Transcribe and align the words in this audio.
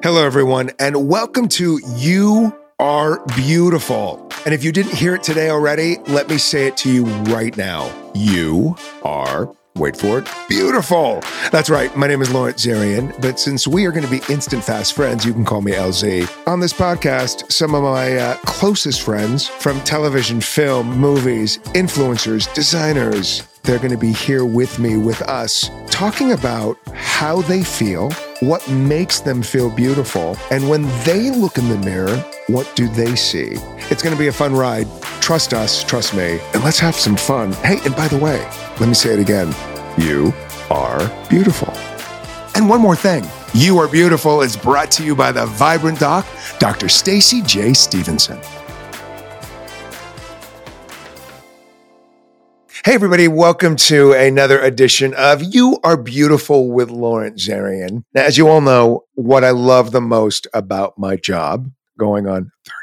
Hello, 0.00 0.24
everyone, 0.24 0.70
and 0.78 1.08
welcome 1.08 1.48
to 1.48 1.80
You 1.96 2.56
Are 2.78 3.20
Beautiful. 3.34 4.30
And 4.44 4.54
if 4.54 4.62
you 4.62 4.70
didn't 4.70 4.94
hear 4.94 5.16
it 5.16 5.24
today 5.24 5.50
already, 5.50 5.96
let 6.06 6.28
me 6.28 6.38
say 6.38 6.68
it 6.68 6.76
to 6.78 6.92
you 6.92 7.04
right 7.04 7.56
now. 7.56 7.92
You 8.14 8.76
are 9.02 9.52
wait 9.78 9.96
for 9.96 10.18
it, 10.18 10.28
beautiful. 10.48 11.22
That's 11.50 11.70
right. 11.70 11.94
My 11.96 12.06
name 12.06 12.20
is 12.20 12.32
Lawrence 12.32 12.66
Zarian, 12.66 13.18
but 13.20 13.38
since 13.38 13.66
we 13.66 13.86
are 13.86 13.92
going 13.92 14.04
to 14.04 14.10
be 14.10 14.20
instant 14.32 14.64
fast 14.64 14.94
friends, 14.94 15.24
you 15.24 15.32
can 15.32 15.44
call 15.44 15.62
me 15.62 15.72
LZ. 15.72 16.28
On 16.46 16.60
this 16.60 16.72
podcast, 16.72 17.50
some 17.50 17.74
of 17.74 17.82
my 17.82 18.16
uh, 18.16 18.36
closest 18.44 19.02
friends 19.02 19.46
from 19.46 19.80
television, 19.82 20.40
film, 20.40 20.98
movies, 20.98 21.58
influencers, 21.74 22.52
designers, 22.54 23.46
they're 23.62 23.78
going 23.78 23.90
to 23.90 23.98
be 23.98 24.12
here 24.12 24.44
with 24.44 24.78
me, 24.78 24.96
with 24.96 25.20
us, 25.22 25.70
talking 25.90 26.32
about 26.32 26.78
how 26.94 27.42
they 27.42 27.62
feel, 27.62 28.10
what 28.40 28.66
makes 28.70 29.20
them 29.20 29.42
feel 29.42 29.68
beautiful, 29.68 30.36
and 30.50 30.68
when 30.68 30.82
they 31.04 31.30
look 31.30 31.58
in 31.58 31.68
the 31.68 31.78
mirror, 31.78 32.16
what 32.46 32.70
do 32.74 32.88
they 32.88 33.14
see? 33.14 33.56
It's 33.90 34.02
going 34.02 34.14
to 34.14 34.18
be 34.18 34.28
a 34.28 34.32
fun 34.32 34.54
ride. 34.54 34.86
Trust 35.28 35.52
us, 35.52 35.84
trust 35.84 36.14
me, 36.14 36.40
and 36.54 36.64
let's 36.64 36.78
have 36.78 36.94
some 36.94 37.14
fun. 37.14 37.52
Hey, 37.52 37.80
and 37.84 37.94
by 37.94 38.08
the 38.08 38.16
way, 38.16 38.38
let 38.80 38.88
me 38.88 38.94
say 38.94 39.12
it 39.12 39.18
again. 39.18 39.54
You 39.98 40.32
are 40.70 41.06
beautiful. 41.28 41.70
And 42.54 42.66
one 42.66 42.80
more 42.80 42.96
thing. 42.96 43.26
You 43.52 43.76
Are 43.76 43.88
Beautiful 43.88 44.40
is 44.40 44.56
brought 44.56 44.90
to 44.92 45.04
you 45.04 45.14
by 45.14 45.32
the 45.32 45.44
Vibrant 45.44 46.00
Doc, 46.00 46.26
Dr. 46.58 46.86
Stacie 46.86 47.46
J. 47.46 47.74
Stephenson. 47.74 48.40
Hey, 52.86 52.94
everybody, 52.94 53.28
welcome 53.28 53.76
to 53.76 54.14
another 54.14 54.58
edition 54.58 55.12
of 55.12 55.42
You 55.42 55.78
Are 55.84 55.98
Beautiful 55.98 56.70
with 56.70 56.90
Lawrence 56.90 57.46
Zarian. 57.46 58.02
Now, 58.14 58.22
as 58.22 58.38
you 58.38 58.48
all 58.48 58.62
know, 58.62 59.04
what 59.12 59.44
I 59.44 59.50
love 59.50 59.92
the 59.92 60.00
most 60.00 60.46
about 60.54 60.96
my 60.96 61.16
job, 61.16 61.70
going 61.98 62.26
on 62.26 62.50
30 62.64 62.72
years, 62.74 62.77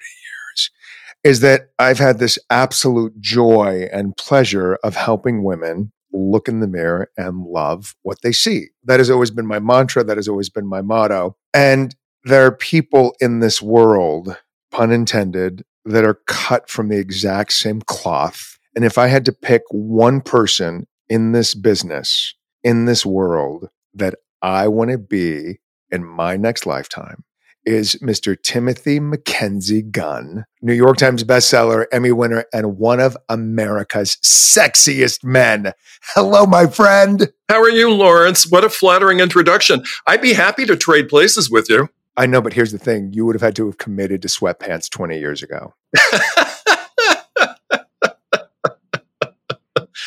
is 1.25 1.41
that 1.41 1.71
I've 1.77 1.99
had 1.99 2.19
this 2.19 2.39
absolute 2.49 3.19
joy 3.19 3.89
and 3.91 4.15
pleasure 4.15 4.75
of 4.75 4.95
helping 4.95 5.43
women 5.43 5.91
look 6.13 6.47
in 6.47 6.61
the 6.61 6.67
mirror 6.67 7.09
and 7.17 7.43
love 7.43 7.95
what 8.03 8.21
they 8.21 8.31
see. 8.31 8.67
That 8.85 9.01
has 9.01 9.09
always 9.09 9.31
been 9.31 9.47
my 9.47 9.59
mantra. 9.59 10.05
That 10.05 10.15
has 10.17 10.29
always 10.29 10.49
been 10.49 10.67
my 10.67 10.81
motto. 10.81 11.35
And 11.53 11.93
there 12.23 12.45
are 12.45 12.55
people 12.55 13.15
in 13.19 13.41
this 13.41 13.61
world, 13.61 14.37
pun 14.71 14.91
intended, 14.91 15.65
that 15.83 16.05
are 16.05 16.21
cut 16.25 16.69
from 16.69 16.87
the 16.87 16.97
exact 16.97 17.51
same 17.51 17.81
cloth 17.81 18.55
and 18.75 18.83
if 18.83 18.97
I 18.97 19.07
had 19.07 19.25
to 19.25 19.31
pick 19.31 19.63
one 19.69 20.21
person 20.21 20.85
in 21.07 21.31
this 21.31 21.53
business, 21.53 22.35
in 22.63 22.85
this 22.85 23.05
world 23.05 23.69
that 23.93 24.15
I 24.41 24.67
want 24.67 24.91
to 24.91 24.97
be 24.97 25.59
in 25.91 26.05
my 26.05 26.35
next 26.35 26.65
lifetime, 26.65 27.23
is 27.65 27.95
Mr. 27.95 28.41
Timothy 28.41 28.99
McKenzie 28.99 29.89
Gunn, 29.91 30.45
New 30.61 30.73
York 30.73 30.97
Times 30.97 31.23
bestseller, 31.23 31.85
Emmy 31.91 32.11
winner, 32.11 32.45
and 32.53 32.77
one 32.77 32.99
of 32.99 33.17
America's 33.29 34.17
sexiest 34.23 35.23
men. 35.23 35.73
Hello, 36.13 36.45
my 36.45 36.67
friend. 36.67 37.31
How 37.49 37.61
are 37.61 37.69
you, 37.69 37.91
Lawrence? 37.91 38.49
What 38.49 38.63
a 38.63 38.69
flattering 38.69 39.19
introduction. 39.19 39.83
I'd 40.07 40.21
be 40.21 40.33
happy 40.33 40.65
to 40.65 40.75
trade 40.75 41.09
places 41.09 41.49
with 41.49 41.69
you. 41.69 41.89
I 42.17 42.25
know, 42.25 42.41
but 42.41 42.53
here's 42.53 42.71
the 42.71 42.77
thing 42.77 43.11
you 43.13 43.25
would 43.25 43.35
have 43.35 43.41
had 43.41 43.55
to 43.57 43.65
have 43.65 43.77
committed 43.77 44.21
to 44.21 44.27
sweatpants 44.27 44.89
20 44.89 45.19
years 45.19 45.43
ago. 45.43 45.73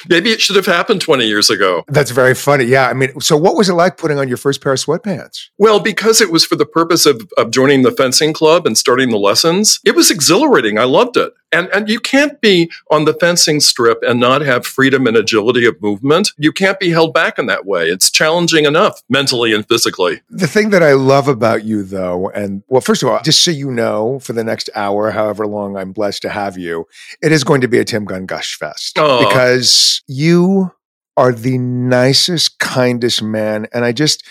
Maybe 0.08 0.30
it 0.30 0.40
should 0.40 0.56
have 0.56 0.66
happened 0.66 1.00
20 1.00 1.26
years 1.26 1.50
ago. 1.50 1.84
That's 1.88 2.10
very 2.10 2.34
funny. 2.34 2.64
Yeah. 2.64 2.88
I 2.88 2.94
mean, 2.94 3.20
so 3.20 3.36
what 3.36 3.56
was 3.56 3.68
it 3.68 3.74
like 3.74 3.96
putting 3.96 4.18
on 4.18 4.28
your 4.28 4.36
first 4.36 4.62
pair 4.62 4.72
of 4.72 4.78
sweatpants? 4.78 5.48
Well, 5.58 5.80
because 5.80 6.20
it 6.20 6.32
was 6.32 6.44
for 6.44 6.56
the 6.56 6.66
purpose 6.66 7.06
of, 7.06 7.28
of 7.36 7.50
joining 7.50 7.82
the 7.82 7.92
fencing 7.92 8.32
club 8.32 8.66
and 8.66 8.76
starting 8.76 9.10
the 9.10 9.18
lessons, 9.18 9.80
it 9.84 9.94
was 9.94 10.10
exhilarating. 10.10 10.78
I 10.78 10.84
loved 10.84 11.16
it. 11.16 11.32
And, 11.50 11.68
and 11.68 11.88
you 11.88 11.98
can't 11.98 12.40
be 12.40 12.70
on 12.90 13.04
the 13.06 13.14
fencing 13.14 13.60
strip 13.60 13.98
and 14.02 14.20
not 14.20 14.42
have 14.42 14.66
freedom 14.66 15.06
and 15.06 15.16
agility 15.16 15.64
of 15.66 15.80
movement. 15.80 16.30
You 16.36 16.52
can't 16.52 16.78
be 16.78 16.90
held 16.90 17.14
back 17.14 17.38
in 17.38 17.46
that 17.46 17.64
way. 17.64 17.88
It's 17.88 18.10
challenging 18.10 18.66
enough 18.66 19.02
mentally 19.08 19.54
and 19.54 19.66
physically. 19.66 20.20
The 20.28 20.46
thing 20.46 20.70
that 20.70 20.82
I 20.82 20.92
love 20.92 21.26
about 21.26 21.64
you, 21.64 21.82
though, 21.82 22.28
and 22.30 22.62
well, 22.68 22.82
first 22.82 23.02
of 23.02 23.08
all, 23.08 23.20
just 23.22 23.42
so 23.42 23.50
you 23.50 23.70
know, 23.70 24.18
for 24.18 24.34
the 24.34 24.44
next 24.44 24.68
hour, 24.74 25.10
however 25.10 25.46
long 25.46 25.76
I'm 25.76 25.92
blessed 25.92 26.22
to 26.22 26.28
have 26.28 26.58
you, 26.58 26.86
it 27.22 27.32
is 27.32 27.44
going 27.44 27.62
to 27.62 27.68
be 27.68 27.78
a 27.78 27.84
Tim 27.84 28.04
Gunn 28.04 28.26
Gush 28.26 28.56
Fest 28.58 28.98
Oh. 28.98 29.26
because 29.26 30.02
you 30.06 30.72
are 31.16 31.32
the 31.32 31.58
nicest, 31.58 32.58
kindest 32.58 33.22
man. 33.22 33.66
And 33.72 33.84
I 33.84 33.92
just, 33.92 34.22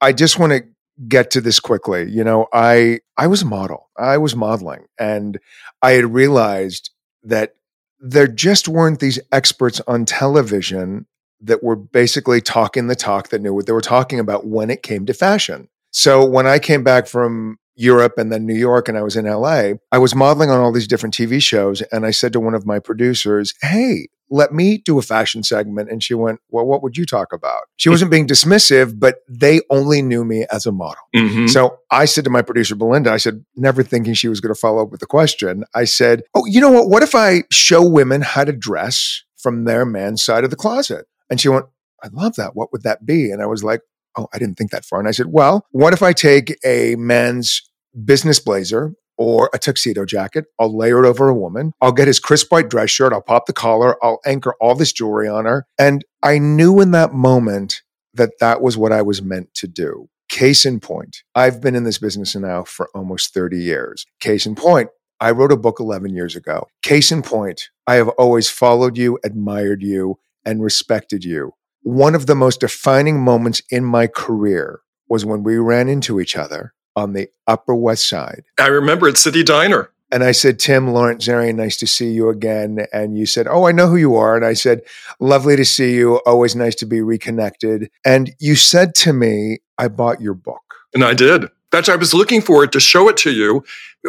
I 0.00 0.12
just 0.12 0.38
want 0.38 0.52
to 0.52 0.64
get 1.08 1.30
to 1.32 1.40
this 1.42 1.60
quickly. 1.60 2.10
You 2.10 2.24
know, 2.24 2.46
I 2.52 3.00
I 3.18 3.26
was 3.26 3.42
a 3.42 3.46
model. 3.46 3.90
I 3.98 4.16
was 4.18 4.34
modeling 4.34 4.86
and 4.98 5.38
I 5.86 5.92
had 5.92 6.12
realized 6.12 6.90
that 7.22 7.54
there 8.00 8.26
just 8.26 8.66
weren't 8.66 8.98
these 8.98 9.20
experts 9.30 9.80
on 9.86 10.04
television 10.04 11.06
that 11.40 11.62
were 11.62 11.76
basically 11.76 12.40
talking 12.40 12.88
the 12.88 12.96
talk 12.96 13.28
that 13.28 13.40
knew 13.40 13.54
what 13.54 13.66
they 13.66 13.72
were 13.72 13.80
talking 13.80 14.18
about 14.18 14.48
when 14.48 14.68
it 14.68 14.82
came 14.82 15.06
to 15.06 15.14
fashion. 15.14 15.68
So 15.92 16.24
when 16.24 16.44
I 16.44 16.58
came 16.58 16.82
back 16.82 17.06
from 17.06 17.60
Europe 17.76 18.14
and 18.18 18.32
then 18.32 18.46
New 18.46 18.54
York 18.54 18.88
and 18.88 18.96
I 18.98 19.02
was 19.02 19.16
in 19.16 19.26
LA, 19.26 19.72
I 19.92 19.98
was 19.98 20.14
modeling 20.14 20.50
on 20.50 20.60
all 20.60 20.72
these 20.72 20.88
different 20.88 21.14
TV 21.14 21.40
shows 21.40 21.82
and 21.82 22.04
I 22.06 22.10
said 22.10 22.32
to 22.32 22.40
one 22.40 22.54
of 22.54 22.66
my 22.66 22.78
producers, 22.78 23.54
"Hey, 23.62 24.08
let 24.30 24.52
me 24.52 24.78
do 24.78 24.98
a 24.98 25.02
fashion 25.02 25.42
segment. 25.42 25.90
And 25.90 26.02
she 26.02 26.14
went, 26.14 26.40
Well, 26.50 26.66
what 26.66 26.82
would 26.82 26.96
you 26.96 27.06
talk 27.06 27.32
about? 27.32 27.62
She 27.76 27.88
wasn't 27.88 28.10
being 28.10 28.26
dismissive, 28.26 28.98
but 28.98 29.18
they 29.28 29.60
only 29.70 30.02
knew 30.02 30.24
me 30.24 30.46
as 30.50 30.66
a 30.66 30.72
model. 30.72 31.02
Mhm. 31.14 31.48
So 31.48 31.78
I 31.90 32.06
said 32.06 32.24
to 32.24 32.30
my 32.30 32.42
producer, 32.42 32.74
Belinda, 32.74 33.12
I 33.12 33.18
said, 33.18 33.44
never 33.54 33.82
thinking 33.82 34.14
she 34.14 34.28
was 34.28 34.40
going 34.40 34.54
to 34.54 34.58
follow 34.60 34.82
up 34.82 34.90
with 34.90 35.00
the 35.00 35.06
question, 35.06 35.64
I 35.74 35.84
said, 35.84 36.22
Oh, 36.34 36.44
you 36.46 36.60
know 36.60 36.70
what? 36.70 36.88
What 36.88 37.02
if 37.02 37.14
I 37.14 37.44
show 37.52 37.86
women 37.88 38.22
how 38.22 38.44
to 38.44 38.52
dress 38.52 39.22
from 39.36 39.64
their 39.64 39.84
man's 39.86 40.24
side 40.24 40.44
of 40.44 40.50
the 40.50 40.56
closet? 40.56 41.06
And 41.30 41.40
she 41.40 41.48
went, 41.48 41.66
I 42.02 42.08
love 42.12 42.34
that. 42.36 42.54
What 42.56 42.72
would 42.72 42.82
that 42.82 43.06
be? 43.06 43.30
And 43.30 43.40
I 43.42 43.46
was 43.46 43.62
like, 43.64 43.80
Oh, 44.16 44.28
I 44.32 44.38
didn't 44.38 44.56
think 44.56 44.70
that 44.70 44.84
far. 44.84 44.98
And 44.98 45.08
I 45.08 45.12
said, 45.12 45.26
Well, 45.28 45.66
what 45.70 45.92
if 45.92 46.02
I 46.02 46.12
take 46.12 46.56
a 46.64 46.96
man's 46.96 47.62
business 48.04 48.38
blazer 48.38 48.94
or 49.18 49.50
a 49.54 49.58
tuxedo 49.58 50.04
jacket. 50.04 50.46
I'll 50.58 50.76
layer 50.76 51.04
it 51.04 51.08
over 51.08 51.28
a 51.28 51.34
woman. 51.34 51.72
I'll 51.80 51.92
get 51.92 52.08
his 52.08 52.20
crisp 52.20 52.52
white 52.52 52.68
dress 52.68 52.90
shirt. 52.90 53.12
I'll 53.12 53.22
pop 53.22 53.46
the 53.46 53.52
collar. 53.52 53.96
I'll 54.04 54.20
anchor 54.26 54.54
all 54.60 54.74
this 54.74 54.92
jewelry 54.92 55.28
on 55.28 55.44
her. 55.44 55.66
And 55.78 56.04
I 56.22 56.38
knew 56.38 56.80
in 56.80 56.90
that 56.92 57.12
moment 57.12 57.82
that 58.14 58.38
that 58.40 58.62
was 58.62 58.76
what 58.76 58.92
I 58.92 59.02
was 59.02 59.22
meant 59.22 59.54
to 59.54 59.66
do. 59.66 60.08
Case 60.28 60.64
in 60.64 60.80
point, 60.80 61.22
I've 61.34 61.60
been 61.60 61.76
in 61.76 61.84
this 61.84 61.98
business 61.98 62.34
now 62.34 62.64
for 62.64 62.88
almost 62.94 63.32
30 63.32 63.58
years. 63.58 64.04
Case 64.18 64.44
in 64.44 64.56
point, 64.56 64.88
I 65.20 65.30
wrote 65.30 65.52
a 65.52 65.56
book 65.56 65.78
11 65.78 66.14
years 66.14 66.34
ago. 66.34 66.66
Case 66.82 67.12
in 67.12 67.22
point, 67.22 67.70
I 67.86 67.94
have 67.94 68.08
always 68.10 68.50
followed 68.50 68.98
you, 68.98 69.18
admired 69.24 69.82
you, 69.82 70.18
and 70.44 70.62
respected 70.62 71.24
you. 71.24 71.52
One 71.86 72.16
of 72.16 72.26
the 72.26 72.34
most 72.34 72.58
defining 72.58 73.20
moments 73.20 73.62
in 73.70 73.84
my 73.84 74.08
career 74.08 74.80
was 75.08 75.24
when 75.24 75.44
we 75.44 75.56
ran 75.56 75.88
into 75.88 76.18
each 76.18 76.36
other 76.36 76.74
on 76.96 77.12
the 77.12 77.28
Upper 77.46 77.76
West 77.76 78.08
Side. 78.08 78.42
I 78.58 78.66
remember 78.66 79.06
at 79.06 79.16
City 79.16 79.44
Diner. 79.44 79.90
And 80.10 80.24
I 80.24 80.32
said, 80.32 80.58
Tim, 80.58 80.88
Lawrence 80.88 81.28
Zarian, 81.28 81.54
nice 81.54 81.76
to 81.76 81.86
see 81.86 82.10
you 82.10 82.28
again. 82.28 82.86
And 82.92 83.16
you 83.16 83.24
said, 83.24 83.46
Oh, 83.46 83.68
I 83.68 83.70
know 83.70 83.86
who 83.86 83.94
you 83.94 84.16
are. 84.16 84.34
And 84.34 84.44
I 84.44 84.54
said, 84.54 84.80
Lovely 85.20 85.54
to 85.54 85.64
see 85.64 85.94
you. 85.94 86.16
Always 86.26 86.56
nice 86.56 86.74
to 86.76 86.86
be 86.86 87.02
reconnected. 87.02 87.88
And 88.04 88.34
you 88.40 88.56
said 88.56 88.96
to 88.96 89.12
me, 89.12 89.58
I 89.78 89.86
bought 89.86 90.20
your 90.20 90.34
book. 90.34 90.74
And 90.92 91.04
I 91.04 91.14
did. 91.14 91.48
That's 91.70 91.88
I 91.88 91.94
was 91.94 92.12
looking 92.12 92.40
for 92.40 92.64
it 92.64 92.72
to 92.72 92.80
show 92.80 93.08
it 93.08 93.16
to 93.18 93.30
you. 93.30 93.62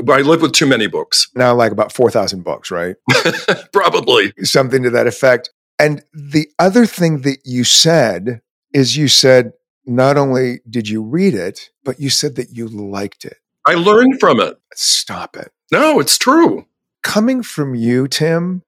I 0.09 0.21
live 0.21 0.41
with 0.41 0.53
too 0.53 0.65
many 0.65 0.87
books. 0.87 1.29
Now, 1.35 1.53
like 1.53 1.71
about 1.71 1.91
4,000 1.91 2.43
books, 2.43 2.71
right? 2.71 2.95
Probably. 3.71 4.33
Something 4.43 4.81
to 4.81 4.89
that 4.89 5.05
effect. 5.05 5.51
And 5.79 6.03
the 6.13 6.49
other 6.57 6.85
thing 6.85 7.21
that 7.21 7.39
you 7.45 7.63
said 7.63 8.41
is 8.73 8.97
you 8.97 9.07
said, 9.07 9.53
not 9.85 10.17
only 10.17 10.59
did 10.69 10.89
you 10.89 11.01
read 11.01 11.33
it, 11.33 11.69
but 11.83 11.99
you 11.99 12.09
said 12.09 12.35
that 12.35 12.49
you 12.51 12.67
liked 12.67 13.25
it. 13.25 13.37
I 13.65 13.75
learned 13.75 14.19
from 14.19 14.39
it. 14.39 14.57
Stop 14.73 15.37
it. 15.37 15.51
No, 15.71 15.99
it's 15.99 16.17
true. 16.17 16.65
Coming 17.03 17.43
from 17.43 17.75
you, 17.75 18.07
Tim, 18.07 18.63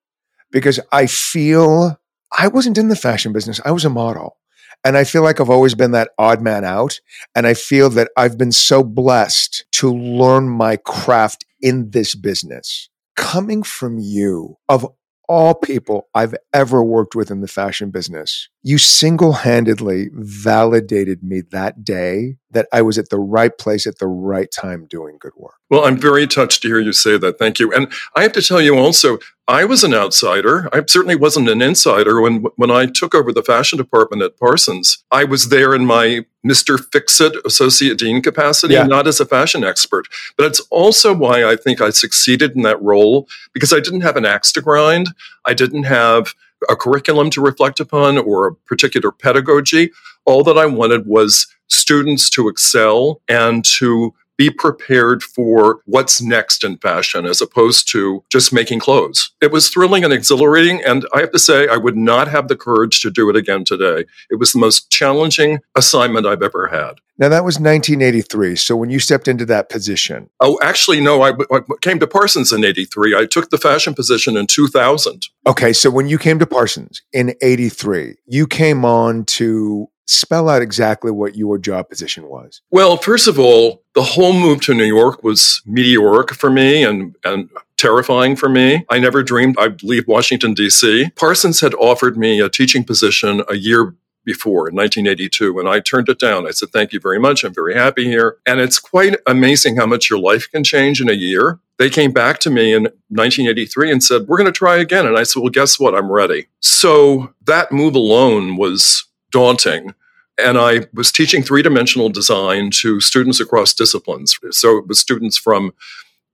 because 0.51 0.79
I 0.91 1.07
feel 1.07 1.99
I 2.37 2.47
wasn't 2.47 2.77
in 2.77 2.89
the 2.89 2.95
fashion 2.95 3.33
business, 3.33 3.59
I 3.65 3.71
was 3.71 3.85
a 3.85 3.89
model. 3.89 4.37
And 4.85 4.95
I 4.95 5.03
feel 5.03 5.23
like 5.23 5.41
I've 5.41 5.49
always 5.49 5.75
been 5.75 5.91
that 5.91 6.11
odd 6.17 6.41
man 6.41 6.63
out. 6.63 7.01
And 7.35 7.45
I 7.45 7.53
feel 7.53 7.89
that 7.91 8.11
I've 8.15 8.37
been 8.37 8.53
so 8.53 8.81
blessed 8.81 9.65
to 9.73 9.93
learn 9.93 10.47
my 10.47 10.77
craft 10.77 11.45
in 11.59 11.89
this 11.91 12.15
business. 12.15 12.89
Coming 13.17 13.63
from 13.63 13.97
you, 13.99 14.55
of 14.69 14.87
all 15.29 15.53
people 15.53 16.09
I've 16.15 16.33
ever 16.53 16.83
worked 16.83 17.13
with 17.15 17.29
in 17.29 17.41
the 17.41 17.47
fashion 17.47 17.91
business, 17.91 18.49
you 18.63 18.79
single 18.79 19.33
handedly 19.33 20.09
validated 20.11 21.23
me 21.23 21.43
that 21.51 21.83
day 21.83 22.37
that 22.49 22.67
I 22.73 22.81
was 22.81 22.97
at 22.97 23.09
the 23.09 23.19
right 23.19 23.55
place 23.55 23.85
at 23.85 23.99
the 23.99 24.07
right 24.07 24.51
time 24.51 24.87
doing 24.89 25.17
good 25.19 25.33
work. 25.37 25.53
Well, 25.69 25.85
I'm 25.85 25.99
very 25.99 26.25
touched 26.25 26.63
to 26.63 26.67
hear 26.67 26.79
you 26.79 26.93
say 26.93 27.17
that. 27.19 27.37
Thank 27.37 27.59
you. 27.59 27.71
And 27.71 27.93
I 28.15 28.23
have 28.23 28.31
to 28.33 28.41
tell 28.41 28.59
you 28.59 28.75
also, 28.75 29.19
I 29.49 29.65
was 29.65 29.83
an 29.83 29.95
outsider. 29.95 30.69
I 30.71 30.83
certainly 30.85 31.15
wasn't 31.15 31.49
an 31.49 31.59
insider. 31.59 32.21
When 32.21 32.43
when 32.55 32.69
I 32.69 32.85
took 32.85 33.15
over 33.15 33.33
the 33.33 33.41
fashion 33.41 33.79
department 33.79 34.21
at 34.21 34.37
Parsons, 34.37 35.03
I 35.09 35.23
was 35.23 35.49
there 35.49 35.73
in 35.73 35.87
my 35.87 36.23
Mr. 36.45 36.79
Fix-It 36.91 37.33
associate 37.43 37.97
dean 37.97 38.21
capacity, 38.21 38.75
yeah. 38.75 38.83
not 38.83 39.07
as 39.07 39.19
a 39.19 39.25
fashion 39.25 39.63
expert. 39.63 40.07
But 40.37 40.45
it's 40.45 40.59
also 40.69 41.15
why 41.15 41.43
I 41.49 41.55
think 41.55 41.81
I 41.81 41.89
succeeded 41.89 42.55
in 42.55 42.61
that 42.61 42.79
role 42.79 43.27
because 43.51 43.73
I 43.73 43.79
didn't 43.79 44.01
have 44.01 44.15
an 44.17 44.25
axe 44.25 44.51
to 44.51 44.61
grind. 44.61 45.07
I 45.47 45.55
didn't 45.55 45.85
have 45.85 46.35
a 46.69 46.75
curriculum 46.75 47.31
to 47.31 47.41
reflect 47.41 47.79
upon 47.79 48.19
or 48.19 48.45
a 48.45 48.53
particular 48.53 49.11
pedagogy. 49.11 49.89
All 50.25 50.43
that 50.43 50.59
I 50.59 50.67
wanted 50.67 51.07
was 51.07 51.47
students 51.69 52.29
to 52.31 52.49
excel 52.49 53.19
and 53.27 53.65
to 53.65 54.13
be 54.39 54.49
prepared 54.49 55.21
for 55.21 55.81
what's 55.83 56.21
next 56.21 56.63
in 56.63 56.77
fashion 56.77 57.25
as 57.25 57.41
opposed 57.41 57.91
to 57.91 58.23
just 58.31 58.53
making 58.53 58.79
clothes. 58.79 59.31
It 59.41 59.51
was 59.51 59.67
thrilling 59.67 60.05
and 60.05 60.13
exhilarating. 60.13 60.81
And 60.85 61.05
I 61.13 61.19
have 61.19 61.33
to 61.33 61.39
say, 61.39 61.67
I 61.67 61.75
would 61.75 61.97
not 61.97 62.29
have 62.29 62.47
the 62.47 62.55
courage 62.55 63.01
to 63.01 63.11
do 63.11 63.29
it 63.29 63.35
again 63.35 63.65
today. 63.65 64.05
It 64.29 64.39
was 64.39 64.53
the 64.53 64.59
most 64.59 64.89
challenging 64.89 65.59
assignment 65.75 66.25
I've 66.25 66.41
ever 66.41 66.67
had. 66.67 67.01
Now, 67.17 67.27
that 67.27 67.43
was 67.43 67.55
1983. 67.55 68.55
So 68.55 68.77
when 68.77 68.89
you 68.89 68.99
stepped 68.99 69.27
into 69.27 69.45
that 69.47 69.67
position? 69.67 70.29
Oh, 70.39 70.57
actually, 70.61 71.01
no. 71.01 71.21
I, 71.21 71.33
I 71.51 71.59
came 71.81 71.99
to 71.99 72.07
Parsons 72.07 72.53
in 72.53 72.63
83. 72.63 73.17
I 73.17 73.25
took 73.25 73.49
the 73.49 73.57
fashion 73.57 73.93
position 73.93 74.37
in 74.37 74.47
2000. 74.47 75.27
Okay. 75.47 75.73
So 75.73 75.89
when 75.91 76.07
you 76.07 76.17
came 76.17 76.39
to 76.39 76.47
Parsons 76.47 77.01
in 77.11 77.35
83, 77.41 78.15
you 78.25 78.47
came 78.47 78.85
on 78.85 79.25
to 79.25 79.89
spell 80.09 80.49
out 80.49 80.61
exactly 80.61 81.11
what 81.11 81.35
your 81.35 81.59
job 81.59 81.87
position 81.87 82.27
was. 82.27 82.61
Well, 82.71 82.97
first 82.97 83.27
of 83.27 83.37
all, 83.37 83.83
the 83.93 84.01
whole 84.01 84.33
move 84.33 84.61
to 84.61 84.73
New 84.73 84.85
York 84.85 85.23
was 85.23 85.61
meteoric 85.67 86.33
for 86.33 86.49
me 86.49 86.83
and, 86.83 87.15
and 87.23 87.49
terrifying 87.77 88.35
for 88.35 88.49
me. 88.49 88.85
I 88.89 88.97
never 88.97 89.21
dreamed 89.21 89.55
I'd 89.59 89.83
leave 89.83 90.07
Washington, 90.07 90.55
D.C. 90.55 91.11
Parsons 91.15 91.59
had 91.59 91.75
offered 91.75 92.17
me 92.17 92.41
a 92.41 92.49
teaching 92.49 92.83
position 92.83 93.43
a 93.47 93.55
year 93.55 93.95
before 94.25 94.67
in 94.67 94.75
1982 94.75 95.59
and 95.59 95.69
I 95.69 95.79
turned 95.79 96.09
it 96.09 96.19
down. 96.19 96.47
I 96.47 96.51
said, 96.51 96.69
thank 96.69 96.91
you 96.91 96.99
very 96.99 97.19
much. 97.19 97.43
I'm 97.43 97.53
very 97.53 97.75
happy 97.75 98.05
here. 98.05 98.37
And 98.47 98.59
it's 98.59 98.79
quite 98.79 99.15
amazing 99.27 99.75
how 99.75 99.85
much 99.85 100.09
your 100.09 100.19
life 100.19 100.49
can 100.51 100.63
change 100.63 101.01
in 101.01 101.09
a 101.09 101.13
year. 101.13 101.59
They 101.77 101.89
came 101.89 102.11
back 102.11 102.39
to 102.39 102.49
me 102.49 102.73
in 102.73 102.83
1983 103.09 103.91
and 103.91 104.03
said, 104.03 104.27
we're 104.27 104.37
going 104.37 104.51
to 104.51 104.51
try 104.51 104.77
again. 104.77 105.05
And 105.05 105.17
I 105.17 105.23
said, 105.23 105.41
well, 105.41 105.49
guess 105.49 105.79
what? 105.79 105.95
I'm 105.95 106.11
ready. 106.11 106.47
So 106.59 107.33
that 107.45 107.71
move 107.71 107.95
alone 107.95 108.57
was 108.57 109.05
daunting. 109.31 109.93
And 110.39 110.57
I 110.57 110.87
was 110.93 111.11
teaching 111.11 111.43
three 111.43 111.61
dimensional 111.61 112.09
design 112.09 112.71
to 112.81 112.99
students 112.99 113.39
across 113.39 113.73
disciplines. 113.73 114.37
So 114.51 114.77
it 114.77 114.87
was 114.87 114.99
students 114.99 115.37
from 115.37 115.73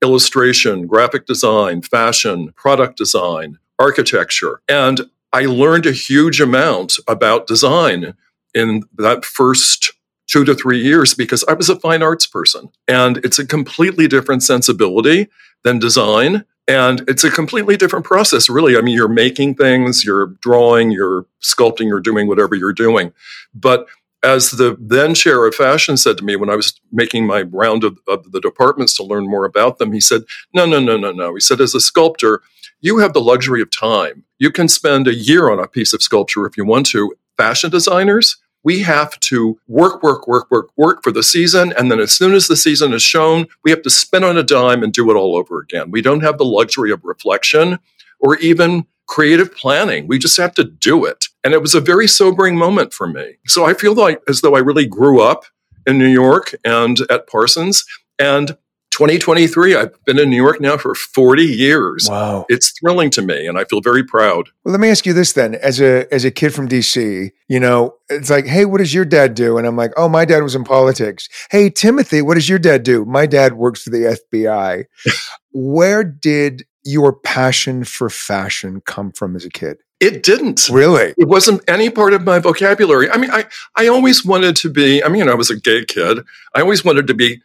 illustration, 0.02 0.88
graphic 0.88 1.26
design, 1.26 1.82
fashion, 1.82 2.52
product 2.56 2.98
design, 2.98 3.58
architecture. 3.80 4.62
And 4.68 5.02
I 5.34 5.46
learned 5.46 5.86
a 5.86 5.92
huge 5.92 6.40
amount 6.40 6.98
about 7.08 7.48
design 7.48 8.14
in 8.54 8.84
that 8.98 9.26
first 9.26 9.94
two 10.28 10.46
to 10.46 10.56
three 10.56 10.82
years 10.82 11.14
because 11.14 11.44
I 11.48 11.54
was 11.54 11.70
a 11.70 11.80
fine 11.80 12.02
arts 12.02 12.28
person. 12.28 12.70
And 12.88 13.18
it's 13.18 13.40
a 13.40 13.46
completely 13.46 14.08
different 14.08 14.44
sensibility 14.44 15.28
than 15.64 15.80
design. 15.80 16.46
And 16.68 17.04
it's 17.08 17.24
a 17.24 17.30
completely 17.30 17.78
different 17.78 18.06
process, 18.06 18.50
really. 18.50 18.76
I 18.76 18.82
mean, 18.82 18.96
you're 18.96 19.08
making 19.08 19.56
things, 19.56 20.04
you're 20.04 20.28
drawing, 20.42 20.92
you're 20.92 21.26
sculpting, 21.44 21.88
you're 21.88 22.00
doing 22.00 22.28
whatever 22.28 22.56
you're 22.56 22.74
doing. 22.74 23.14
But 23.54 23.88
as 24.24 24.52
the 24.52 24.76
then 24.80 25.14
chair 25.14 25.46
of 25.46 25.54
fashion 25.54 25.98
said 25.98 26.18
to 26.18 26.26
me 26.26 26.36
when 26.36 26.50
I 26.50 26.56
was 26.56 26.80
making 26.92 27.28
my 27.28 27.44
round 27.44 27.84
of, 27.84 28.00
of, 28.08 28.32
the 28.32 28.42
departments 28.42 28.96
to 28.98 29.04
learn 29.04 29.30
more 29.30 29.46
about 29.46 29.78
them, 29.78 29.94
he 29.94 30.02
said, 30.02 30.24
No, 30.54 30.66
no, 30.66 30.80
no, 30.80 30.98
no, 30.98 31.12
no. 31.12 31.36
He 31.36 31.42
said, 31.42 31.62
As 31.62 31.76
a 31.76 31.80
sculptor, 31.80 32.42
you 32.82 32.98
have 32.98 33.14
the 33.14 33.22
luxury 33.22 33.62
of 33.62 33.70
time. 33.70 34.24
You 34.40 34.52
can 34.52 34.68
spend 34.68 35.08
a 35.08 35.14
year 35.14 35.52
on 35.52 35.60
a 35.60 35.68
piece 35.68 35.94
of 35.94 36.02
sculpture 36.02 36.48
if 36.48 36.58
you 36.58 36.66
want 36.66 36.88
to. 36.88 37.14
Fashion 37.38 37.70
designers, 37.70 38.38
we 38.66 38.82
have 38.82 39.18
to 39.22 39.58
work, 39.68 40.04
work, 40.04 40.28
work, 40.28 40.50
work, 40.52 40.70
work 40.76 41.04
for 41.04 41.12
the 41.12 41.24
season. 41.24 41.72
And 41.78 41.90
then 41.90 42.00
as 42.00 42.12
soon 42.12 42.34
as 42.34 42.48
the 42.48 42.58
season 42.58 42.94
is 42.94 43.04
shown, 43.04 43.46
we 43.64 43.72
have 43.72 43.84
to 43.84 43.90
spin 43.90 44.24
on 44.24 44.38
a 44.38 44.44
dime 44.44 44.84
and 44.84 44.92
do 44.92 45.10
it 45.12 45.16
all 45.16 45.38
over 45.38 45.60
again. 45.60 45.92
We 45.92 46.02
don't 46.02 46.24
have 46.24 46.40
the 46.40 46.46
luxury 46.46 46.92
of 46.92 47.06
reflection 47.06 47.80
or 48.20 48.38
even 48.38 48.88
creative 49.08 49.56
planning. 49.56 50.08
We 50.08 50.18
just 50.18 50.36
have 50.38 50.56
to 50.56 50.64
do 50.64 51.06
it. 51.06 51.28
And 51.44 51.54
it 51.54 51.62
was 51.62 51.76
a 51.76 51.80
very 51.80 52.08
sobering 52.08 52.58
moment 52.58 52.92
for 52.92 53.08
me. 53.08 53.38
So 53.46 53.66
I 53.66 53.76
feel 53.76 53.94
like 53.94 54.20
as 54.28 54.42
though 54.42 54.56
I 54.56 54.60
really 54.60 54.88
grew 54.88 55.22
up 55.22 55.46
in 55.86 56.00
New 56.00 56.08
York 56.08 56.56
and 56.66 57.00
at 57.12 57.28
Parsons. 57.28 57.86
And 58.18 58.58
2023, 58.96 59.76
I've 59.76 60.06
been 60.06 60.18
in 60.18 60.30
New 60.30 60.38
York 60.38 60.62
now 60.62 60.78
for 60.78 60.96
40 60.96 61.44
years. 61.44 62.08
Wow. 62.10 62.46
It's 62.48 62.72
thrilling 62.80 63.10
to 63.12 63.22
me 63.22 63.46
and 63.46 63.58
I 63.58 63.66
feel 63.66 63.82
very 63.82 64.06
proud. 64.06 64.48
Well, 64.64 64.72
let 64.72 64.80
me 64.80 64.90
ask 64.90 65.06
you 65.06 65.12
this 65.12 65.34
then. 65.34 65.56
As 65.56 65.82
a 65.82 66.08
as 66.14 66.24
a 66.24 66.32
kid 66.32 66.54
from 66.54 66.70
DC, 66.70 67.32
you 67.50 67.60
know, 67.60 67.96
it's 68.10 68.30
like, 68.30 68.46
"Hey, 68.46 68.64
what 68.64 68.78
does 68.78 68.94
your 68.94 69.04
dad 69.04 69.34
do?" 69.34 69.58
And 69.58 69.68
I'm 69.68 69.76
like, 69.76 69.92
"Oh, 69.98 70.08
my 70.08 70.24
dad 70.24 70.44
was 70.44 70.56
in 70.56 70.64
politics." 70.64 71.28
"Hey, 71.52 71.70
Timothy, 71.70 72.22
what 72.22 72.36
does 72.36 72.48
your 72.48 72.58
dad 72.58 72.84
do?" 72.84 73.04
"My 73.04 73.26
dad 73.26 73.56
works 73.56 73.84
for 73.84 73.90
the 73.90 74.18
FBI." 74.32 74.86
Where 75.52 76.04
did 76.06 76.64
your 76.86 77.12
passion 77.12 77.84
for 77.84 78.10
fashion 78.10 78.82
come 78.86 79.12
from 79.12 79.36
as 79.36 79.44
a 79.44 79.50
kid? 79.50 79.78
It 80.00 80.24
didn't. 80.24 80.70
Really? 80.70 81.14
It 81.18 81.28
wasn't 81.28 81.62
any 81.68 81.90
part 81.90 82.14
of 82.14 82.24
my 82.24 82.40
vocabulary. 82.40 83.10
I 83.10 83.18
mean, 83.18 83.32
I, 83.32 83.46
I 83.76 83.88
always 83.88 84.26
wanted 84.26 84.56
to 84.58 84.70
be, 84.70 85.04
I 85.04 85.08
mean, 85.08 85.20
you 85.20 85.26
know, 85.26 85.32
I 85.32 85.36
was 85.36 85.50
a 85.50 85.60
gay 85.60 85.86
kid. 85.86 86.20
I 86.54 86.62
always 86.62 86.84
wanted 86.84 87.08
to 87.08 87.14
be 87.14 87.42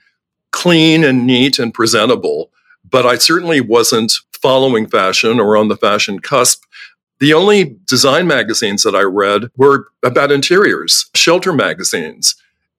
clean 0.53 1.05
and 1.05 1.27
neat 1.27 1.59
and 1.59 1.73
presentable, 1.73 2.51
but 2.89 3.07
I 3.07 3.17
certainly 3.17 3.61
wasn't 3.61 4.13
following 4.33 4.87
fashion 4.87 5.39
or 5.39 5.57
on 5.57 5.69
the 5.69 5.77
fashion 5.77 6.21
cusp. 6.21 6.65
The 7.19 7.35
only 7.35 7.77
design 7.85 8.27
magazines 8.27 8.83
that 8.83 8.95
I 8.95 9.03
read 9.03 9.51
were 9.57 9.89
about 10.03 10.33
interiors, 10.33 11.11
shelter 11.15 11.53
magazines. 11.53 12.35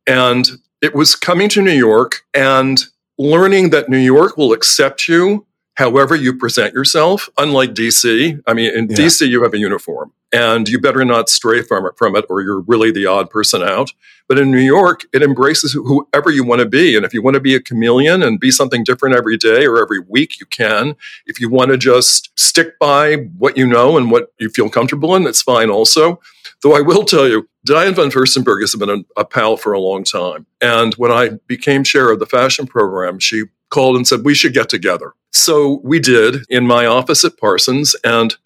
And 0.08 0.50
it 0.82 0.96
was 0.96 1.16
coming 1.16 1.48
to 1.50 1.62
New 1.62 1.72
York 1.72 2.24
and 2.34 2.84
learning 3.20 3.70
that 3.70 3.88
New 3.88 4.00
York 4.00 4.36
will 4.38 4.52
accept 4.52 5.08
you 5.08 5.46
however 5.76 6.16
you 6.16 6.38
present 6.38 6.74
yourself, 6.74 7.30
unlike 7.38 7.74
DC. 7.74 8.42
I 8.46 8.54
mean, 8.54 8.72
in 8.76 8.90
yeah. 8.90 8.98
DC, 8.98 9.28
you 9.28 9.44
have 9.44 9.54
a 9.54 9.60
uniform 9.60 10.12
and 10.32 10.68
you 10.68 10.80
better 10.80 11.06
not 11.06 11.30
stray 11.30 11.62
from 11.62 11.86
it, 11.86 11.94
from 11.98 12.16
it 12.16 12.26
or 12.30 12.42
you're 12.42 12.62
really 12.62 12.92
the 12.92 13.06
odd 13.06 13.30
person 13.30 13.62
out. 13.62 13.92
But 14.32 14.40
in 14.40 14.50
New 14.50 14.60
York, 14.60 15.04
it 15.12 15.24
embraces 15.24 15.74
whoever 15.74 16.32
you 16.32 16.46
want 16.46 16.62
to 16.62 16.66
be. 16.66 16.96
And 16.96 17.06
if 17.06 17.14
you 17.14 17.22
want 17.22 17.34
to 17.34 17.42
be 17.42 17.54
a 17.54 17.60
chameleon 17.60 18.24
and 18.24 18.40
be 18.40 18.50
something 18.50 18.82
different 18.82 19.14
every 19.14 19.36
day 19.36 19.66
or 19.66 19.84
every 19.84 20.00
week, 20.00 20.40
you 20.40 20.46
can. 20.46 20.96
If 21.26 21.42
you 21.42 21.50
want 21.50 21.72
to 21.72 21.78
just 21.78 22.32
stick 22.40 22.80
by 22.80 23.16
what 23.38 23.58
you 23.58 23.68
know 23.68 23.98
and 23.98 24.10
what 24.10 24.32
you 24.40 24.48
feel 24.48 24.70
comfortable 24.70 25.18
in, 25.18 25.26
that's 25.26 25.42
fine 25.42 25.70
also. 25.70 26.22
Though 26.64 26.74
I 26.74 26.80
will 26.80 27.04
tell 27.04 27.28
you, 27.28 27.50
Diane 27.66 27.94
von 27.94 28.10
Furstenberg 28.10 28.62
has 28.62 28.74
been 28.74 28.90
a, 28.90 29.20
a 29.20 29.26
pal 29.26 29.58
for 29.58 29.74
a 29.74 29.82
long 29.82 30.06
time. 30.06 30.46
And 30.62 30.94
when 30.94 31.12
I 31.12 31.32
became 31.48 31.84
chair 31.84 32.10
of 32.10 32.20
the 32.20 32.26
fashion 32.26 32.68
program, 32.68 33.20
she 33.20 33.48
called 33.70 33.98
and 33.98 34.08
said, 34.08 34.24
We 34.24 34.34
should 34.34 34.54
get 34.54 34.70
together. 34.70 35.12
So 35.34 35.82
we 35.84 36.00
did 36.00 36.46
in 36.50 36.66
my 36.66 36.86
office 36.86 37.26
at 37.26 37.38
Parsons. 37.38 37.98
And 38.06 38.38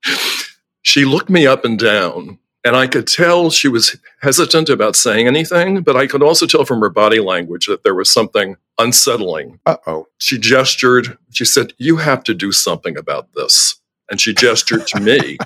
she 0.80 1.04
looked 1.04 1.28
me 1.28 1.46
up 1.46 1.66
and 1.66 1.78
down. 1.78 2.38
And 2.66 2.74
I 2.74 2.88
could 2.88 3.06
tell 3.06 3.48
she 3.50 3.68
was 3.68 3.96
hesitant 4.22 4.68
about 4.68 4.96
saying 4.96 5.28
anything, 5.28 5.82
but 5.84 5.94
I 5.94 6.08
could 6.08 6.20
also 6.20 6.46
tell 6.48 6.64
from 6.64 6.80
her 6.80 6.90
body 6.90 7.20
language 7.20 7.66
that 7.66 7.84
there 7.84 7.94
was 7.94 8.10
something 8.10 8.56
unsettling. 8.76 9.60
Uh 9.64 9.76
oh. 9.86 10.08
She 10.18 10.36
gestured. 10.36 11.16
She 11.30 11.44
said, 11.44 11.74
You 11.78 11.98
have 11.98 12.24
to 12.24 12.34
do 12.34 12.50
something 12.50 12.98
about 12.98 13.32
this. 13.34 13.80
And 14.10 14.20
she 14.20 14.34
gestured 14.34 14.84
to 14.88 15.00
me. 15.00 15.38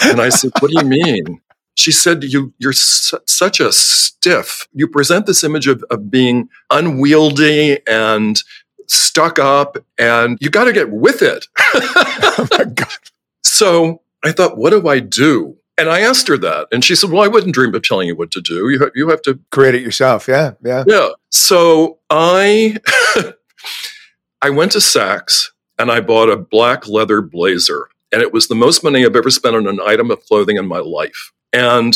and 0.00 0.18
I 0.18 0.30
said, 0.30 0.52
What 0.60 0.70
do 0.70 0.78
you 0.80 0.88
mean? 0.88 1.42
She 1.76 1.92
said, 1.92 2.24
you, 2.24 2.54
You're 2.56 2.72
su- 2.72 3.18
such 3.26 3.60
a 3.60 3.70
stiff. 3.70 4.66
You 4.72 4.88
present 4.88 5.26
this 5.26 5.44
image 5.44 5.66
of, 5.66 5.84
of 5.90 6.10
being 6.10 6.48
unwieldy 6.70 7.86
and 7.86 8.42
stuck 8.86 9.38
up, 9.38 9.76
and 9.98 10.38
you 10.40 10.48
got 10.48 10.64
to 10.64 10.72
get 10.72 10.90
with 10.90 11.20
it. 11.20 11.48
oh 11.58 12.48
my 12.50 12.64
God. 12.64 12.88
So 13.44 14.00
I 14.24 14.32
thought, 14.32 14.56
What 14.56 14.70
do 14.70 14.88
I 14.88 15.00
do? 15.00 15.58
And 15.80 15.88
I 15.88 16.00
asked 16.00 16.28
her 16.28 16.36
that, 16.36 16.68
and 16.70 16.84
she 16.84 16.94
said, 16.94 17.08
"Well, 17.08 17.22
I 17.22 17.26
wouldn't 17.26 17.54
dream 17.54 17.74
of 17.74 17.80
telling 17.80 18.06
you 18.06 18.14
what 18.14 18.30
to 18.32 18.42
do. 18.42 18.68
You 18.68 18.80
have, 18.80 18.90
you 18.94 19.08
have 19.08 19.22
to 19.22 19.40
create 19.50 19.74
it 19.74 19.80
yourself." 19.80 20.28
Yeah, 20.28 20.52
yeah, 20.62 20.84
yeah. 20.86 21.08
So 21.30 22.00
I 22.10 22.76
I 24.42 24.50
went 24.50 24.72
to 24.72 24.78
Saks 24.78 25.46
and 25.78 25.90
I 25.90 26.00
bought 26.00 26.28
a 26.28 26.36
black 26.36 26.86
leather 26.86 27.22
blazer, 27.22 27.88
and 28.12 28.20
it 28.20 28.30
was 28.30 28.48
the 28.48 28.54
most 28.54 28.84
money 28.84 29.06
I've 29.06 29.16
ever 29.16 29.30
spent 29.30 29.56
on 29.56 29.66
an 29.66 29.80
item 29.80 30.10
of 30.10 30.22
clothing 30.26 30.58
in 30.58 30.68
my 30.68 30.80
life. 30.80 31.32
And 31.50 31.94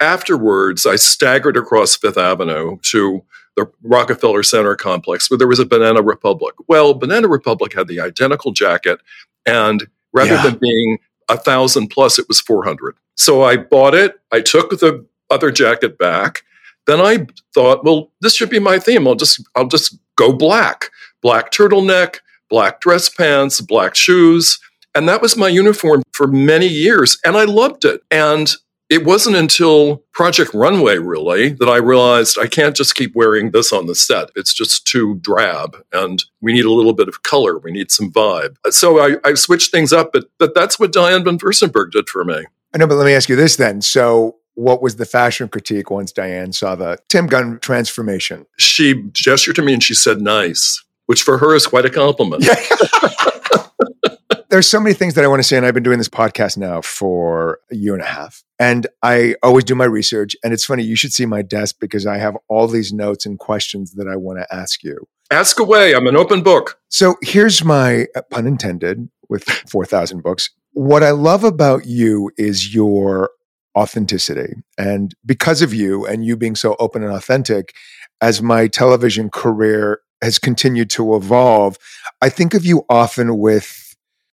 afterwards, 0.00 0.86
I 0.86 0.96
staggered 0.96 1.58
across 1.58 1.94
Fifth 1.94 2.16
Avenue 2.16 2.78
to 2.84 3.22
the 3.54 3.70
Rockefeller 3.82 4.44
Center 4.44 4.76
complex 4.76 5.30
where 5.30 5.36
there 5.36 5.46
was 5.46 5.58
a 5.58 5.66
Banana 5.66 6.00
Republic. 6.00 6.54
Well, 6.68 6.94
Banana 6.94 7.28
Republic 7.28 7.74
had 7.74 7.86
the 7.86 8.00
identical 8.00 8.52
jacket, 8.52 9.00
and 9.44 9.88
rather 10.14 10.36
yeah. 10.36 10.42
than 10.42 10.56
being 10.56 11.00
a 11.28 11.36
thousand 11.36 11.88
plus, 11.88 12.18
it 12.18 12.28
was 12.28 12.40
400. 12.40 12.96
So 13.16 13.42
I 13.42 13.56
bought 13.56 13.94
it. 13.94 14.20
I 14.32 14.40
took 14.40 14.70
the 14.70 15.06
other 15.30 15.50
jacket 15.50 15.98
back. 15.98 16.42
Then 16.86 17.00
I 17.00 17.26
thought, 17.52 17.84
well, 17.84 18.12
this 18.20 18.36
should 18.36 18.50
be 18.50 18.60
my 18.60 18.78
theme. 18.78 19.08
I'll 19.08 19.16
just, 19.16 19.42
I'll 19.54 19.66
just 19.66 19.98
go 20.16 20.32
black, 20.32 20.90
black 21.20 21.50
turtleneck, 21.50 22.18
black 22.48 22.80
dress 22.80 23.08
pants, 23.08 23.60
black 23.60 23.94
shoes. 23.96 24.60
And 24.94 25.08
that 25.08 25.20
was 25.20 25.36
my 25.36 25.48
uniform 25.48 26.02
for 26.12 26.26
many 26.26 26.68
years. 26.68 27.18
And 27.24 27.36
I 27.36 27.44
loved 27.44 27.84
it. 27.84 28.02
And 28.10 28.54
it 28.88 29.04
wasn't 29.04 29.36
until 29.36 30.04
Project 30.12 30.54
Runway, 30.54 30.98
really, 30.98 31.50
that 31.50 31.68
I 31.68 31.76
realized 31.76 32.38
I 32.38 32.46
can't 32.46 32.76
just 32.76 32.94
keep 32.94 33.14
wearing 33.16 33.50
this 33.50 33.72
on 33.72 33.86
the 33.86 33.94
set. 33.94 34.30
It's 34.36 34.54
just 34.54 34.86
too 34.86 35.16
drab, 35.16 35.76
and 35.92 36.22
we 36.40 36.52
need 36.52 36.64
a 36.64 36.72
little 36.72 36.92
bit 36.92 37.08
of 37.08 37.22
color. 37.22 37.58
We 37.58 37.72
need 37.72 37.90
some 37.90 38.12
vibe. 38.12 38.56
So 38.70 39.00
I, 39.00 39.16
I 39.24 39.34
switched 39.34 39.72
things 39.72 39.92
up, 39.92 40.10
but, 40.12 40.26
but 40.38 40.54
that's 40.54 40.78
what 40.78 40.92
Diane 40.92 41.24
von 41.24 41.38
Furstenberg 41.38 41.90
did 41.90 42.08
for 42.08 42.24
me. 42.24 42.44
I 42.74 42.78
know, 42.78 42.86
but 42.86 42.96
let 42.96 43.06
me 43.06 43.14
ask 43.14 43.28
you 43.28 43.36
this 43.36 43.56
then. 43.56 43.82
So, 43.82 44.36
what 44.54 44.80
was 44.80 44.96
the 44.96 45.04
fashion 45.04 45.48
critique 45.48 45.90
once 45.90 46.12
Diane 46.12 46.52
saw 46.52 46.74
the 46.74 46.98
Tim 47.08 47.26
Gunn 47.26 47.58
transformation? 47.60 48.46
She 48.56 49.02
gestured 49.12 49.56
to 49.56 49.62
me 49.62 49.74
and 49.74 49.82
she 49.82 49.94
said, 49.94 50.20
nice, 50.20 50.82
which 51.06 51.22
for 51.22 51.38
her 51.38 51.54
is 51.54 51.66
quite 51.66 51.84
a 51.84 51.90
compliment. 51.90 52.44
Yeah. 52.44 52.54
There's 54.48 54.68
so 54.68 54.78
many 54.78 54.94
things 54.94 55.14
that 55.14 55.24
I 55.24 55.28
want 55.28 55.40
to 55.40 55.48
say, 55.48 55.56
and 55.56 55.66
I've 55.66 55.74
been 55.74 55.82
doing 55.82 55.98
this 55.98 56.08
podcast 56.08 56.56
now 56.56 56.80
for 56.80 57.58
a 57.70 57.74
year 57.74 57.94
and 57.94 58.02
a 58.02 58.06
half. 58.06 58.44
And 58.58 58.86
I 59.02 59.34
always 59.42 59.64
do 59.64 59.74
my 59.74 59.84
research. 59.84 60.36
And 60.44 60.52
it's 60.52 60.64
funny, 60.64 60.84
you 60.84 60.96
should 60.96 61.12
see 61.12 61.26
my 61.26 61.42
desk 61.42 61.76
because 61.80 62.06
I 62.06 62.18
have 62.18 62.36
all 62.48 62.68
these 62.68 62.92
notes 62.92 63.26
and 63.26 63.38
questions 63.38 63.94
that 63.94 64.08
I 64.08 64.16
want 64.16 64.38
to 64.38 64.54
ask 64.54 64.84
you. 64.84 65.08
Ask 65.30 65.58
away. 65.58 65.94
I'm 65.94 66.06
an 66.06 66.16
open 66.16 66.42
book. 66.42 66.78
So 66.88 67.16
here's 67.22 67.64
my 67.64 68.06
uh, 68.14 68.22
pun 68.30 68.46
intended 68.46 69.08
with 69.28 69.44
4,000 69.44 70.22
books. 70.22 70.50
What 70.72 71.02
I 71.02 71.10
love 71.10 71.42
about 71.42 71.86
you 71.86 72.30
is 72.38 72.72
your 72.72 73.30
authenticity. 73.76 74.54
And 74.78 75.14
because 75.24 75.60
of 75.60 75.74
you 75.74 76.06
and 76.06 76.24
you 76.24 76.36
being 76.36 76.54
so 76.54 76.76
open 76.78 77.02
and 77.02 77.12
authentic, 77.12 77.74
as 78.20 78.40
my 78.40 78.68
television 78.68 79.28
career 79.28 80.00
has 80.22 80.38
continued 80.38 80.90
to 80.90 81.16
evolve, 81.16 81.76
I 82.22 82.28
think 82.28 82.54
of 82.54 82.64
you 82.64 82.84
often 82.88 83.38
with 83.38 83.85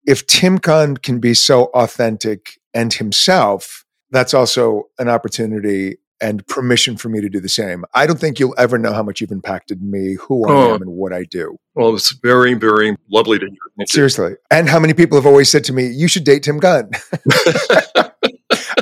if 0.07 0.27
Tim 0.27 0.57
Gunn 0.57 0.97
can 0.97 1.21
be 1.21 1.35
so 1.35 1.67
authentic 1.75 2.59
and 2.75 2.93
himself, 2.93 3.85
that's 4.11 4.35
also 4.35 4.85
an 4.99 5.09
opportunity 5.09 5.97
and 6.21 6.47
permission 6.47 6.97
for 6.97 7.09
me 7.09 7.21
to 7.21 7.29
do 7.29 7.41
the 7.41 7.49
same. 7.49 7.85
I 7.95 8.07
don't 8.07 8.19
think 8.21 8.39
you'll 8.39 8.55
ever 8.57 8.79
know 8.79 8.93
how 8.93 9.03
much 9.03 9.21
you've 9.21 9.33
impacted 9.33 9.83
me, 9.83 10.17
who 10.21 10.47
I 10.47 10.53
oh. 10.53 10.75
am, 10.75 10.83
and 10.83 10.93
what 10.93 11.13
I 11.13 11.25
do. 11.25 11.57
Well, 11.75 11.95
it's 11.95 12.13
very, 12.13 12.55
very 12.55 12.97
lovely 13.11 13.41
to 13.41 13.47
hear. 13.47 13.87
Seriously. 13.87 14.35
And 14.51 14.69
how 14.69 14.79
many 14.79 14.95
people 14.95 15.19
have 15.19 15.27
always 15.27 15.51
said 15.51 15.65
to 15.65 15.73
me, 15.73 15.89
you 15.89 16.07
should 16.07 16.25
date 16.25 16.45
Tim 16.45 16.59
Gunn. 16.59 16.91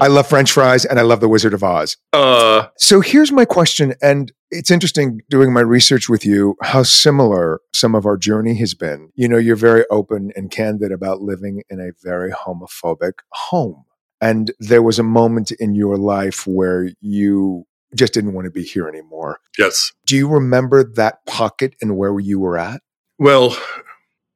I 0.01 0.09
love 0.09 0.29
French 0.29 0.53
fries 0.53 0.85
and 0.85 0.99
I 0.99 1.03
love 1.03 1.21
The 1.21 1.29
Wizard 1.29 1.55
of 1.55 1.63
Oz. 1.63 1.97
Uh, 2.13 2.67
so 2.79 3.01
here's 3.01 3.33
my 3.33 3.45
question. 3.45 3.95
And 4.03 4.33
it's 4.51 4.71
interesting 4.71 5.21
doing 5.31 5.53
my 5.53 5.61
research 5.61 6.09
with 6.09 6.25
you 6.25 6.57
how 6.63 6.83
similar 6.83 7.61
some 7.73 7.95
of 7.95 8.07
our 8.07 8.17
journey 8.17 8.55
has 8.59 8.75
been. 8.75 9.11
You 9.15 9.29
know, 9.29 9.39
you're 9.39 9.57
very 9.57 9.85
open 9.91 10.33
and 10.37 10.51
candid 10.51 10.93
about 10.93 11.21
living 11.21 11.63
in 11.71 11.81
a 11.81 11.93
very 12.03 12.33
homophobic 12.33 13.13
home. 13.33 13.85
And 14.21 14.53
there 14.59 14.83
was 14.83 14.99
a 14.99 15.03
moment 15.03 15.51
in 15.53 15.75
your 15.75 15.97
life 15.97 16.47
where 16.47 16.91
you 17.01 17.67
just 17.95 18.13
didn't 18.13 18.35
want 18.35 18.45
to 18.45 18.51
be 18.51 18.63
here 18.63 18.89
anymore. 18.89 19.41
Yes. 19.59 19.93
Do 20.07 20.17
you 20.17 20.29
remember 20.29 20.85
that 20.85 21.25
pocket 21.27 21.75
and 21.81 21.97
where 21.97 22.19
you 22.21 22.39
were 22.39 22.59
at? 22.59 22.83
Well, 23.19 23.57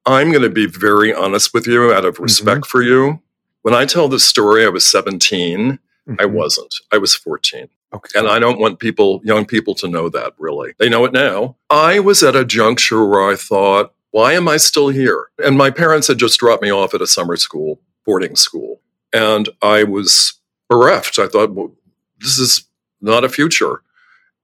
I'm 0.06 0.30
going 0.30 0.42
to 0.42 0.50
be 0.50 0.66
very 0.66 1.14
honest 1.14 1.54
with 1.54 1.66
you 1.66 1.92
out 1.92 2.04
of 2.04 2.18
respect 2.18 2.62
mm-hmm. 2.62 2.68
for 2.68 2.82
you. 2.82 3.20
When 3.64 3.72
I 3.72 3.86
tell 3.86 4.08
this 4.08 4.26
story, 4.26 4.62
I 4.66 4.68
was 4.68 4.84
17. 4.84 5.78
Mm-hmm. 6.06 6.14
I 6.20 6.26
wasn't. 6.26 6.74
I 6.92 6.98
was 6.98 7.14
14. 7.14 7.66
Okay. 7.94 8.18
And 8.18 8.28
I 8.28 8.38
don't 8.38 8.58
want 8.60 8.78
people, 8.78 9.22
young 9.24 9.46
people, 9.46 9.74
to 9.76 9.88
know 9.88 10.10
that 10.10 10.34
really. 10.36 10.74
They 10.78 10.90
know 10.90 11.06
it 11.06 11.14
now. 11.14 11.56
I 11.70 11.98
was 11.98 12.22
at 12.22 12.36
a 12.36 12.44
juncture 12.44 13.06
where 13.06 13.26
I 13.26 13.36
thought, 13.36 13.94
why 14.10 14.34
am 14.34 14.48
I 14.48 14.58
still 14.58 14.88
here? 14.88 15.28
And 15.42 15.56
my 15.56 15.70
parents 15.70 16.08
had 16.08 16.18
just 16.18 16.38
dropped 16.38 16.62
me 16.62 16.70
off 16.70 16.92
at 16.92 17.00
a 17.00 17.06
summer 17.06 17.36
school, 17.36 17.80
boarding 18.04 18.36
school. 18.36 18.82
And 19.14 19.48
I 19.62 19.84
was 19.84 20.34
bereft. 20.68 21.18
I 21.18 21.26
thought, 21.26 21.54
well, 21.54 21.72
this 22.20 22.38
is 22.38 22.66
not 23.00 23.24
a 23.24 23.30
future. 23.30 23.80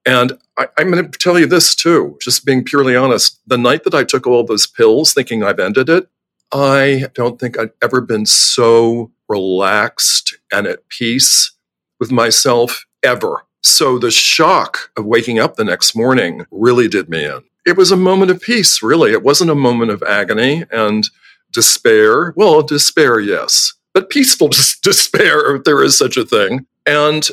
And 0.03 0.39
I, 0.57 0.67
am 0.79 0.89
going 0.89 1.11
to 1.11 1.19
tell 1.19 1.37
you 1.37 1.45
this 1.45 1.75
too, 1.75 2.17
just 2.19 2.43
being 2.43 2.63
purely 2.63 2.95
honest. 2.95 3.39
The 3.45 3.59
night 3.59 3.83
that 3.83 3.93
I 3.93 4.03
took 4.03 4.25
all 4.25 4.43
those 4.43 4.65
pills 4.65 5.13
thinking 5.13 5.43
I've 5.43 5.59
ended 5.59 5.89
it, 5.89 6.09
I 6.53 7.05
don't 7.13 7.39
think 7.39 7.57
I've 7.57 7.73
ever 7.81 8.01
been 8.01 8.25
so 8.25 9.11
relaxed 9.29 10.37
and 10.51 10.67
at 10.67 10.87
peace 10.89 11.51
with 11.99 12.11
myself 12.11 12.85
ever. 13.03 13.45
So 13.63 13.97
the 13.97 14.11
shock 14.11 14.91
of 14.97 15.05
waking 15.05 15.39
up 15.39 15.55
the 15.55 15.63
next 15.63 15.95
morning 15.95 16.45
really 16.51 16.87
did 16.87 17.09
me 17.09 17.25
in. 17.25 17.41
It 17.65 17.77
was 17.77 17.91
a 17.91 17.97
moment 17.97 18.31
of 18.31 18.41
peace, 18.41 18.81
really. 18.81 19.11
It 19.11 19.23
wasn't 19.23 19.51
a 19.51 19.55
moment 19.55 19.91
of 19.91 20.03
agony 20.03 20.65
and 20.71 21.07
despair. 21.51 22.33
Well, 22.35 22.63
despair, 22.63 23.19
yes, 23.19 23.73
but 23.93 24.09
peaceful 24.09 24.47
despair, 24.81 25.55
if 25.55 25.63
there 25.63 25.83
is 25.83 25.97
such 25.97 26.17
a 26.17 26.25
thing. 26.25 26.65
And 26.85 27.29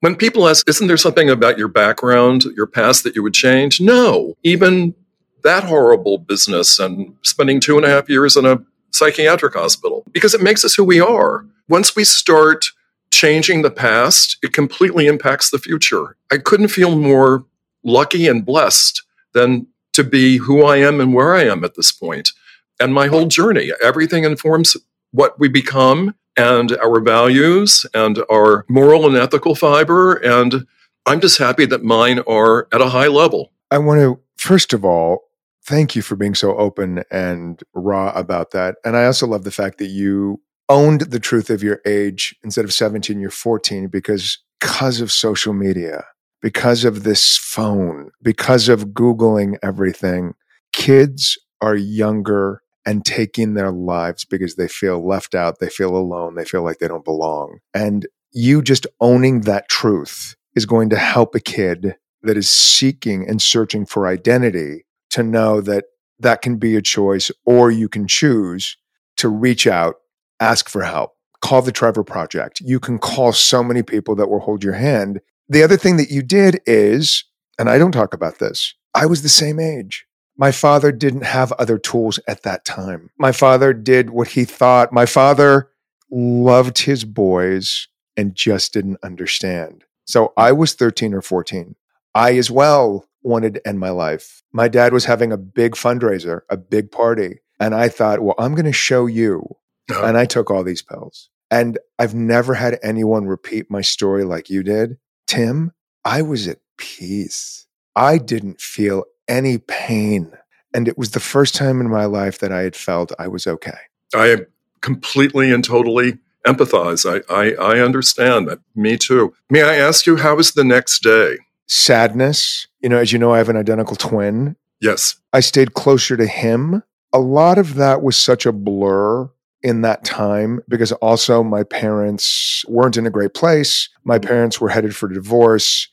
when 0.00 0.16
people 0.16 0.48
ask, 0.48 0.68
isn't 0.68 0.86
there 0.86 0.96
something 0.96 1.30
about 1.30 1.58
your 1.58 1.68
background, 1.68 2.44
your 2.56 2.66
past 2.66 3.04
that 3.04 3.16
you 3.16 3.22
would 3.22 3.34
change? 3.34 3.80
No. 3.80 4.34
Even 4.42 4.94
that 5.42 5.64
horrible 5.64 6.18
business 6.18 6.78
and 6.78 7.16
spending 7.22 7.60
two 7.60 7.76
and 7.76 7.84
a 7.84 7.88
half 7.88 8.08
years 8.08 8.36
in 8.36 8.46
a 8.46 8.58
psychiatric 8.90 9.54
hospital 9.54 10.04
because 10.12 10.34
it 10.34 10.42
makes 10.42 10.64
us 10.64 10.74
who 10.74 10.84
we 10.84 11.00
are. 11.00 11.46
Once 11.68 11.94
we 11.94 12.04
start 12.04 12.70
changing 13.12 13.62
the 13.62 13.70
past, 13.70 14.38
it 14.42 14.52
completely 14.52 15.06
impacts 15.06 15.50
the 15.50 15.58
future. 15.58 16.16
I 16.30 16.38
couldn't 16.38 16.68
feel 16.68 16.96
more 16.96 17.44
lucky 17.84 18.26
and 18.26 18.44
blessed 18.44 19.02
than 19.32 19.66
to 19.92 20.04
be 20.04 20.38
who 20.38 20.64
I 20.64 20.78
am 20.78 21.00
and 21.00 21.14
where 21.14 21.34
I 21.34 21.44
am 21.44 21.64
at 21.64 21.74
this 21.74 21.92
point. 21.92 22.30
And 22.78 22.94
my 22.94 23.08
whole 23.08 23.26
journey, 23.26 23.72
everything 23.82 24.24
informs 24.24 24.76
what 25.12 25.38
we 25.38 25.48
become 25.48 26.14
and 26.36 26.76
our 26.78 27.00
values 27.00 27.84
and 27.92 28.22
our 28.30 28.64
moral 28.68 29.06
and 29.06 29.16
ethical 29.16 29.54
fiber. 29.54 30.14
And 30.14 30.66
I'm 31.06 31.20
just 31.20 31.38
happy 31.38 31.66
that 31.66 31.82
mine 31.82 32.20
are 32.20 32.68
at 32.72 32.80
a 32.80 32.88
high 32.88 33.08
level. 33.08 33.52
I 33.70 33.78
want 33.78 34.00
to, 34.00 34.20
first 34.36 34.72
of 34.72 34.84
all, 34.84 35.29
thank 35.70 35.94
you 35.94 36.02
for 36.02 36.16
being 36.16 36.34
so 36.34 36.56
open 36.56 37.04
and 37.12 37.62
raw 37.74 38.12
about 38.16 38.50
that. 38.50 38.74
And 38.84 38.96
I 38.96 39.04
also 39.06 39.24
love 39.24 39.44
the 39.44 39.52
fact 39.52 39.78
that 39.78 39.86
you 39.86 40.42
owned 40.68 41.02
the 41.02 41.20
truth 41.20 41.48
of 41.48 41.62
your 41.62 41.80
age 41.86 42.34
instead 42.42 42.64
of 42.64 42.72
17, 42.72 43.20
you're 43.20 43.30
14 43.30 43.86
because 43.86 44.38
because 44.58 45.00
of 45.00 45.12
social 45.12 45.54
media, 45.54 46.04
because 46.42 46.84
of 46.84 47.04
this 47.04 47.36
phone, 47.36 48.10
because 48.20 48.68
of 48.68 48.86
Googling 48.86 49.58
everything, 49.62 50.34
kids 50.72 51.38
are 51.60 51.76
younger 51.76 52.62
and 52.84 53.04
taking 53.04 53.54
their 53.54 53.70
lives 53.70 54.24
because 54.24 54.56
they 54.56 54.66
feel 54.66 55.06
left 55.06 55.36
out, 55.36 55.60
they 55.60 55.68
feel 55.68 55.96
alone, 55.96 56.34
they 56.34 56.44
feel 56.44 56.64
like 56.64 56.78
they 56.78 56.88
don't 56.88 57.04
belong. 57.04 57.58
And 57.72 58.08
you 58.32 58.60
just 58.60 58.88
owning 59.00 59.42
that 59.42 59.68
truth 59.68 60.34
is 60.56 60.66
going 60.66 60.90
to 60.90 60.98
help 60.98 61.36
a 61.36 61.40
kid 61.40 61.94
that 62.22 62.36
is 62.36 62.48
seeking 62.48 63.28
and 63.28 63.40
searching 63.40 63.86
for 63.86 64.08
identity 64.08 64.84
to 65.10 65.22
know 65.22 65.60
that 65.60 65.84
that 66.18 66.42
can 66.42 66.56
be 66.56 66.76
a 66.76 66.82
choice 66.82 67.30
or 67.44 67.70
you 67.70 67.88
can 67.88 68.06
choose 68.06 68.76
to 69.16 69.28
reach 69.28 69.66
out, 69.66 69.96
ask 70.38 70.68
for 70.68 70.82
help, 70.82 71.12
call 71.40 71.62
the 71.62 71.72
Trevor 71.72 72.04
Project. 72.04 72.60
You 72.60 72.80
can 72.80 72.98
call 72.98 73.32
so 73.32 73.62
many 73.62 73.82
people 73.82 74.14
that 74.16 74.28
will 74.28 74.40
hold 74.40 74.62
your 74.62 74.74
hand. 74.74 75.20
The 75.48 75.62
other 75.62 75.76
thing 75.76 75.96
that 75.96 76.10
you 76.10 76.22
did 76.22 76.60
is, 76.66 77.24
and 77.58 77.68
I 77.68 77.78
don't 77.78 77.92
talk 77.92 78.14
about 78.14 78.38
this, 78.38 78.74
I 78.94 79.06
was 79.06 79.22
the 79.22 79.28
same 79.28 79.58
age. 79.58 80.06
My 80.36 80.52
father 80.52 80.90
didn't 80.90 81.24
have 81.24 81.52
other 81.52 81.76
tools 81.76 82.18
at 82.26 82.44
that 82.44 82.64
time. 82.64 83.10
My 83.18 83.32
father 83.32 83.72
did 83.72 84.10
what 84.10 84.28
he 84.28 84.44
thought. 84.44 84.92
My 84.92 85.06
father 85.06 85.70
loved 86.10 86.78
his 86.78 87.04
boys 87.04 87.88
and 88.16 88.34
just 88.34 88.72
didn't 88.72 88.98
understand. 89.02 89.84
So 90.06 90.32
I 90.36 90.52
was 90.52 90.72
13 90.72 91.14
or 91.14 91.22
14. 91.22 91.76
I 92.14 92.36
as 92.36 92.50
well 92.50 93.06
wanted 93.22 93.54
to 93.54 93.68
end 93.68 93.78
my 93.78 93.90
life. 93.90 94.42
My 94.52 94.68
dad 94.68 94.92
was 94.92 95.04
having 95.04 95.32
a 95.32 95.36
big 95.36 95.72
fundraiser, 95.72 96.42
a 96.48 96.56
big 96.56 96.90
party. 96.90 97.40
And 97.58 97.74
I 97.74 97.88
thought, 97.88 98.20
well, 98.20 98.34
I'm 98.38 98.54
going 98.54 98.64
to 98.64 98.72
show 98.72 99.06
you. 99.06 99.44
Uh-huh. 99.90 100.04
And 100.04 100.16
I 100.16 100.24
took 100.24 100.50
all 100.50 100.64
these 100.64 100.82
pills. 100.82 101.28
And 101.50 101.78
I've 101.98 102.14
never 102.14 102.54
had 102.54 102.78
anyone 102.82 103.26
repeat 103.26 103.70
my 103.70 103.80
story 103.80 104.24
like 104.24 104.48
you 104.48 104.62
did. 104.62 104.98
Tim, 105.26 105.72
I 106.04 106.22
was 106.22 106.46
at 106.48 106.58
peace. 106.76 107.66
I 107.96 108.18
didn't 108.18 108.60
feel 108.60 109.04
any 109.28 109.58
pain. 109.58 110.32
And 110.72 110.86
it 110.86 110.96
was 110.96 111.10
the 111.10 111.20
first 111.20 111.54
time 111.54 111.80
in 111.80 111.90
my 111.90 112.04
life 112.04 112.38
that 112.38 112.52
I 112.52 112.62
had 112.62 112.76
felt 112.76 113.12
I 113.18 113.26
was 113.26 113.46
okay. 113.46 113.78
I 114.14 114.46
completely 114.80 115.52
and 115.52 115.64
totally 115.64 116.18
empathize. 116.46 117.04
I, 117.04 117.22
I, 117.32 117.52
I 117.54 117.80
understand 117.80 118.48
that. 118.48 118.60
Me 118.74 118.96
too. 118.96 119.34
May 119.50 119.62
I 119.62 119.76
ask 119.76 120.06
you, 120.06 120.16
how 120.16 120.36
was 120.36 120.52
the 120.52 120.64
next 120.64 121.02
day? 121.02 121.38
Sadness. 121.70 122.66
You 122.80 122.88
know, 122.88 122.98
as 122.98 123.12
you 123.12 123.18
know, 123.18 123.32
I 123.32 123.38
have 123.38 123.48
an 123.48 123.56
identical 123.56 123.94
twin. 123.96 124.56
Yes. 124.80 125.14
I 125.32 125.38
stayed 125.40 125.74
closer 125.74 126.16
to 126.16 126.26
him. 126.26 126.82
A 127.12 127.20
lot 127.20 127.58
of 127.58 127.76
that 127.76 128.02
was 128.02 128.16
such 128.16 128.44
a 128.44 128.52
blur 128.52 129.30
in 129.62 129.82
that 129.82 130.04
time 130.04 130.60
because 130.68 130.90
also 130.92 131.42
my 131.44 131.62
parents 131.62 132.64
weren't 132.66 132.96
in 132.96 133.06
a 133.06 133.10
great 133.10 133.34
place. 133.34 133.88
My 134.04 134.18
parents 134.18 134.60
were 134.60 134.70
headed 134.70 134.96
for 134.96 135.08
divorce. 135.08 135.88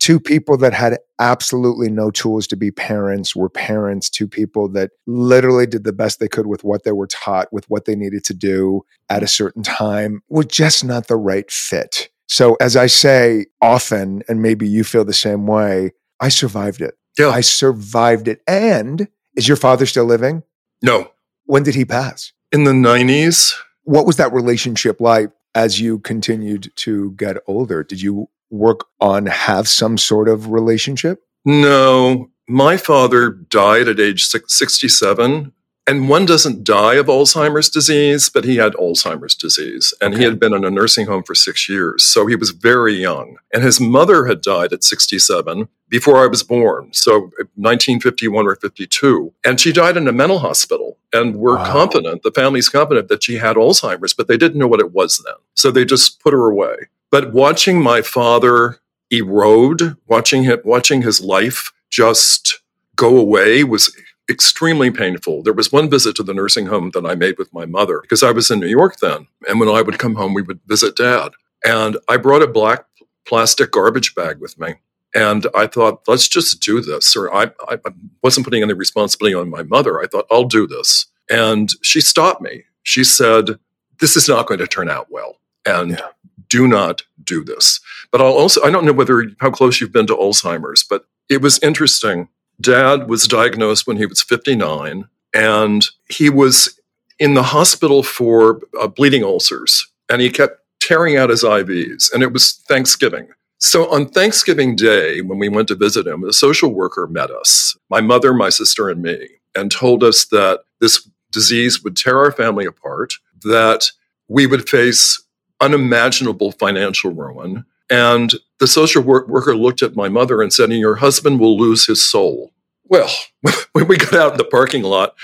two 0.00 0.20
people 0.20 0.56
that 0.58 0.72
had 0.72 0.98
absolutely 1.18 1.90
no 1.90 2.10
tools 2.10 2.46
to 2.48 2.56
be 2.56 2.70
parents 2.70 3.34
were 3.34 3.48
parents 3.50 4.10
to 4.10 4.28
people 4.28 4.68
that 4.68 4.90
literally 5.06 5.66
did 5.66 5.84
the 5.84 5.92
best 5.92 6.20
they 6.20 6.28
could 6.28 6.46
with 6.46 6.62
what 6.62 6.84
they 6.84 6.92
were 6.92 7.06
taught, 7.06 7.52
with 7.52 7.68
what 7.68 7.84
they 7.84 7.94
needed 7.94 8.24
to 8.24 8.34
do 8.34 8.82
at 9.08 9.22
a 9.22 9.28
certain 9.28 9.62
time, 9.62 10.22
was 10.28 10.46
just 10.46 10.84
not 10.84 11.08
the 11.08 11.16
right 11.16 11.50
fit. 11.50 12.09
So, 12.30 12.56
as 12.60 12.76
I 12.76 12.86
say 12.86 13.46
often, 13.60 14.22
and 14.28 14.40
maybe 14.40 14.68
you 14.68 14.84
feel 14.84 15.04
the 15.04 15.12
same 15.12 15.48
way, 15.48 15.90
I 16.20 16.28
survived 16.28 16.80
it. 16.80 16.94
Yeah. 17.18 17.30
I 17.30 17.40
survived 17.40 18.28
it. 18.28 18.40
And 18.46 19.08
is 19.36 19.48
your 19.48 19.56
father 19.56 19.84
still 19.84 20.04
living? 20.04 20.44
No. 20.80 21.10
When 21.46 21.64
did 21.64 21.74
he 21.74 21.84
pass? 21.84 22.32
In 22.52 22.62
the 22.62 22.70
90s. 22.70 23.52
What 23.82 24.06
was 24.06 24.16
that 24.18 24.32
relationship 24.32 25.00
like 25.00 25.32
as 25.56 25.80
you 25.80 25.98
continued 25.98 26.70
to 26.76 27.10
get 27.12 27.38
older? 27.48 27.82
Did 27.82 28.00
you 28.00 28.28
work 28.48 28.86
on 29.00 29.26
have 29.26 29.68
some 29.68 29.98
sort 29.98 30.28
of 30.28 30.52
relationship? 30.52 31.24
No. 31.44 32.30
My 32.48 32.76
father 32.76 33.30
died 33.30 33.88
at 33.88 33.98
age 33.98 34.26
67 34.26 35.52
and 35.90 36.08
one 36.08 36.24
doesn't 36.24 36.62
die 36.62 36.94
of 36.94 37.06
Alzheimer's 37.06 37.68
disease, 37.68 38.30
but 38.30 38.44
he 38.44 38.58
had 38.58 38.74
Alzheimer's 38.74 39.34
disease 39.34 39.92
and 40.00 40.14
okay. 40.14 40.22
he 40.22 40.28
had 40.28 40.38
been 40.38 40.54
in 40.54 40.64
a 40.64 40.70
nursing 40.70 41.08
home 41.08 41.24
for 41.24 41.34
six 41.34 41.68
years. 41.68 42.04
So 42.04 42.28
he 42.28 42.36
was 42.36 42.50
very 42.50 42.94
young. 42.94 43.38
And 43.52 43.64
his 43.64 43.80
mother 43.80 44.26
had 44.26 44.40
died 44.40 44.72
at 44.72 44.84
67 44.84 45.66
before 45.88 46.22
I 46.22 46.28
was 46.28 46.44
born. 46.44 46.90
So 46.92 47.32
uh, 47.40 47.50
1951 47.56 48.46
or 48.46 48.54
52. 48.54 49.34
And 49.44 49.58
she 49.58 49.72
died 49.72 49.96
in 49.96 50.06
a 50.06 50.12
mental 50.12 50.38
hospital. 50.38 50.96
And 51.12 51.34
we're 51.34 51.56
wow. 51.56 51.72
confident, 51.72 52.22
the 52.22 52.30
family's 52.30 52.68
confident 52.68 53.08
that 53.08 53.24
she 53.24 53.38
had 53.38 53.56
Alzheimer's, 53.56 54.14
but 54.14 54.28
they 54.28 54.36
didn't 54.36 54.60
know 54.60 54.68
what 54.68 54.78
it 54.78 54.92
was 54.92 55.20
then. 55.26 55.34
So 55.54 55.72
they 55.72 55.84
just 55.84 56.22
put 56.22 56.32
her 56.32 56.46
away. 56.46 56.76
But 57.10 57.32
watching 57.32 57.82
my 57.82 58.00
father 58.00 58.78
erode, 59.10 59.96
watching 60.06 60.44
him, 60.44 60.60
watching 60.64 61.02
his 61.02 61.20
life 61.20 61.72
just 61.90 62.60
go 62.94 63.16
away 63.16 63.64
was 63.64 63.92
extremely 64.30 64.90
painful. 64.90 65.42
There 65.42 65.52
was 65.52 65.72
one 65.72 65.90
visit 65.90 66.16
to 66.16 66.22
the 66.22 66.32
nursing 66.32 66.66
home 66.66 66.90
that 66.94 67.04
I 67.04 67.14
made 67.14 67.36
with 67.36 67.52
my 67.52 67.66
mother 67.66 68.00
because 68.00 68.22
I 68.22 68.30
was 68.30 68.50
in 68.50 68.60
New 68.60 68.68
York 68.68 68.98
then. 69.00 69.26
And 69.48 69.60
when 69.60 69.68
I 69.68 69.82
would 69.82 69.98
come 69.98 70.14
home, 70.14 70.32
we 70.32 70.42
would 70.42 70.60
visit 70.66 70.96
dad. 70.96 71.32
And 71.64 71.98
I 72.08 72.16
brought 72.16 72.42
a 72.42 72.46
black 72.46 72.84
plastic 73.26 73.72
garbage 73.72 74.14
bag 74.14 74.40
with 74.40 74.58
me. 74.58 74.76
And 75.14 75.46
I 75.54 75.66
thought, 75.66 76.02
let's 76.06 76.28
just 76.28 76.62
do 76.62 76.80
this. 76.80 77.16
Or 77.16 77.34
I, 77.34 77.50
I 77.68 77.78
wasn't 78.22 78.46
putting 78.46 78.62
any 78.62 78.72
responsibility 78.72 79.34
on 79.34 79.50
my 79.50 79.64
mother. 79.64 80.00
I 80.00 80.06
thought, 80.06 80.26
I'll 80.30 80.44
do 80.44 80.66
this. 80.66 81.06
And 81.28 81.70
she 81.82 82.00
stopped 82.00 82.40
me. 82.40 82.64
She 82.82 83.04
said, 83.04 83.58
this 83.98 84.16
is 84.16 84.28
not 84.28 84.46
going 84.46 84.60
to 84.60 84.66
turn 84.66 84.88
out 84.88 85.08
well. 85.10 85.36
And 85.66 85.90
yeah. 85.90 86.08
do 86.48 86.66
not 86.68 87.02
do 87.22 87.44
this. 87.44 87.80
But 88.10 88.20
I'll 88.20 88.32
also, 88.32 88.62
I 88.62 88.70
don't 88.70 88.84
know 88.84 88.92
whether 88.92 89.30
how 89.40 89.50
close 89.50 89.80
you've 89.80 89.92
been 89.92 90.06
to 90.06 90.16
Alzheimer's, 90.16 90.84
but 90.84 91.04
it 91.28 91.42
was 91.42 91.58
interesting 91.60 92.28
Dad 92.60 93.08
was 93.08 93.26
diagnosed 93.26 93.86
when 93.86 93.96
he 93.96 94.06
was 94.06 94.22
59, 94.22 95.08
and 95.34 95.86
he 96.08 96.30
was 96.30 96.78
in 97.18 97.34
the 97.34 97.42
hospital 97.42 98.02
for 98.02 98.60
uh, 98.80 98.88
bleeding 98.88 99.24
ulcers, 99.24 99.86
and 100.08 100.20
he 100.20 100.30
kept 100.30 100.60
tearing 100.80 101.16
out 101.16 101.30
his 101.30 101.44
IVs, 101.44 102.12
and 102.12 102.22
it 102.22 102.32
was 102.32 102.62
Thanksgiving. 102.68 103.28
So 103.58 103.90
on 103.92 104.08
Thanksgiving 104.08 104.74
Day, 104.74 105.20
when 105.20 105.38
we 105.38 105.50
went 105.50 105.68
to 105.68 105.74
visit 105.74 106.06
him, 106.06 106.24
a 106.24 106.32
social 106.32 106.72
worker 106.72 107.06
met 107.06 107.30
us, 107.30 107.76
my 107.90 108.00
mother, 108.00 108.32
my 108.32 108.48
sister, 108.48 108.88
and 108.88 109.02
me, 109.02 109.28
and 109.54 109.70
told 109.70 110.02
us 110.02 110.24
that 110.26 110.60
this 110.80 111.06
disease 111.30 111.84
would 111.84 111.96
tear 111.96 112.18
our 112.18 112.32
family 112.32 112.64
apart, 112.64 113.14
that 113.44 113.90
we 114.28 114.46
would 114.46 114.68
face 114.68 115.22
unimaginable 115.60 116.52
financial 116.52 117.10
ruin, 117.10 117.64
and 117.90 118.34
the 118.60 118.68
social 118.68 119.02
work 119.02 119.28
worker 119.28 119.56
looked 119.56 119.82
at 119.82 119.96
my 119.96 120.08
mother 120.08 120.40
and 120.40 120.52
said, 120.52 120.70
And 120.70 120.78
Your 120.78 120.96
husband 120.96 121.40
will 121.40 121.58
lose 121.58 121.86
his 121.86 122.02
soul. 122.02 122.52
Well, 122.84 123.10
when 123.72 123.88
we 123.88 123.96
got 123.96 124.14
out 124.14 124.32
in 124.32 124.38
the 124.38 124.44
parking 124.44 124.84
lot, 124.84 125.14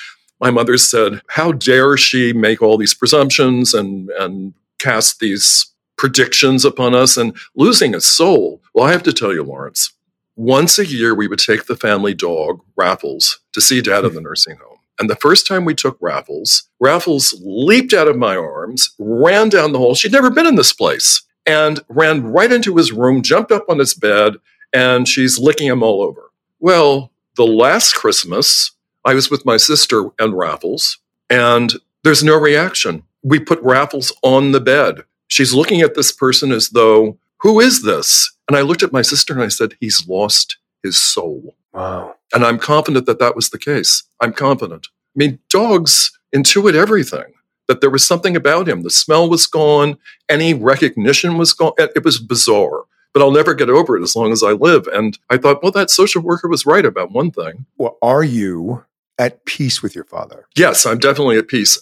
my 0.40 0.50
mother 0.50 0.76
said, 0.76 1.23
How 1.28 1.52
dare 1.52 1.96
she 1.96 2.32
make 2.32 2.61
all 2.61 2.76
these 2.76 2.94
presumptions 2.94 3.73
and, 3.73 4.11
and 4.11 4.54
cast 4.78 5.20
these 5.20 5.73
predictions 5.96 6.64
upon 6.64 6.94
us 6.94 7.16
and 7.16 7.37
losing 7.54 7.94
a 7.94 8.00
soul? 8.00 8.61
Well, 8.75 8.87
I 8.87 8.92
have 8.92 9.04
to 9.04 9.12
tell 9.12 9.32
you, 9.32 9.44
Lawrence, 9.44 9.92
once 10.35 10.78
a 10.78 10.87
year 10.87 11.14
we 11.14 11.28
would 11.28 11.38
take 11.38 11.66
the 11.66 11.76
family 11.76 12.14
dog, 12.14 12.61
Raffles, 12.76 13.40
to 13.52 13.61
see 13.61 13.80
dad 13.80 14.04
in 14.04 14.14
the 14.14 14.20
nursing 14.20 14.56
home. 14.56 14.78
And 14.99 15.11
the 15.11 15.16
first 15.16 15.46
time 15.46 15.64
we 15.64 15.75
took 15.75 15.99
Raffles, 16.00 16.68
Raffles 16.80 17.38
leaped 17.44 17.92
out 17.92 18.09
of 18.09 18.16
my 18.16 18.35
arms, 18.35 18.94
ran 18.98 19.50
down 19.50 19.72
the 19.72 19.79
hall. 19.79 19.94
She'd 19.94 20.12
never 20.12 20.31
been 20.31 20.46
in 20.46 20.57
this 20.57 20.72
place 20.72 21.22
and 21.46 21.80
ran 21.88 22.24
right 22.24 22.52
into 22.52 22.76
his 22.76 22.92
room, 22.92 23.22
jumped 23.22 23.52
up 23.52 23.66
on 23.68 23.78
his 23.78 23.94
bed, 23.94 24.35
and 24.72 25.06
she's 25.06 25.38
licking 25.38 25.68
him 25.68 25.82
all 25.82 26.02
over. 26.02 26.30
Well, 26.59 27.12
the 27.37 27.46
last 27.46 27.94
Christmas, 27.94 28.72
I 29.04 29.14
was 29.14 29.30
with 29.30 29.46
my 29.46 29.56
sister 29.56 30.11
and 30.18 30.37
Raffles, 30.37 30.98
and 31.30 31.74
there's 32.02 32.24
no 32.24 32.37
reaction. 32.37 33.02
We 33.22 33.38
put 33.38 33.61
Raffles 33.62 34.12
on 34.22 34.52
the 34.52 34.61
bed. 34.61 35.02
She's 35.28 35.54
looking 35.54 35.80
at 35.80 35.94
this 35.94 36.12
person 36.12 36.52
as 36.52 36.70
though, 36.70 37.18
who 37.38 37.61
is 37.61 37.82
this? 37.82 38.32
And 38.48 38.56
I 38.56 38.61
looked 38.62 38.82
at 38.82 38.92
my 38.92 39.02
sister 39.02 39.35
and 39.35 39.42
I 39.42 39.48
said, 39.48 39.74
he's 39.80 40.06
lost 40.09 40.56
his 40.82 40.96
soul. 40.96 41.56
Wow. 41.72 42.14
And 42.32 42.44
I'm 42.44 42.59
confident 42.59 43.06
that 43.06 43.18
that 43.18 43.37
was 43.37 43.50
the 43.50 43.59
case. 43.59 44.04
I'm 44.20 44.32
confident. 44.32 44.88
I 44.88 45.18
mean, 45.18 45.38
dogs 45.48 46.16
intuit 46.35 46.74
everything 46.74 47.35
that 47.68 47.81
there 47.81 47.90
was 47.90 48.07
something 48.07 48.37
about 48.37 48.68
him. 48.68 48.83
The 48.83 48.90
smell 48.90 49.29
was 49.29 49.46
gone, 49.46 49.98
any 50.29 50.55
recognition 50.55 51.37
was 51.37 51.52
gone. 51.52 51.72
It 51.79 52.05
was 52.05 52.18
bizarre, 52.18 52.85
but 53.12 53.22
I'll 53.22 53.31
never 53.31 53.55
get 53.55 53.70
over 53.70 53.96
it 53.96 54.02
as 54.02 54.14
long 54.14 54.33
as 54.33 54.42
I 54.42 54.52
live. 54.52 54.87
And 54.88 55.18
I 55.31 55.37
thought, 55.37 55.62
well, 55.62 55.72
that 55.72 55.90
social 55.90 56.22
worker 56.22 56.48
was 56.48 56.66
right 56.66 56.85
about 56.85 57.12
one 57.12 57.31
thing. 57.31 57.66
Well, 57.76 57.98
are 58.02 58.24
you 58.24 58.85
at 59.18 59.44
peace 59.44 59.83
with 59.83 59.94
your 59.94 60.05
father? 60.05 60.46
Yes, 60.57 60.87
I'm 60.87 60.98
definitely 60.98 61.38
at 61.38 61.48
peace. 61.48 61.79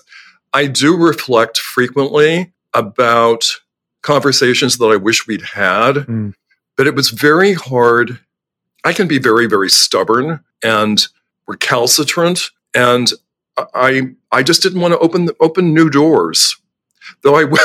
I 0.53 0.67
do 0.67 0.97
reflect 0.97 1.59
frequently 1.59 2.53
about 2.73 3.45
conversations 4.03 4.79
that 4.79 4.87
I 4.87 4.97
wish 4.97 5.27
we'd 5.27 5.43
had, 5.43 5.97
mm. 5.97 6.35
but 6.77 6.87
it 6.87 6.95
was 6.95 7.11
very 7.11 7.55
hard. 7.55 8.21
I 8.85 8.93
can 8.93 9.09
be 9.09 9.19
very, 9.19 9.47
very 9.47 9.71
stubborn 9.71 10.41
and 10.63 11.07
recalcitrant. 11.47 12.51
And 12.75 13.13
I 13.57 14.15
I 14.33 14.43
just 14.43 14.63
didn't 14.63 14.81
want 14.81 14.93
to 14.93 14.99
open 14.99 15.29
open 15.41 15.75
new 15.75 15.91
doors. 15.91 16.57
Though 17.23 17.37
I 17.37 17.45
will 17.45 17.59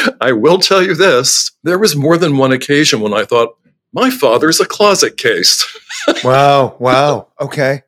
I 0.20 0.32
will 0.32 0.58
tell 0.58 0.82
you 0.82 0.94
this: 0.94 1.52
there 1.62 1.78
was 1.78 1.96
more 1.96 2.16
than 2.16 2.36
one 2.36 2.52
occasion 2.52 3.00
when 3.00 3.12
I 3.12 3.24
thought 3.24 3.56
my 3.92 4.10
father's 4.10 4.60
a 4.60 4.66
closet 4.66 5.16
case. 5.16 5.64
wow! 6.24 6.76
Wow! 6.78 7.28
Okay. 7.40 7.82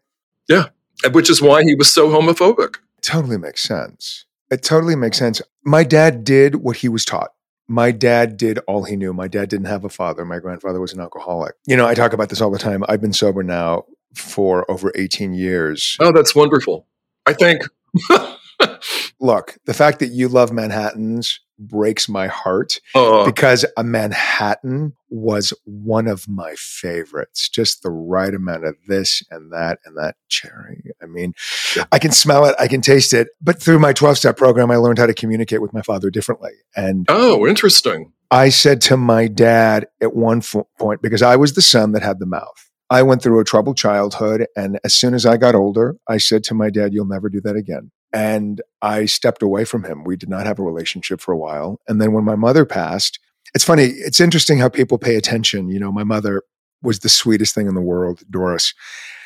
Yeah, 0.48 0.66
which 1.12 1.30
is 1.30 1.42
why 1.42 1.62
he 1.64 1.74
was 1.74 1.92
so 1.92 2.08
homophobic. 2.08 2.76
Totally 3.02 3.38
makes 3.38 3.62
sense. 3.62 4.24
It 4.50 4.62
totally 4.62 4.96
makes 4.96 5.18
sense. 5.18 5.42
My 5.64 5.82
dad 5.84 6.24
did 6.24 6.56
what 6.56 6.78
he 6.78 6.88
was 6.88 7.04
taught. 7.04 7.32
My 7.68 7.90
dad 7.90 8.36
did 8.36 8.60
all 8.68 8.84
he 8.84 8.94
knew. 8.94 9.12
My 9.12 9.26
dad 9.26 9.48
didn't 9.48 9.66
have 9.66 9.84
a 9.84 9.88
father. 9.88 10.24
My 10.24 10.38
grandfather 10.38 10.80
was 10.80 10.92
an 10.92 11.00
alcoholic. 11.00 11.54
You 11.66 11.76
know, 11.76 11.86
I 11.86 11.94
talk 11.94 12.12
about 12.12 12.28
this 12.28 12.40
all 12.40 12.50
the 12.52 12.58
time. 12.58 12.84
I've 12.88 13.00
been 13.00 13.12
sober 13.12 13.42
now 13.42 13.86
for 14.14 14.68
over 14.70 14.92
18 14.94 15.34
years. 15.34 15.96
Oh, 15.98 16.12
that's 16.12 16.34
wonderful. 16.34 16.86
I 17.26 17.32
think. 17.32 17.62
Look, 19.20 19.56
the 19.66 19.74
fact 19.74 19.98
that 20.00 20.08
you 20.08 20.28
love 20.28 20.52
Manhattans 20.52 21.40
breaks 21.58 22.08
my 22.08 22.26
heart 22.26 22.78
uh, 22.94 23.24
because 23.24 23.64
a 23.76 23.84
Manhattan 23.84 24.94
was 25.08 25.52
one 25.64 26.06
of 26.06 26.28
my 26.28 26.54
favorites. 26.56 27.48
Just 27.48 27.82
the 27.82 27.90
right 27.90 28.34
amount 28.34 28.64
of 28.64 28.76
this 28.88 29.22
and 29.30 29.52
that 29.52 29.78
and 29.84 29.96
that 29.96 30.16
cherry. 30.28 30.82
I 31.02 31.06
mean, 31.06 31.34
yeah. 31.76 31.84
I 31.92 31.98
can 31.98 32.12
smell 32.12 32.44
it, 32.46 32.54
I 32.58 32.68
can 32.68 32.80
taste 32.80 33.12
it. 33.12 33.28
But 33.40 33.60
through 33.60 33.78
my 33.78 33.92
12 33.92 34.18
step 34.18 34.36
program, 34.36 34.70
I 34.70 34.76
learned 34.76 34.98
how 34.98 35.06
to 35.06 35.14
communicate 35.14 35.62
with 35.62 35.72
my 35.72 35.82
father 35.82 36.10
differently. 36.10 36.52
And 36.74 37.06
oh, 37.08 37.46
interesting. 37.46 38.12
I 38.30 38.48
said 38.48 38.80
to 38.82 38.96
my 38.96 39.28
dad 39.28 39.86
at 40.00 40.14
one 40.14 40.42
point, 40.78 41.00
because 41.00 41.22
I 41.22 41.36
was 41.36 41.54
the 41.54 41.62
son 41.62 41.92
that 41.92 42.02
had 42.02 42.18
the 42.18 42.26
mouth. 42.26 42.65
I 42.90 43.02
went 43.02 43.22
through 43.22 43.40
a 43.40 43.44
troubled 43.44 43.76
childhood. 43.76 44.46
And 44.56 44.78
as 44.84 44.94
soon 44.94 45.14
as 45.14 45.26
I 45.26 45.36
got 45.36 45.54
older, 45.54 45.96
I 46.08 46.18
said 46.18 46.44
to 46.44 46.54
my 46.54 46.70
dad, 46.70 46.92
You'll 46.92 47.06
never 47.06 47.28
do 47.28 47.40
that 47.42 47.56
again. 47.56 47.90
And 48.12 48.62
I 48.82 49.06
stepped 49.06 49.42
away 49.42 49.64
from 49.64 49.84
him. 49.84 50.04
We 50.04 50.16
did 50.16 50.28
not 50.28 50.46
have 50.46 50.58
a 50.58 50.62
relationship 50.62 51.20
for 51.20 51.32
a 51.32 51.38
while. 51.38 51.80
And 51.88 52.00
then 52.00 52.12
when 52.12 52.24
my 52.24 52.36
mother 52.36 52.64
passed, 52.64 53.18
it's 53.54 53.64
funny, 53.64 53.84
it's 53.84 54.20
interesting 54.20 54.58
how 54.58 54.68
people 54.68 54.98
pay 54.98 55.16
attention. 55.16 55.68
You 55.68 55.80
know, 55.80 55.92
my 55.92 56.04
mother 56.04 56.42
was 56.82 57.00
the 57.00 57.08
sweetest 57.08 57.54
thing 57.54 57.66
in 57.66 57.74
the 57.74 57.80
world, 57.80 58.22
Doris. 58.30 58.72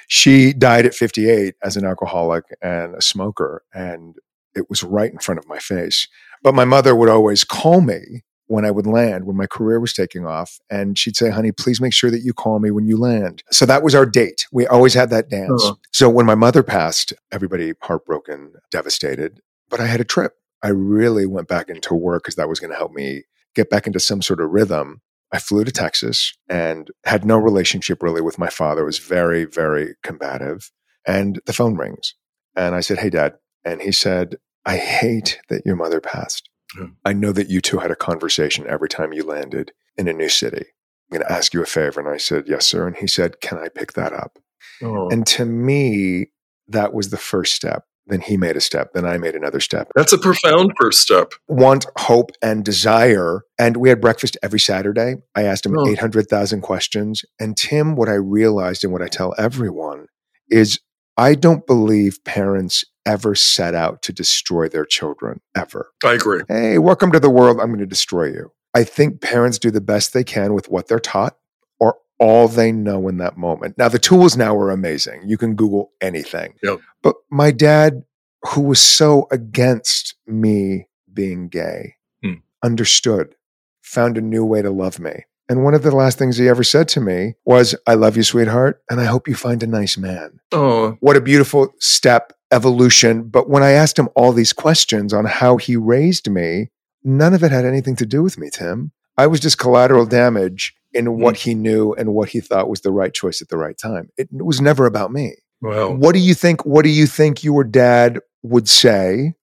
She 0.09 0.53
died 0.53 0.87
at 0.87 0.95
58 0.95 1.55
as 1.63 1.77
an 1.77 1.85
alcoholic 1.85 2.45
and 2.63 2.95
a 2.95 3.03
smoker. 3.03 3.63
And 3.73 4.17
it 4.55 4.69
was 4.69 4.83
right 4.83 5.13
in 5.13 5.19
front 5.19 5.39
of 5.39 5.47
my 5.47 5.59
face. 5.59 6.09
But 6.43 6.55
my 6.55 6.65
mother 6.65 6.97
would 6.97 7.09
always 7.09 7.45
call 7.45 7.81
me 7.81 8.23
when 8.51 8.65
I 8.65 8.73
would 8.73 8.87
land, 8.87 9.27
when 9.27 9.37
my 9.37 9.47
career 9.47 9.79
was 9.79 9.93
taking 9.93 10.27
off. 10.27 10.59
And 10.69 10.99
she'd 10.99 11.15
say, 11.15 11.31
honey, 11.31 11.53
please 11.53 11.81
make 11.81 11.95
sure 11.95 12.11
that 12.11 12.25
you 12.25 12.33
call 12.33 12.59
me 12.59 12.73
when 12.73 12.85
you 12.85 12.97
land. 12.97 13.45
So 13.53 13.65
that 13.67 13.85
was 13.85 13.95
our 13.95 14.05
date. 14.05 14.49
We 14.51 14.67
always 14.67 14.93
had 14.93 15.09
that 15.11 15.31
dance. 15.31 15.65
Uh-huh. 15.65 15.77
So 15.93 16.11
when 16.11 16.27
my 16.27 16.35
mother 16.35 16.65
passed, 16.65 17.13
everybody 17.31 17.75
heartbroken, 17.81 18.55
devastated. 18.73 19.41
But 19.69 19.79
I 19.79 19.87
had 19.87 20.01
a 20.01 20.05
trip. 20.05 20.35
I 20.65 20.71
really 20.71 21.27
went 21.27 21.47
back 21.47 21.69
into 21.69 21.95
work 21.95 22.25
because 22.25 22.35
that 22.35 22.49
was 22.49 22.59
going 22.59 22.73
to 22.73 22.77
help 22.77 22.91
me 22.93 23.23
get 23.55 23.71
back 23.71 23.87
into 23.87 24.01
some 24.01 24.21
sort 24.21 24.41
of 24.41 24.51
rhythm. 24.51 25.01
I 25.31 25.39
flew 25.39 25.63
to 25.63 25.71
Texas 25.71 26.33
and 26.49 26.91
had 27.05 27.25
no 27.25 27.37
relationship 27.39 28.03
really 28.03 28.21
with 28.21 28.37
my 28.37 28.49
father. 28.49 28.83
It 28.83 28.87
was 28.87 28.99
very, 28.99 29.45
very 29.45 29.95
combative. 30.03 30.73
And 31.07 31.41
the 31.47 31.53
phone 31.53 31.77
rings. 31.77 32.15
And 32.57 32.75
I 32.75 32.81
said, 32.81 32.99
Hey, 32.99 33.11
dad. 33.11 33.35
And 33.65 33.81
he 33.81 33.93
said, 33.93 34.39
I 34.67 34.77
hate 34.77 35.39
that 35.51 35.65
your 35.65 35.77
mother 35.77 36.01
passed. 36.01 36.51
Yeah. 36.79 36.87
I 37.05 37.13
know 37.13 37.33
that 37.33 37.51
you 37.51 37.61
two 37.61 37.79
had 37.79 37.91
a 37.91 37.97
conversation 37.97 38.67
every 38.69 38.89
time 38.89 39.13
you 39.13 39.25
landed 39.25 39.73
in 39.97 40.09
a 40.09 40.13
new 40.13 40.29
city. 40.29 40.67
I'm 41.11 41.19
going 41.19 41.27
to 41.27 41.33
ask 41.33 41.53
you 41.53 41.63
a 41.63 41.67
favor. 41.67 42.01
And 42.01 42.09
I 42.09 42.17
said, 42.17 42.45
Yes, 42.47 42.67
sir. 42.67 42.87
And 42.87 42.97
he 42.97 43.07
said, 43.07 43.41
Can 43.41 43.59
I 43.59 43.69
pick 43.69 43.95
that 43.95 44.13
up? 44.13 44.39
Oh. 44.83 45.09
And 45.11 45.27
to 45.29 45.45
me, 45.45 46.31
that 46.69 46.95
was 46.95 47.11
the 47.11 47.17
first 47.17 47.55
step. 47.55 47.85
Then 48.07 48.21
he 48.21 48.37
made 48.37 48.57
a 48.57 48.61
step. 48.61 48.93
Then 48.93 49.05
I 49.05 49.19
made 49.19 49.35
another 49.35 49.61
step. 49.61 49.89
That's 49.95 50.13
a 50.13 50.19
profound 50.19 50.73
first 50.81 51.01
step. 51.01 51.33
Want, 51.49 51.87
hope, 51.97 52.33
and 52.43 52.65
desire. 52.65 53.43
And 53.59 53.77
we 53.77 53.89
had 53.89 54.01
breakfast 54.01 54.37
every 54.43 54.59
Saturday. 54.59 55.17
I 55.35 55.45
asked 55.45 55.67
him 55.67 55.77
oh. 55.79 55.89
800,000 55.89 56.61
questions. 56.61 57.25
And 57.39 57.57
Tim, 57.57 57.95
what 57.95 58.09
I 58.09 58.15
realized 58.15 58.83
and 58.83 58.93
what 58.93 59.03
I 59.03 59.09
tell 59.09 59.35
everyone 59.39 60.07
is 60.49 60.81
I 61.17 61.35
don't 61.35 61.67
believe 61.67 62.25
parents 62.25 62.85
ever 63.07 63.35
set 63.35 63.75
out 63.75 64.03
to 64.03 64.13
destroy 64.13 64.69
their 64.69 64.85
children, 64.85 65.41
ever. 65.57 65.91
I 66.05 66.15
agree. 66.15 66.43
Hey, 66.49 66.79
welcome 66.79 67.13
to 67.13 67.21
the 67.21 67.31
world. 67.31 67.61
I'm 67.61 67.69
going 67.69 67.81
to 67.81 67.87
destroy 67.87 68.27
you. 68.27 68.53
I 68.75 68.85
think 68.85 69.21
parents 69.21 69.59
do 69.59 69.71
the 69.71 69.81
best 69.81 70.13
they 70.13 70.25
can 70.25 70.55
with 70.55 70.69
what 70.69 70.89
they're 70.89 71.01
taught 71.01 71.37
or 71.79 71.97
all 72.19 72.47
they 72.47 72.71
know 72.71 73.09
in 73.09 73.17
that 73.17 73.37
moment. 73.37 73.77
Now, 73.79 73.89
the 73.89 73.99
tools 73.99 74.37
now 74.37 74.57
are 74.57 74.71
amazing. 74.71 75.23
You 75.27 75.37
can 75.37 75.57
Google 75.57 75.93
anything. 76.01 76.55
Yep. 76.63 76.81
But 77.03 77.17
my 77.31 77.51
dad, 77.51 78.05
who 78.43 78.63
was 78.63 78.81
so 78.81 79.27
against 79.31 80.15
me 80.27 80.87
being 81.13 81.49
gay, 81.49 81.97
hmm. 82.23 82.35
understood, 82.63 83.35
found 83.83 84.17
a 84.17 84.23
new 84.23 84.45
way 84.45 84.63
to 84.63 84.71
love 84.71 85.01
me. 85.01 85.25
And 85.51 85.65
one 85.65 85.75
of 85.75 85.83
the 85.83 85.91
last 85.91 86.17
things 86.17 86.37
he 86.37 86.49
ever 86.49 86.63
said 86.63 86.87
to 86.91 87.01
me 87.01 87.35
was, 87.45 87.75
I 87.85 87.95
love 87.95 88.17
you, 88.17 88.23
sweetheart, 88.23 88.81
and 88.89 89.01
I 89.01 89.07
hope 89.07 89.27
you 89.27 89.35
find 89.35 89.61
a 89.65 89.67
nice 89.67 89.99
man. 89.99 90.39
Oh. 90.53 90.97
What 91.01 91.17
a 91.17 91.21
beautiful 91.21 91.75
step, 91.81 92.33
evolution. 92.53 93.25
But 93.25 93.51
when 93.51 93.65
I 93.65 93.73
asked 93.73 93.99
him 93.99 94.09
all 94.15 94.33
these 94.33 94.53
questions 94.53 95.13
on 95.13 95.25
how 95.25 95.57
he 95.57 95.75
raised 95.75 96.31
me, 96.31 96.71
none 97.03 97.35
of 97.35 97.43
it 97.43 97.51
had 97.51 97.65
anything 97.65 97.97
to 97.97 98.07
do 98.07 98.23
with 98.23 98.39
me, 98.39 98.49
Tim. 98.49 98.93
I 99.19 99.27
was 99.27 99.41
just 99.41 99.59
collateral 99.59 100.07
damage 100.07 100.73
in 100.93 101.07
mm. 101.07 101.19
what 101.19 101.39
he 101.39 101.57
knew 101.57 101.95
and 101.95 102.15
what 102.15 102.29
he 102.29 102.39
thought 102.39 102.71
was 102.71 102.83
the 102.83 102.93
right 102.93 103.13
choice 103.13 103.43
at 103.43 103.49
the 103.49 103.59
right 103.59 103.77
time. 103.77 104.11
It 104.17 104.29
was 104.31 104.61
never 104.61 104.87
about 104.87 105.11
me. 105.11 105.35
Well, 105.61 105.97
What 105.97 106.13
do 106.15 106.21
you 106.21 106.35
think? 106.35 106.65
What 106.65 106.85
do 106.85 106.91
you 106.91 107.09
think 107.09 107.43
your 107.43 107.65
dad 107.65 108.21
would 108.45 108.69
say 108.69 109.35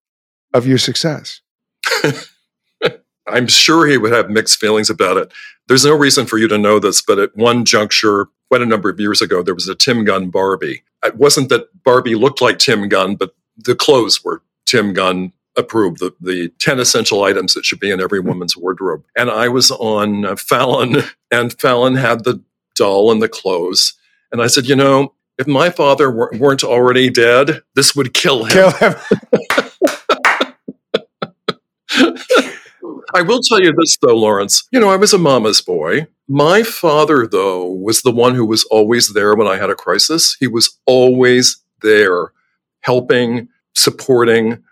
of 0.54 0.66
your 0.66 0.78
success? 0.78 1.42
I'm 3.28 3.48
sure 3.48 3.86
he 3.86 3.98
would 3.98 4.14
have 4.14 4.30
mixed 4.30 4.60
feelings 4.60 4.90
about 4.90 5.18
it. 5.18 5.32
There's 5.68 5.86
no 5.86 5.96
reason 5.96 6.26
for 6.26 6.38
you 6.38 6.48
to 6.48 6.58
know 6.58 6.80
this, 6.80 7.02
but 7.02 7.20
at 7.20 7.36
one 7.36 7.66
juncture, 7.66 8.28
quite 8.50 8.62
a 8.62 8.66
number 8.66 8.90
of 8.90 9.00
years 9.00 9.22
ago, 9.22 9.44
there 9.44 9.56
was 9.56 9.68
a 9.68 9.76
Tim 9.76 10.06
Gunn 10.06 10.30
Barbie. 10.30 10.84
It 11.04 11.18
wasn't 11.18 11.50
that 11.50 11.84
Barbie 11.84 12.16
looked 12.16 12.42
like 12.42 12.60
Tim 12.60 12.88
Gunn, 12.88 13.16
but 13.16 13.36
the 13.58 13.76
clothes 13.76 14.24
were 14.24 14.42
Tim 14.66 14.94
Gunn 14.94 15.34
approved, 15.58 16.00
the, 16.00 16.14
the 16.22 16.50
10 16.60 16.80
essential 16.80 17.24
items 17.24 17.54
that 17.54 17.66
should 17.66 17.80
be 17.80 17.92
in 17.92 18.00
every 18.00 18.20
woman's 18.20 18.56
wardrobe. 18.56 19.04
And 19.18 19.30
I 19.30 19.50
was 19.50 19.72
on 19.72 20.26
uh, 20.26 20.36
Fallon, 20.36 21.04
and 21.32 21.60
Fallon 21.60 21.96
had 21.96 22.24
the 22.24 22.42
doll 22.76 23.12
and 23.12 23.22
the 23.22 23.30
clothes. 23.30 23.94
And 24.32 24.42
I 24.42 24.48
said, 24.48 24.68
you 24.68 24.76
know, 24.76 25.14
if 25.38 25.48
my 25.48 25.70
father 25.70 26.12
weren't 26.12 26.64
already 26.64 27.10
dead, 27.10 27.62
this 27.76 27.96
would 27.96 28.14
kill 28.14 28.46
him. 28.46 28.52
Kill 28.52 28.72
him. 28.72 28.96
I 33.14 33.22
will 33.22 33.42
tell 33.42 33.62
you 33.62 33.74
this, 33.74 33.98
though, 34.02 34.16
Lawrence. 34.16 34.68
You 34.72 34.80
know, 34.80 34.90
I 34.90 34.98
was 34.98 35.14
a 35.14 35.18
mama's 35.18 35.62
boy. 35.62 36.08
My 36.28 36.64
father, 36.64 37.26
though, 37.26 37.66
was 37.66 38.02
the 38.02 38.12
one 38.12 38.36
who 38.36 38.46
was 38.46 38.64
always 38.66 39.14
there 39.14 39.34
when 39.36 39.48
I 39.48 39.58
had 39.58 39.70
a 39.70 39.76
crisis. 39.76 40.36
He 40.40 40.48
was 40.48 40.78
always 40.86 41.64
there, 41.82 42.34
helping, 42.82 43.50
supporting. 43.74 44.64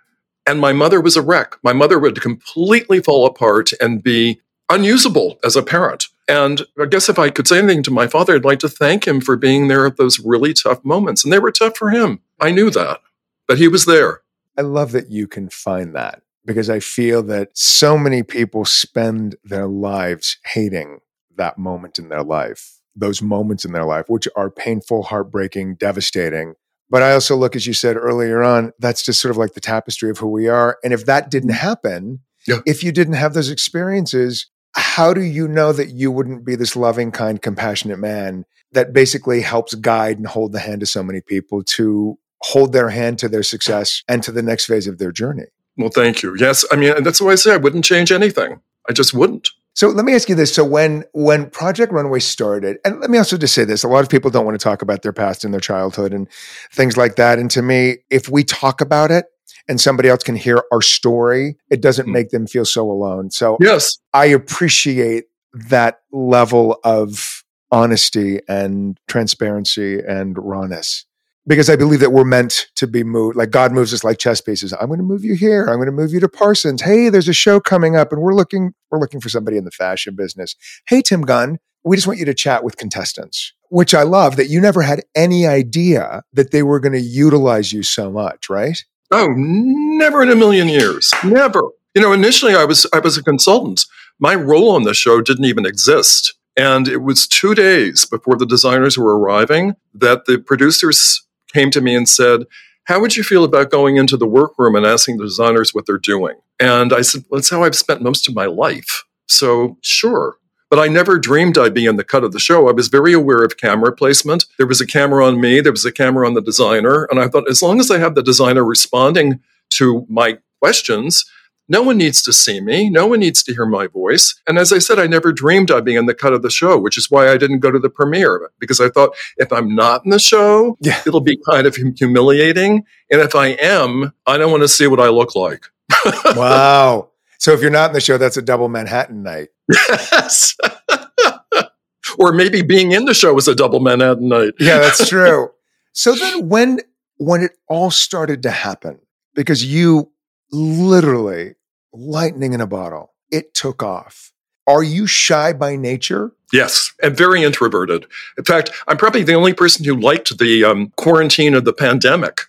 And 0.46 0.60
my 0.60 0.74
mother 0.74 1.00
was 1.00 1.16
a 1.16 1.22
wreck. 1.22 1.58
My 1.64 1.74
mother 1.74 1.98
would 1.98 2.22
completely 2.22 3.00
fall 3.02 3.26
apart 3.26 3.72
and 3.80 4.04
be 4.04 4.42
unusable 4.70 5.40
as 5.44 5.56
a 5.56 5.64
parent. 5.64 6.08
And 6.28 6.64
I 6.80 6.86
guess 6.86 7.08
if 7.08 7.20
I 7.20 7.30
could 7.30 7.48
say 7.48 7.60
anything 7.60 7.84
to 7.84 7.92
my 7.92 8.08
father, 8.08 8.36
I'd 8.36 8.46
like 8.46 8.60
to 8.60 8.70
thank 8.70 9.08
him 9.08 9.22
for 9.22 9.38
being 9.38 9.68
there 9.68 9.86
at 9.86 9.98
those 9.98 10.20
really 10.20 10.54
tough 10.54 10.84
moments. 10.84 11.24
And 11.24 11.32
they 11.32 11.40
were 11.40 11.52
tough 11.52 11.78
for 11.78 11.92
him. 11.92 12.20
I 12.40 12.52
knew 12.52 12.70
that, 12.72 13.02
but 13.48 13.60
he 13.60 13.68
was 13.68 13.86
there. 13.86 14.22
I 14.58 14.62
love 14.62 14.92
that 14.94 15.12
you 15.12 15.28
can 15.28 15.50
find 15.50 15.96
that 15.96 16.22
because 16.46 16.70
I 16.70 16.80
feel 16.80 17.24
that 17.24 17.50
so 17.54 17.98
many 17.98 18.24
people 18.24 18.66
spend 18.66 19.36
their 19.44 19.68
lives 19.68 20.38
hating 20.46 21.00
that 21.36 21.58
moment 21.58 22.00
in 22.00 22.10
their 22.10 22.24
life, 22.24 22.80
those 22.96 23.22
moments 23.22 23.66
in 23.66 23.74
their 23.74 23.86
life, 23.86 24.06
which 24.08 24.28
are 24.36 24.50
painful, 24.50 25.04
heartbreaking, 25.04 25.76
devastating. 25.76 26.54
But 26.90 27.02
I 27.02 27.14
also 27.14 27.36
look, 27.36 27.56
as 27.56 27.66
you 27.66 27.74
said 27.74 27.98
earlier 27.98 28.44
on, 28.44 28.72
that's 28.80 29.04
just 29.04 29.20
sort 29.20 29.32
of 29.32 29.38
like 29.38 29.54
the 29.54 29.60
tapestry 29.60 30.10
of 30.10 30.20
who 30.20 30.28
we 30.28 30.48
are. 30.48 30.78
And 30.84 30.94
if 30.94 31.06
that 31.06 31.32
didn't 31.32 31.50
mm-hmm. 31.50 31.68
happen, 31.68 32.20
yeah. 32.48 32.60
if 32.66 32.84
you 32.84 32.92
didn't 32.92 33.16
have 33.16 33.34
those 33.34 33.50
experiences, 33.50 34.48
how 34.76 35.14
do 35.14 35.22
you 35.22 35.48
know 35.48 35.74
that 35.74 35.90
you 35.90 36.12
wouldn't 36.12 36.46
be 36.46 36.56
this 36.56 36.76
loving, 36.76 37.12
kind, 37.12 37.42
compassionate 37.42 38.00
man 38.00 38.46
that 38.74 38.94
basically 38.94 39.42
helps 39.42 39.74
guide 39.74 40.18
and 40.18 40.28
hold 40.28 40.52
the 40.52 40.60
hand 40.60 40.84
of 40.84 40.90
so 40.90 41.02
many 41.02 41.22
people 41.22 41.64
to 41.64 42.18
hold 42.42 42.74
their 42.74 42.90
hand 42.90 43.18
to 43.20 43.30
their 43.30 43.44
success 43.44 44.04
and 44.08 44.22
to 44.22 44.32
the 44.32 44.44
next 44.44 44.66
phase 44.66 44.86
of 44.86 45.00
their 45.00 45.12
journey? 45.12 45.46
Well, 45.78 45.90
thank 45.90 46.24
you. 46.24 46.36
Yes, 46.38 46.66
I 46.72 46.76
mean 46.76 47.04
that's 47.04 47.22
why 47.22 47.32
I 47.32 47.36
say 47.36 47.54
I 47.54 47.58
wouldn't 47.58 47.86
change 47.86 48.12
anything. 48.12 48.62
I 48.88 48.94
just 48.94 49.14
wouldn't. 49.14 49.50
So 49.74 49.90
let 49.90 50.06
me 50.06 50.16
ask 50.16 50.30
you 50.30 50.36
this: 50.36 50.54
So 50.54 50.64
when 50.64 51.04
when 51.14 51.50
Project 51.50 51.92
Runway 51.92 52.20
started, 52.20 52.78
and 52.86 53.02
let 53.02 53.10
me 53.10 53.18
also 53.18 53.38
just 53.38 53.54
say 53.54 53.66
this: 53.66 53.84
a 53.84 53.88
lot 53.88 54.04
of 54.04 54.10
people 54.10 54.32
don't 54.32 54.46
want 54.46 54.58
to 54.60 54.64
talk 54.64 54.82
about 54.82 55.02
their 55.02 55.14
past 55.14 55.44
and 55.44 55.54
their 55.54 55.62
childhood 55.62 56.14
and 56.14 56.30
things 56.72 56.96
like 56.96 57.18
that. 57.18 57.40
And 57.40 57.52
to 57.52 57.62
me, 57.62 57.98
if 58.10 58.30
we 58.30 58.44
talk 58.44 58.80
about 58.80 59.12
it 59.12 59.26
and 59.68 59.82
somebody 59.82 60.08
else 60.08 60.24
can 60.24 60.36
hear 60.36 60.64
our 60.72 60.82
story, 60.82 61.58
it 61.70 61.82
doesn't 61.82 62.08
mm. 62.08 62.14
make 62.14 62.30
them 62.30 62.48
feel 62.48 62.66
so 62.66 62.90
alone. 62.90 63.32
So 63.32 63.58
yes, 63.60 63.98
I 64.14 64.28
appreciate 64.28 65.26
that 65.70 66.02
level 66.12 66.80
of 66.84 67.44
honesty 67.72 68.40
and 68.48 68.98
transparency 69.08 70.00
and 70.00 70.38
rawness 70.38 71.06
because 71.48 71.70
I 71.70 71.76
believe 71.76 72.00
that 72.00 72.12
we're 72.12 72.24
meant 72.24 72.68
to 72.76 72.88
be 72.88 73.04
moved. 73.04 73.36
Like 73.36 73.52
God 73.52 73.72
moves 73.72 73.94
us 73.94 74.04
like 74.04 74.18
chess 74.18 74.42
pieces. 74.42 74.74
I'm 74.74 74.88
going 74.88 75.00
to 75.00 75.04
move 75.04 75.24
you 75.24 75.36
here. 75.36 75.66
I'm 75.68 75.76
going 75.76 75.86
to 75.88 75.92
move 75.92 76.12
you 76.12 76.20
to 76.22 76.30
Parsons. 76.30 76.82
Hey, 76.82 77.10
there's 77.10 77.28
a 77.28 77.34
show 77.34 77.60
coming 77.60 77.96
up, 77.96 78.12
and 78.12 78.22
we're 78.22 78.34
looking 78.34 78.74
we're 78.90 79.00
looking 79.00 79.22
for 79.22 79.30
somebody 79.30 79.58
in 79.58 79.66
the 79.66 79.72
fashion 79.72 80.16
business. 80.16 80.56
Hey, 80.88 81.02
Tim 81.02 81.22
Gunn, 81.22 81.58
we 81.84 81.96
just 81.96 82.08
want 82.08 82.20
you 82.20 82.26
to 82.26 82.34
chat 82.34 82.64
with 82.64 82.78
contestants. 82.78 83.54
Which 83.70 83.94
I 83.94 84.04
love 84.04 84.36
that 84.38 84.48
you 84.48 84.62
never 84.62 84.84
had 84.84 85.04
any 85.16 85.48
idea 85.48 86.24
that 86.34 86.52
they 86.52 86.64
were 86.64 86.80
going 86.80 86.94
to 86.94 87.02
utilize 87.02 87.74
you 87.74 87.84
so 87.84 88.12
much, 88.12 88.50
right? 88.50 88.84
Oh, 89.12 89.34
never 89.36 90.22
in 90.22 90.30
a 90.30 90.36
million 90.36 90.70
years. 90.70 91.12
Never. 91.24 91.62
You 91.94 92.02
know, 92.02 92.14
initially 92.14 92.56
I 92.56 92.66
was 92.66 92.86
I 92.94 93.00
was 93.00 93.18
a 93.18 93.24
consultant. 93.24 93.86
My 94.20 94.36
role 94.36 94.72
on 94.76 94.84
the 94.84 94.94
show 94.94 95.22
didn't 95.22 95.46
even 95.46 95.66
exist. 95.66 96.34
And 96.58 96.88
it 96.88 97.02
was 97.02 97.28
two 97.28 97.54
days 97.54 98.06
before 98.06 98.38
the 98.38 98.46
designers 98.46 98.98
were 98.98 99.20
arriving 99.20 99.74
that 99.94 100.26
the 100.26 100.38
producers 100.38 101.25
came 101.56 101.72
to 101.72 101.82
me 101.82 101.96
and 101.96 102.08
said, 102.08 102.42
How 102.86 103.00
would 103.00 103.16
you 103.16 103.24
feel 103.24 103.44
about 103.44 103.72
going 103.72 103.98
into 103.98 104.18
the 104.18 104.28
workroom 104.28 104.76
and 104.76 104.86
asking 104.86 105.18
the 105.18 105.24
designers 105.24 105.74
what 105.74 105.86
they're 105.86 105.98
doing? 105.98 106.36
And 106.60 106.94
I 106.94 107.02
said, 107.02 107.24
well, 107.30 107.40
That's 107.40 107.50
how 107.50 107.64
I've 107.64 107.76
spent 107.76 108.02
most 108.02 108.28
of 108.28 108.36
my 108.36 108.46
life. 108.46 109.04
So, 109.28 109.78
sure. 109.82 110.36
But 110.70 110.80
I 110.80 110.88
never 110.88 111.18
dreamed 111.18 111.58
I'd 111.58 111.74
be 111.74 111.86
in 111.86 111.96
the 111.96 112.04
cut 112.04 112.24
of 112.24 112.34
the 112.34 112.40
show. 112.40 112.68
I 112.68 112.74
was 112.74 112.88
very 112.90 113.14
aware 113.14 113.44
of 113.44 113.58
camera 113.58 113.96
placement. 113.96 114.46
There 114.58 114.68
was 114.68 114.82
a 114.82 114.88
camera 114.88 115.26
on 115.26 115.40
me, 115.40 115.62
there 115.62 115.72
was 115.72 115.86
a 115.86 115.92
camera 115.92 116.28
on 116.28 116.34
the 116.34 116.42
designer. 116.42 117.08
And 117.10 117.20
I 117.20 117.28
thought, 117.28 117.50
as 117.50 117.62
long 117.62 117.80
as 117.80 117.90
I 117.90 118.00
have 118.00 118.16
the 118.16 118.24
designer 118.24 118.66
responding 118.66 119.40
to 119.72 120.06
my 120.10 120.40
questions, 120.60 121.26
no 121.68 121.82
one 121.82 121.98
needs 121.98 122.22
to 122.24 122.34
see 122.34 122.62
me. 122.62 122.90
No 122.90 123.08
one 123.08 123.20
needs 123.20 123.42
to 123.44 123.54
hear 123.54 123.66
my 123.66 123.88
voice. 123.88 124.40
And 124.48 124.60
as 124.60 124.72
I 124.72 124.80
said, 124.80 125.00
I 125.00 125.08
never 125.08 125.32
dreamed 125.32 125.72
I'd 125.72 125.86
be 125.86 125.96
in 125.96 126.06
the 126.06 126.14
cut 126.14 126.34
of 126.34 126.42
the 126.42 126.50
show, 126.50 126.78
which 126.78 126.98
is 126.98 127.10
why 127.10 127.30
I 127.30 127.38
didn't 127.38 127.60
go 127.60 127.72
to 127.72 127.80
the 127.80 127.90
premiere 127.90 128.36
of 128.36 128.44
it 128.44 128.52
because 128.60 128.80
I 128.80 128.90
thought 128.90 129.16
if 129.38 129.52
I'm 129.52 129.74
not 129.74 130.06
in 130.06 130.12
the 130.12 130.20
show, 130.20 130.78
yeah. 130.80 131.02
it'll 131.06 131.22
be 131.22 131.40
kind 131.50 131.66
of 131.66 131.76
humiliating. 131.76 132.84
And 133.10 133.22
if 133.22 133.36
I 133.36 133.48
am, 133.48 134.14
I 134.28 134.38
don't 134.38 134.52
want 134.52 134.64
to 134.64 134.68
see 134.68 134.88
what 134.88 135.00
I 135.00 135.10
look 135.10 135.36
like. 135.36 135.66
wow. 136.36 137.10
So 137.40 137.52
if 137.54 137.62
you're 137.62 137.72
not 137.72 137.90
in 137.90 137.94
the 137.94 138.02
show, 138.02 138.18
that's 138.18 138.38
a 138.38 138.42
double 138.42 138.70
Manhattan 138.70 139.24
night. 139.24 139.50
Yes. 139.72 140.56
or 142.20 142.32
maybe 142.32 142.62
being 142.62 142.92
in 142.92 143.06
the 143.06 143.14
show 143.14 143.34
was 143.34 143.48
a 143.48 143.56
double 143.56 143.80
Manhattan 143.80 144.30
night. 144.30 144.54
yeah, 144.60 144.80
that's 144.80 145.10
true. 145.10 145.50
So 145.94 146.14
then 146.14 146.50
when 146.50 146.80
when 147.18 147.42
it 147.42 147.52
all 147.68 147.92
started 147.92 148.44
to 148.44 148.52
happen, 148.52 149.00
because 149.34 149.64
you 149.64 150.12
literally 150.52 151.56
lightning 151.94 152.54
in 152.54 152.62
a 152.62 152.68
bottle. 152.68 153.14
It 153.32 153.54
took 153.54 153.84
off. 153.84 154.32
Are 154.68 154.84
you 154.84 155.06
shy 155.06 155.54
by 155.54 155.76
nature? 155.76 156.32
Yes, 156.52 156.92
and 157.02 157.16
very 157.16 157.44
introverted. 157.44 158.08
In 158.38 158.44
fact, 158.44 158.72
I'm 158.88 158.98
probably 158.98 159.24
the 159.24 159.34
only 159.34 159.54
person 159.54 159.86
who 159.86 159.96
liked 160.00 160.38
the 160.38 160.64
um, 160.64 160.92
quarantine 160.98 161.54
of 161.54 161.66
the 161.66 161.74
pandemic. 161.74 162.42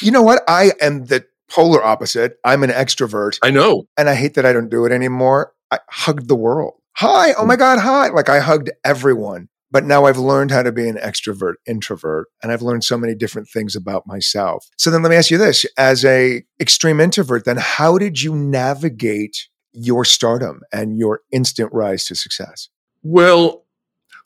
you 0.00 0.10
know 0.10 0.22
what? 0.22 0.42
I 0.48 0.72
am 0.80 1.06
the 1.06 1.26
polar 1.50 1.84
opposite. 1.84 2.38
I'm 2.44 2.62
an 2.62 2.70
extrovert. 2.70 3.38
I 3.42 3.50
know. 3.50 3.86
And 3.96 4.08
I 4.08 4.14
hate 4.14 4.34
that 4.34 4.46
I 4.46 4.52
don't 4.52 4.70
do 4.70 4.86
it 4.86 4.92
anymore. 4.92 5.52
I 5.70 5.78
hugged 5.88 6.28
the 6.28 6.36
world. 6.36 6.74
Hi, 6.96 7.34
oh 7.34 7.44
my 7.44 7.56
God, 7.56 7.80
hi. 7.80 8.08
Like 8.08 8.28
I 8.28 8.38
hugged 8.40 8.70
everyone. 8.84 9.48
But 9.74 9.84
now 9.84 10.04
I've 10.04 10.18
learned 10.18 10.52
how 10.52 10.62
to 10.62 10.70
be 10.70 10.88
an 10.88 10.98
extrovert, 10.98 11.54
introvert, 11.66 12.28
and 12.40 12.52
I've 12.52 12.62
learned 12.62 12.84
so 12.84 12.96
many 12.96 13.12
different 13.16 13.48
things 13.48 13.74
about 13.74 14.06
myself. 14.06 14.70
So 14.78 14.88
then 14.88 15.02
let 15.02 15.10
me 15.10 15.16
ask 15.16 15.32
you 15.32 15.36
this, 15.36 15.66
as 15.76 16.04
a 16.04 16.44
extreme 16.60 17.00
introvert, 17.00 17.44
then 17.44 17.56
how 17.58 17.98
did 17.98 18.22
you 18.22 18.36
navigate 18.36 19.48
your 19.72 20.04
stardom 20.04 20.60
and 20.72 20.96
your 20.96 21.22
instant 21.32 21.72
rise 21.72 22.04
to 22.04 22.14
success? 22.14 22.68
Well, 23.02 23.64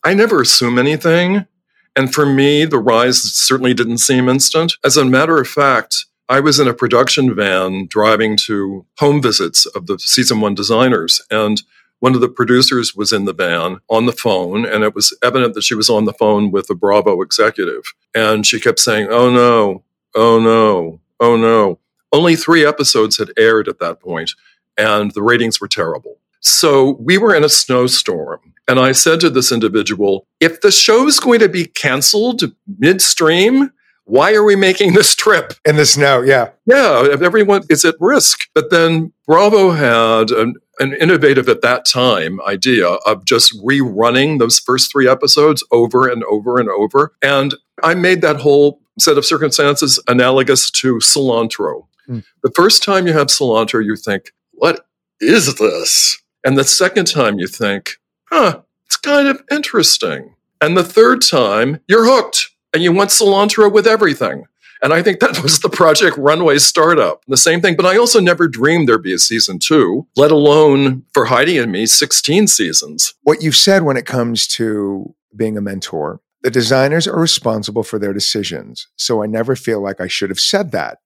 I 0.03 0.13
never 0.13 0.39
assume 0.39 0.77
anything. 0.77 1.47
And 1.95 2.13
for 2.13 2.27
me, 2.27 2.65
the 2.65 2.77
rise 2.77 3.19
certainly 3.19 3.73
didn't 3.73 3.97
seem 3.97 4.29
instant. 4.29 4.73
As 4.85 4.97
a 4.97 5.03
matter 5.03 5.41
of 5.41 5.47
fact, 5.47 6.05
I 6.29 6.41
was 6.41 6.59
in 6.59 6.67
a 6.67 6.75
production 6.75 7.33
van 7.33 7.87
driving 7.89 8.37
to 8.45 8.85
home 8.99 9.19
visits 9.19 9.65
of 9.65 9.87
the 9.87 9.97
season 9.97 10.41
one 10.41 10.53
designers. 10.53 11.23
And 11.31 11.59
one 11.99 12.15
of 12.15 12.21
the 12.21 12.29
producers 12.29 12.95
was 12.95 13.11
in 13.11 13.25
the 13.25 13.33
van 13.33 13.79
on 13.89 14.05
the 14.05 14.11
phone, 14.11 14.65
and 14.65 14.83
it 14.83 14.95
was 14.95 15.15
evident 15.21 15.53
that 15.53 15.63
she 15.63 15.75
was 15.75 15.89
on 15.89 16.05
the 16.05 16.13
phone 16.13 16.51
with 16.51 16.69
a 16.69 16.75
Bravo 16.75 17.21
executive. 17.21 17.83
And 18.15 18.45
she 18.45 18.59
kept 18.59 18.79
saying, 18.79 19.07
Oh 19.11 19.29
no, 19.29 19.83
oh 20.15 20.39
no, 20.39 21.01
oh 21.19 21.35
no. 21.35 21.79
Only 22.11 22.35
three 22.35 22.65
episodes 22.65 23.17
had 23.17 23.31
aired 23.37 23.67
at 23.67 23.79
that 23.79 23.99
point, 23.99 24.31
and 24.77 25.11
the 25.11 25.21
ratings 25.21 25.61
were 25.61 25.67
terrible. 25.67 26.17
So 26.41 26.91
we 26.99 27.17
were 27.17 27.35
in 27.35 27.43
a 27.43 27.49
snowstorm. 27.49 28.53
And 28.67 28.79
I 28.79 28.91
said 28.91 29.19
to 29.21 29.29
this 29.29 29.51
individual, 29.51 30.27
if 30.39 30.61
the 30.61 30.71
show's 30.71 31.19
going 31.19 31.39
to 31.39 31.49
be 31.49 31.65
canceled 31.65 32.43
midstream, 32.77 33.71
why 34.05 34.33
are 34.33 34.43
we 34.43 34.55
making 34.55 34.93
this 34.93 35.15
trip? 35.15 35.53
In 35.65 35.75
the 35.75 35.85
snow, 35.85 36.21
yeah. 36.21 36.49
Yeah, 36.65 37.15
everyone 37.21 37.63
is 37.69 37.85
at 37.85 37.95
risk. 37.99 38.41
But 38.55 38.69
then 38.69 39.11
Bravo 39.27 39.71
had 39.71 40.31
an, 40.31 40.55
an 40.79 40.93
innovative 40.93 41.49
at 41.49 41.61
that 41.61 41.85
time 41.85 42.41
idea 42.41 42.87
of 42.87 43.25
just 43.25 43.53
rerunning 43.63 44.39
those 44.39 44.59
first 44.59 44.91
three 44.91 45.07
episodes 45.07 45.63
over 45.71 46.07
and 46.07 46.23
over 46.23 46.59
and 46.59 46.69
over. 46.69 47.13
And 47.21 47.53
I 47.83 47.93
made 47.93 48.21
that 48.21 48.37
whole 48.37 48.81
set 48.97 49.17
of 49.17 49.25
circumstances 49.25 50.01
analogous 50.07 50.71
to 50.71 50.95
cilantro. 50.95 51.87
Mm. 52.07 52.23
The 52.43 52.51
first 52.55 52.83
time 52.83 53.07
you 53.07 53.13
have 53.13 53.27
cilantro, 53.27 53.83
you 53.83 53.95
think, 53.95 54.31
what 54.53 54.85
is 55.19 55.55
this? 55.55 56.21
And 56.43 56.57
the 56.57 56.63
second 56.63 57.05
time 57.05 57.39
you 57.39 57.47
think, 57.47 57.97
huh, 58.25 58.61
it's 58.85 58.97
kind 58.97 59.27
of 59.27 59.41
interesting. 59.51 60.35
And 60.61 60.75
the 60.75 60.83
third 60.83 61.21
time, 61.21 61.79
you're 61.87 62.05
hooked 62.05 62.49
and 62.73 62.83
you 62.83 62.91
want 62.91 63.09
cilantro 63.09 63.71
with 63.71 63.87
everything. 63.87 64.45
And 64.81 64.93
I 64.93 65.03
think 65.03 65.19
that 65.19 65.43
was 65.43 65.59
the 65.59 65.69
Project 65.69 66.17
Runway 66.17 66.57
startup. 66.57 67.23
The 67.27 67.37
same 67.37 67.61
thing, 67.61 67.75
but 67.75 67.85
I 67.85 67.97
also 67.97 68.19
never 68.19 68.47
dreamed 68.47 68.87
there'd 68.87 69.03
be 69.03 69.13
a 69.13 69.19
season 69.19 69.59
two, 69.59 70.07
let 70.15 70.31
alone 70.31 71.03
for 71.13 71.25
Heidi 71.25 71.57
and 71.57 71.71
me, 71.71 71.85
16 71.85 72.47
seasons. 72.47 73.13
What 73.23 73.43
you've 73.43 73.57
said 73.57 73.83
when 73.83 73.97
it 73.97 74.05
comes 74.05 74.47
to 74.47 75.13
being 75.35 75.57
a 75.57 75.61
mentor, 75.61 76.21
the 76.41 76.49
designers 76.49 77.07
are 77.07 77.19
responsible 77.19 77.83
for 77.83 77.99
their 77.99 78.13
decisions. 78.13 78.87
So 78.95 79.21
I 79.21 79.27
never 79.27 79.55
feel 79.55 79.81
like 79.81 79.99
I 79.99 80.07
should 80.07 80.29
have 80.29 80.39
said 80.39 80.71
that. 80.71 80.99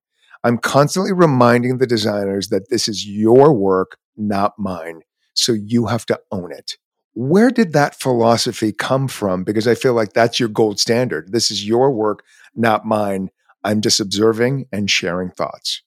I'm 0.43 0.57
constantly 0.57 1.13
reminding 1.13 1.77
the 1.77 1.87
designers 1.87 2.49
that 2.49 2.69
this 2.69 2.87
is 2.87 3.07
your 3.07 3.53
work, 3.53 3.97
not 4.15 4.53
mine. 4.59 5.01
So 5.33 5.53
you 5.53 5.87
have 5.87 6.05
to 6.07 6.19
own 6.31 6.51
it. 6.51 6.77
Where 7.15 7.49
did 7.49 7.73
that 7.73 7.99
philosophy 7.99 8.71
come 8.71 9.07
from? 9.07 9.43
Because 9.43 9.67
I 9.67 9.75
feel 9.75 9.93
like 9.93 10.13
that's 10.13 10.39
your 10.39 10.49
gold 10.49 10.79
standard. 10.79 11.31
This 11.31 11.49
is 11.49 11.65
your 11.65 11.91
work, 11.91 12.23
not 12.55 12.85
mine. 12.85 13.29
I'm 13.63 13.81
just 13.81 13.99
observing 13.99 14.67
and 14.71 14.89
sharing 14.89 15.29
thoughts. 15.31 15.81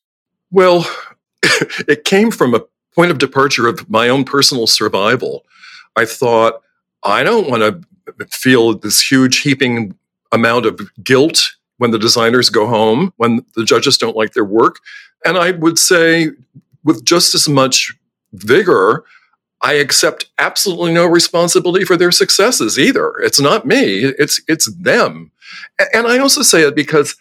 Well, 0.51 0.87
it 1.43 2.05
came 2.05 2.31
from 2.31 2.55
a 2.55 2.63
point 2.95 3.11
of 3.11 3.19
departure 3.19 3.67
of 3.69 3.89
my 3.91 4.09
own 4.09 4.25
personal 4.25 4.67
survival. 4.67 5.45
I 5.97 6.05
thought, 6.05 6.63
I 7.03 7.23
don't 7.23 7.49
want 7.49 7.63
to 7.63 8.27
feel 8.27 8.79
this 8.79 9.01
huge 9.01 9.41
heaping 9.41 9.95
amount 10.33 10.67
of 10.67 10.81
guilt 11.03 11.53
when 11.79 11.91
the 11.91 11.99
designers 11.99 12.49
go 12.49 12.67
home, 12.67 13.13
when 13.17 13.45
the 13.55 13.65
judges 13.65 13.99
don't 13.99 14.17
like 14.17 14.33
their 14.33 14.45
work. 14.45 14.81
And 15.25 15.37
I 15.37 15.53
would 15.53 15.79
say, 15.79 16.31
with 16.85 17.05
just 17.05 17.35
as 17.35 17.49
much 17.49 17.95
vigor, 18.33 19.05
I 19.63 19.75
accept 19.75 20.27
absolutely 20.39 20.93
no 20.93 21.07
responsibility 21.07 21.85
for 21.85 21.97
their 21.97 22.13
successes 22.13 22.79
either. 22.79 23.15
It's 23.19 23.41
not 23.41 23.67
me, 23.67 24.05
it's 24.05 24.41
it's 24.49 24.73
them. 24.75 25.33
And 25.93 26.07
I 26.07 26.19
also 26.19 26.43
say 26.43 26.63
it 26.63 26.77
because 26.77 27.17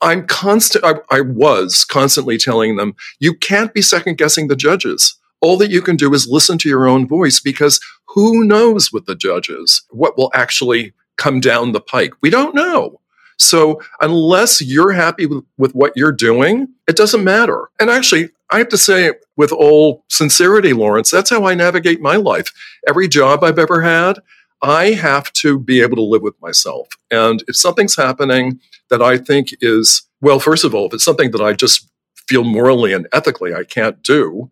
I'm 0.00 0.26
constant 0.26 0.84
I, 0.84 0.94
I 1.10 1.20
was 1.20 1.84
constantly 1.84 2.38
telling 2.38 2.76
them, 2.76 2.94
you 3.18 3.34
can't 3.34 3.72
be 3.72 3.82
second 3.82 4.18
guessing 4.18 4.48
the 4.48 4.56
judges. 4.56 5.16
All 5.40 5.56
that 5.58 5.70
you 5.70 5.82
can 5.82 5.96
do 5.96 6.12
is 6.14 6.28
listen 6.28 6.58
to 6.58 6.68
your 6.68 6.86
own 6.86 7.06
voice 7.06 7.40
because 7.40 7.80
who 8.08 8.44
knows 8.44 8.92
with 8.92 9.06
the 9.06 9.14
judges 9.14 9.82
what 9.90 10.16
will 10.16 10.30
actually 10.34 10.92
come 11.16 11.40
down 11.40 11.72
the 11.72 11.80
pike? 11.80 12.12
We 12.22 12.30
don't 12.30 12.54
know. 12.54 13.00
So 13.38 13.80
unless 14.00 14.60
you're 14.60 14.92
happy 14.92 15.26
with, 15.26 15.44
with 15.58 15.74
what 15.74 15.92
you're 15.96 16.12
doing, 16.12 16.68
it 16.86 16.96
doesn't 16.96 17.24
matter. 17.24 17.68
And 17.80 17.90
actually, 17.90 18.30
I 18.50 18.58
have 18.58 18.68
to 18.68 18.78
say, 18.78 19.12
with 19.36 19.50
all 19.50 20.04
sincerity, 20.08 20.72
Lawrence, 20.72 21.10
that's 21.10 21.30
how 21.30 21.44
I 21.44 21.54
navigate 21.54 22.00
my 22.00 22.16
life. 22.16 22.52
Every 22.86 23.08
job 23.08 23.42
I've 23.42 23.58
ever 23.58 23.80
had, 23.80 24.20
I 24.64 24.92
have 24.92 25.30
to 25.34 25.58
be 25.58 25.82
able 25.82 25.96
to 25.96 26.02
live 26.02 26.22
with 26.22 26.40
myself. 26.40 26.88
And 27.10 27.44
if 27.48 27.54
something's 27.54 27.96
happening 27.96 28.60
that 28.88 29.02
I 29.02 29.18
think 29.18 29.50
is, 29.60 30.08
well, 30.22 30.40
first 30.40 30.64
of 30.64 30.74
all, 30.74 30.86
if 30.86 30.94
it's 30.94 31.04
something 31.04 31.32
that 31.32 31.42
I 31.42 31.52
just 31.52 31.86
feel 32.26 32.44
morally 32.44 32.94
and 32.94 33.06
ethically 33.12 33.54
I 33.54 33.64
can't 33.64 34.02
do, 34.02 34.50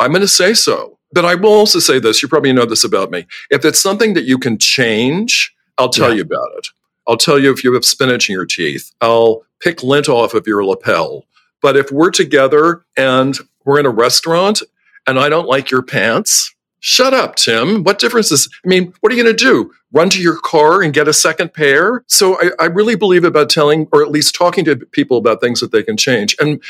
I'm 0.00 0.10
going 0.10 0.22
to 0.22 0.28
say 0.28 0.52
so. 0.52 0.98
But 1.12 1.24
I 1.24 1.36
will 1.36 1.52
also 1.52 1.78
say 1.78 2.00
this 2.00 2.22
you 2.22 2.28
probably 2.28 2.52
know 2.52 2.64
this 2.64 2.82
about 2.82 3.12
me. 3.12 3.24
If 3.50 3.64
it's 3.64 3.80
something 3.80 4.14
that 4.14 4.24
you 4.24 4.36
can 4.36 4.58
change, 4.58 5.54
I'll 5.78 5.90
tell 5.90 6.08
yeah. 6.08 6.16
you 6.16 6.22
about 6.22 6.48
it. 6.56 6.66
I'll 7.06 7.16
tell 7.16 7.38
you 7.38 7.52
if 7.52 7.62
you 7.62 7.72
have 7.74 7.84
spinach 7.84 8.28
in 8.28 8.32
your 8.32 8.46
teeth. 8.46 8.92
I'll 9.00 9.44
pick 9.60 9.84
lint 9.84 10.08
off 10.08 10.34
of 10.34 10.46
your 10.46 10.64
lapel. 10.64 11.24
But 11.60 11.76
if 11.76 11.92
we're 11.92 12.10
together 12.10 12.84
and 12.96 13.38
we're 13.64 13.78
in 13.78 13.86
a 13.86 13.90
restaurant 13.90 14.60
and 15.06 15.20
I 15.20 15.28
don't 15.28 15.46
like 15.46 15.70
your 15.70 15.82
pants, 15.82 16.52
shut 16.82 17.14
up, 17.14 17.36
Tim. 17.36 17.84
What 17.84 17.98
difference 17.98 18.30
is, 18.30 18.48
I 18.64 18.68
mean, 18.68 18.92
what 19.00 19.10
are 19.10 19.16
you 19.16 19.22
going 19.22 19.34
to 19.34 19.44
do? 19.44 19.72
Run 19.92 20.10
to 20.10 20.20
your 20.20 20.38
car 20.38 20.82
and 20.82 20.92
get 20.92 21.08
a 21.08 21.12
second 21.12 21.54
pair? 21.54 22.04
So 22.08 22.38
I, 22.40 22.50
I 22.58 22.64
really 22.66 22.96
believe 22.96 23.24
about 23.24 23.48
telling, 23.48 23.88
or 23.92 24.02
at 24.02 24.10
least 24.10 24.34
talking 24.34 24.64
to 24.66 24.76
people 24.76 25.16
about 25.16 25.40
things 25.40 25.60
that 25.60 25.72
they 25.72 25.82
can 25.82 25.96
change. 25.96 26.36
And 26.40 26.62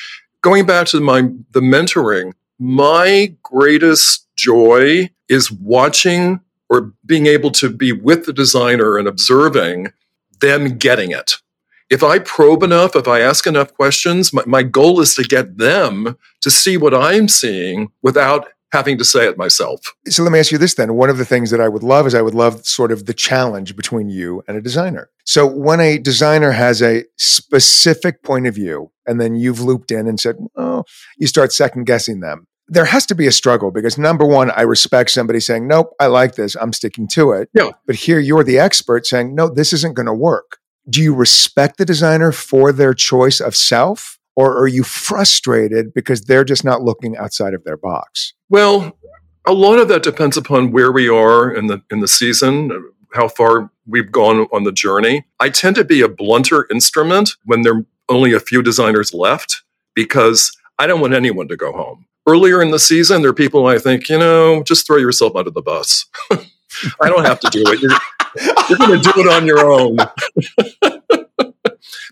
going 0.43 0.67
back 0.67 0.87
to 0.89 1.01
my, 1.01 1.23
the 1.53 1.61
mentoring, 1.61 2.35
my 2.59 3.35
greatest 3.43 4.29
joy 4.37 5.11
is 5.29 5.51
watching 5.51 6.41
or 6.69 6.93
being 7.07 7.27
able 7.27 7.51
to 7.53 7.71
be 7.71 7.93
with 7.93 8.27
the 8.27 8.33
designer 8.33 8.99
and 8.99 9.09
observing 9.09 9.93
them 10.41 10.77
getting 10.77 11.11
it 11.11 11.37
if 11.93 12.03
I 12.03 12.21
probe 12.21 12.63
enough, 12.63 12.97
if 12.97 13.07
I 13.07 13.21
ask 13.21 13.47
enough 13.47 13.75
questions, 13.75 14.33
my, 14.33 14.43
my 14.47 14.63
goal 14.63 14.99
is 15.01 15.15
to 15.17 15.25
get 15.25 15.59
them 15.59 16.17
to 16.41 16.51
see 16.51 16.79
what 16.79 16.95
I'm 16.95 17.29
seeing 17.29 17.93
without 18.01 18.49
having 18.73 18.99
to 18.99 19.05
say 19.05 19.27
it 19.29 19.37
myself. 19.37 19.81
So 20.09 20.23
let 20.23 20.33
me 20.33 20.39
ask 20.39 20.51
you 20.51 20.59
this 20.59 20.75
then. 20.75 20.95
One 20.95 21.11
of 21.11 21.19
the 21.19 21.25
things 21.25 21.51
that 21.51 21.61
I 21.61 21.69
would 21.69 21.83
love 21.83 22.07
is 22.07 22.15
I 22.15 22.23
would 22.23 22.35
love 22.35 22.67
sort 22.67 22.91
of 22.91 23.07
the 23.07 23.15
challenge 23.15 23.77
between 23.77 24.09
you 24.09 24.43
and 24.49 24.57
a 24.57 24.63
designer. 24.63 25.11
So 25.25 25.47
when 25.47 25.81
a 25.81 25.99
designer 25.99 26.53
has 26.53 26.83
a 26.83 27.05
specific 27.19 28.23
point 28.23 28.47
of 28.47 28.55
view 28.55 28.91
and 29.07 29.21
then 29.21 29.35
you've 29.35 29.61
looped 29.61 29.91
in 29.91 30.09
and 30.09 30.19
said, 30.19 30.37
oh, 30.57 30.85
you 31.19 31.27
start 31.27 31.53
second 31.53 31.85
guessing 31.85 32.21
them. 32.21 32.47
There 32.69 32.87
has 32.87 33.05
to 33.07 33.15
be 33.15 33.27
a 33.27 33.33
struggle 33.33 33.71
because 33.71 33.99
number 33.99 34.25
one, 34.25 34.51
I 34.53 34.63
respect 34.63 35.11
somebody 35.11 35.41
saying, 35.41 35.69
nope, 35.69 35.91
I 36.01 36.07
like 36.07 36.37
this. 36.37 36.55
I'm 36.55 36.73
sticking 36.73 37.07
to 37.09 37.33
it. 37.33 37.51
Yeah. 37.53 37.73
But 37.87 37.97
here 37.97 38.19
you're 38.19 38.45
the 38.45 38.59
expert 38.59 39.05
saying, 39.05 39.35
no, 39.35 39.49
this 39.49 39.73
isn't 39.75 39.95
going 39.95 40.07
to 40.07 40.15
work 40.15 40.59
do 40.89 41.01
you 41.01 41.15
respect 41.15 41.79
the 41.79 41.85
designer 41.85 42.33
for 42.33 42.73
their 42.73 42.95
choice 42.95 43.41
of 43.41 43.55
self 43.55 44.19
or 44.37 44.57
are 44.59 44.67
you 44.67 44.83
frustrated 44.83 45.93
because 45.95 46.23
they're 46.23 46.45
just 46.45 46.65
not 46.65 46.83
looking 46.83 47.17
outside 47.17 47.55
of 47.55 47.65
their 47.65 47.77
box 47.77 48.35
well 48.49 48.97
a 49.47 49.53
lot 49.53 49.79
of 49.79 49.89
that 49.89 50.03
depends 50.03 50.37
upon 50.37 50.71
where 50.71 50.93
we 50.93 51.09
are 51.09 51.53
in 51.53 51.67
the 51.67 51.83
in 51.91 52.01
the 52.01 52.09
season 52.09 52.93
how 53.15 53.29
far 53.29 53.71
we've 53.87 54.13
gone 54.13 54.47
on 54.53 54.65
the 54.65 54.73
journey 54.73 55.25
i 55.41 55.49
tend 55.49 55.77
to 55.77 55.85
be 55.85 56.01
a 56.01 56.09
blunter 56.09 56.67
instrument 56.71 57.31
when 57.45 57.63
there 57.63 57.75
are 57.75 57.87
only 58.09 58.33
a 58.33 58.41
few 58.41 58.63
designers 58.63 59.15
left 59.15 59.63
because 59.95 60.53
i 60.79 60.87
don't 60.87 61.01
want 61.01 61.15
anyone 61.15 61.49
to 61.49 61.57
go 61.57 61.73
home 61.73 62.07
earlier 62.27 62.63
in 62.63 62.71
the 62.71 62.79
season 62.79 63.23
there 63.23 63.31
are 63.31 63.35
people 63.35 63.67
i 63.67 63.79
think 63.79 64.09
you 64.09 64.19
know 64.19 64.63
just 64.63 64.87
throw 64.87 64.97
yourself 64.97 65.35
under 65.37 65.51
the 65.51 65.63
bus 65.63 66.07
I 67.01 67.09
don't 67.09 67.25
have 67.25 67.41
to 67.41 67.51
do 67.51 67.63
it. 67.67 67.81
You're, 67.81 67.91
you're 68.69 68.79
going 68.79 69.01
to 69.01 69.13
do 69.13 69.21
it 69.21 69.29
on 69.33 69.47
your 69.47 69.71
own. 69.71 69.97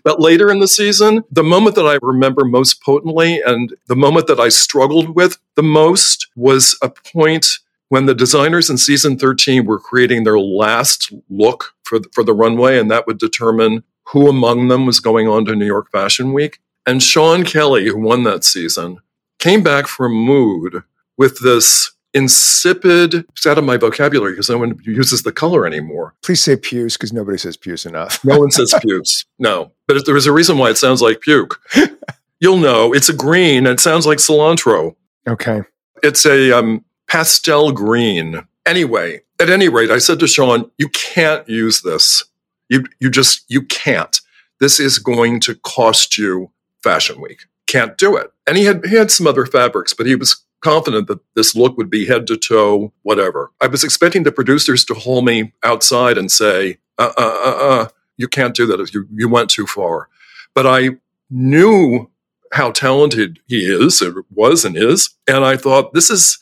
but 0.03 0.19
later 0.19 0.49
in 0.51 0.59
the 0.59 0.67
season, 0.67 1.23
the 1.31 1.43
moment 1.43 1.75
that 1.75 1.85
I 1.87 1.99
remember 2.01 2.45
most 2.45 2.81
potently 2.81 3.41
and 3.41 3.73
the 3.87 3.95
moment 3.95 4.27
that 4.27 4.39
I 4.39 4.49
struggled 4.49 5.15
with 5.15 5.37
the 5.55 5.63
most 5.63 6.27
was 6.35 6.77
a 6.81 6.89
point 6.89 7.59
when 7.89 8.05
the 8.05 8.15
designers 8.15 8.69
in 8.69 8.77
season 8.77 9.17
13 9.17 9.65
were 9.65 9.79
creating 9.79 10.23
their 10.23 10.39
last 10.39 11.11
look 11.29 11.73
for 11.83 11.99
the, 11.99 12.07
for 12.13 12.23
the 12.23 12.33
runway, 12.33 12.79
and 12.79 12.89
that 12.89 13.05
would 13.05 13.17
determine 13.17 13.83
who 14.11 14.29
among 14.29 14.69
them 14.69 14.85
was 14.85 14.99
going 14.99 15.27
on 15.27 15.45
to 15.45 15.55
New 15.55 15.65
York 15.65 15.91
Fashion 15.91 16.31
Week. 16.33 16.59
And 16.85 17.03
Sean 17.03 17.43
Kelly, 17.43 17.87
who 17.87 17.99
won 17.99 18.23
that 18.23 18.43
season, 18.43 18.99
came 19.39 19.61
back 19.61 19.87
from 19.87 20.13
Mood 20.13 20.83
with 21.17 21.39
this 21.39 21.91
insipid. 22.13 23.25
It's 23.29 23.45
out 23.45 23.57
of 23.57 23.63
my 23.63 23.77
vocabulary 23.77 24.33
because 24.33 24.49
no 24.49 24.57
one 24.57 24.79
uses 24.83 25.23
the 25.23 25.31
color 25.31 25.65
anymore. 25.65 26.13
Please 26.21 26.43
say 26.43 26.55
puce 26.55 26.97
because 26.97 27.13
nobody 27.13 27.37
says 27.37 27.57
puce 27.57 27.85
enough. 27.85 28.23
no 28.23 28.39
one 28.39 28.51
says 28.51 28.73
puce. 28.81 29.25
No, 29.39 29.71
but 29.87 29.97
if 29.97 30.05
there 30.05 30.17
is 30.17 30.25
a 30.27 30.33
reason 30.33 30.57
why 30.57 30.69
it 30.69 30.77
sounds 30.77 31.01
like 31.01 31.21
puke. 31.21 31.61
You'll 32.39 32.57
know 32.57 32.91
it's 32.93 33.09
a 33.09 33.13
green 33.13 33.67
and 33.67 33.79
it 33.79 33.79
sounds 33.79 34.07
like 34.07 34.17
cilantro. 34.17 34.95
Okay. 35.27 35.61
It's 36.01 36.25
a 36.25 36.51
um, 36.51 36.83
pastel 37.07 37.71
green. 37.71 38.41
Anyway, 38.65 39.21
at 39.39 39.49
any 39.49 39.69
rate, 39.69 39.91
I 39.91 39.99
said 39.99 40.19
to 40.19 40.27
Sean, 40.27 40.69
"You 40.77 40.89
can't 40.89 41.47
use 41.47 41.81
this. 41.81 42.23
You 42.69 42.85
you 42.99 43.09
just 43.09 43.43
you 43.47 43.63
can't. 43.63 44.19
This 44.59 44.79
is 44.79 44.97
going 44.99 45.39
to 45.41 45.55
cost 45.55 46.17
you 46.17 46.51
Fashion 46.83 47.21
Week. 47.21 47.41
Can't 47.67 47.97
do 47.97 48.17
it." 48.17 48.31
And 48.47 48.57
he 48.57 48.65
had 48.65 48.85
he 48.85 48.95
had 48.95 49.11
some 49.11 49.27
other 49.27 49.45
fabrics, 49.45 49.93
but 49.93 50.07
he 50.07 50.15
was 50.15 50.43
confident 50.61 51.07
that 51.07 51.19
this 51.35 51.55
look 51.55 51.77
would 51.77 51.89
be 51.89 52.05
head 52.05 52.27
to 52.27 52.37
toe, 52.37 52.93
whatever. 53.01 53.51
I 53.59 53.67
was 53.67 53.83
expecting 53.83 54.23
the 54.23 54.31
producers 54.31 54.85
to 54.85 54.93
haul 54.93 55.21
me 55.21 55.53
outside 55.63 56.17
and 56.17 56.31
say, 56.31 56.77
uh, 56.97 57.11
uh, 57.17 57.41
uh, 57.45 57.57
uh, 57.59 57.87
you 58.17 58.27
can't 58.27 58.55
do 58.55 58.65
that. 58.67 58.93
You, 58.93 59.07
you 59.13 59.27
went 59.27 59.49
too 59.49 59.65
far. 59.65 60.07
But 60.53 60.67
I 60.67 60.97
knew 61.29 62.09
how 62.53 62.71
talented 62.71 63.39
he 63.47 63.61
is, 63.61 64.01
or 64.01 64.25
was 64.29 64.65
and 64.65 64.77
is. 64.77 65.11
And 65.27 65.45
I 65.45 65.57
thought, 65.57 65.93
this 65.93 66.09
is, 66.09 66.37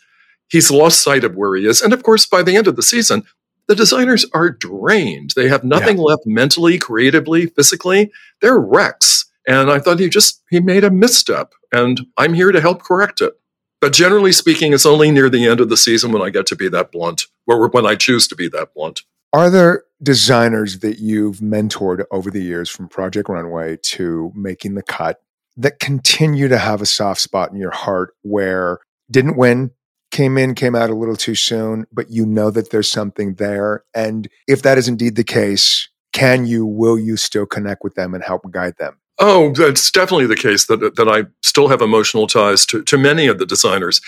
he's 0.48 0.72
lost 0.72 1.04
sight 1.04 1.24
of 1.24 1.36
where 1.36 1.56
he 1.56 1.68
is. 1.68 1.82
And 1.82 1.94
of 1.94 2.04
course, 2.04 2.26
by 2.26 2.42
the 2.42 2.56
end 2.56 2.68
of 2.68 2.76
the 2.76 2.84
season, 2.84 3.24
the 3.68 3.76
designers 3.76 4.26
are 4.34 4.50
drained. 4.50 5.34
They 5.36 5.48
have 5.48 5.64
nothing 5.64 5.98
yeah. 5.98 6.04
left 6.04 6.24
mentally, 6.26 6.80
creatively, 6.80 7.46
physically. 7.46 8.12
They're 8.42 8.58
wrecks. 8.58 9.26
And 9.48 9.70
I 9.70 9.80
thought 9.80 10.00
he 10.00 10.10
just, 10.10 10.42
he 10.50 10.60
made 10.60 10.84
a 10.84 10.90
misstep. 10.90 11.54
And 11.72 12.02
I'm 12.18 12.34
here 12.34 12.52
to 12.52 12.60
help 12.60 12.82
correct 12.82 13.22
it. 13.22 13.40
But 13.82 13.94
generally 13.94 14.34
speaking, 14.34 14.74
it's 14.74 14.86
only 14.86 15.10
near 15.10 15.30
the 15.30 15.48
end 15.48 15.62
of 15.62 15.70
the 15.70 15.78
season 15.78 16.12
when 16.12 16.22
I 16.22 16.30
get 16.30 16.46
to 16.48 16.56
be 16.56 16.68
that 16.70 16.92
blunt, 16.92 17.24
or 17.48 17.70
when 17.70 17.86
I 17.86 17.96
choose 17.96 18.28
to 18.28 18.36
be 18.36 18.50
that 18.50 18.74
blunt. 18.74 19.02
Are 19.32 19.50
there 19.50 19.84
designers 20.02 20.80
that 20.80 21.00
you've 21.00 21.38
mentored 21.38 22.04
over 22.12 22.32
the 22.32 22.42
years 22.42 22.70
from 22.70 22.90
Project 22.90 23.30
Runway 23.30 23.78
to 23.84 24.32
making 24.36 24.76
the 24.76 24.84
cut 24.84 25.22
that 25.58 25.80
continue 25.80 26.48
to 26.48 26.58
have 26.58 26.82
a 26.82 26.86
soft 26.86 27.22
spot 27.22 27.52
in 27.52 27.58
your 27.58 27.72
heart 27.72 28.16
where 28.22 28.80
didn't 29.12 29.38
win, 29.38 29.72
came 30.12 30.38
in, 30.38 30.56
came 30.56 30.76
out 30.76 30.90
a 30.90 30.96
little 30.96 31.16
too 31.16 31.36
soon, 31.36 31.86
but 31.92 32.10
you 32.10 32.26
know 32.26 32.50
that 32.50 32.72
there's 32.72 32.90
something 32.90 33.36
there? 33.36 33.84
And 33.94 34.28
if 34.48 34.62
that 34.64 34.78
is 34.78 34.88
indeed 34.88 35.16
the 35.16 35.24
case, 35.24 35.90
can 36.12 36.46
you, 36.46 36.66
will 36.66 36.98
you 36.98 37.18
still 37.18 37.46
connect 37.46 37.84
with 37.84 37.96
them 37.96 38.14
and 38.14 38.24
help 38.24 38.50
guide 38.52 38.76
them? 38.80 38.98
Oh, 39.20 39.54
it's 39.58 39.92
definitely 39.92 40.28
the 40.28 40.36
case 40.36 40.66
that 40.68 40.96
that 40.96 41.10
I 41.10 41.26
still 41.42 41.68
have 41.68 41.82
emotional 41.82 42.28
ties 42.28 42.66
to, 42.68 42.84
to 42.84 42.98
many 42.98 43.28
of 43.28 43.38
the 43.38 43.46
designers. 43.46 44.02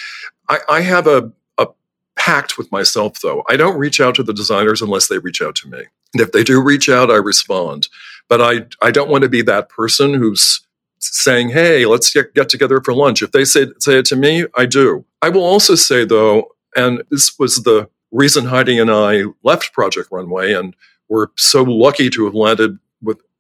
I, 0.48 0.60
I 0.70 0.82
have 0.82 1.06
a, 1.08 1.32
a 1.58 1.68
pact 2.16 2.58
with 2.58 2.72
myself, 2.72 3.20
though. 3.22 3.44
I 3.50 3.58
don't 3.58 3.78
reach 3.78 4.00
out 4.00 4.16
to 4.16 4.24
the 4.24 4.34
designers 4.34 4.82
unless 4.82 5.08
they 5.08 5.18
reach 5.18 5.42
out 5.42 5.56
to 5.58 5.70
me. 5.70 5.84
And 6.14 6.22
if 6.22 6.32
they 6.32 6.44
do 6.44 6.62
reach 6.62 6.90
out, 6.90 7.12
I 7.12 7.16
respond. 7.16 7.88
But 8.28 8.42
I, 8.42 8.66
I 8.82 8.92
don't 8.92 9.10
want 9.10 9.24
to 9.24 9.30
be 9.30 9.42
that 9.44 9.70
person 9.70 10.14
who's 10.14 10.62
saying, 11.00 11.50
hey, 11.50 11.86
let's 11.86 12.14
get, 12.14 12.34
get 12.34 12.48
together 12.48 12.80
for 12.80 12.94
lunch. 12.94 13.22
If 13.22 13.32
they 13.32 13.44
say, 13.44 13.68
say 13.80 14.00
it 14.00 14.06
to 14.06 14.16
me, 14.16 14.46
I 14.56 14.66
do. 14.66 15.04
I 15.22 15.30
will 15.30 15.44
also 15.44 15.76
say, 15.76 16.06
though, 16.06 16.56
and 16.76 17.04
this 17.10 17.38
was 17.40 17.64
the 17.64 17.90
reason 18.12 18.46
Heidi 18.46 18.78
and 18.78 18.92
I 18.92 19.24
left 19.44 19.74
Project 19.74 20.10
Runway 20.12 20.54
and 20.54 20.76
we're 21.10 21.28
so 21.36 21.64
lucky 21.64 22.10
to 22.10 22.26
have 22.26 22.36
landed 22.36 22.78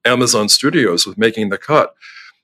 Amazon 0.06 0.50
Studios 0.50 1.06
with 1.06 1.18
making 1.18 1.50
the 1.50 1.58
cut. 1.58 1.96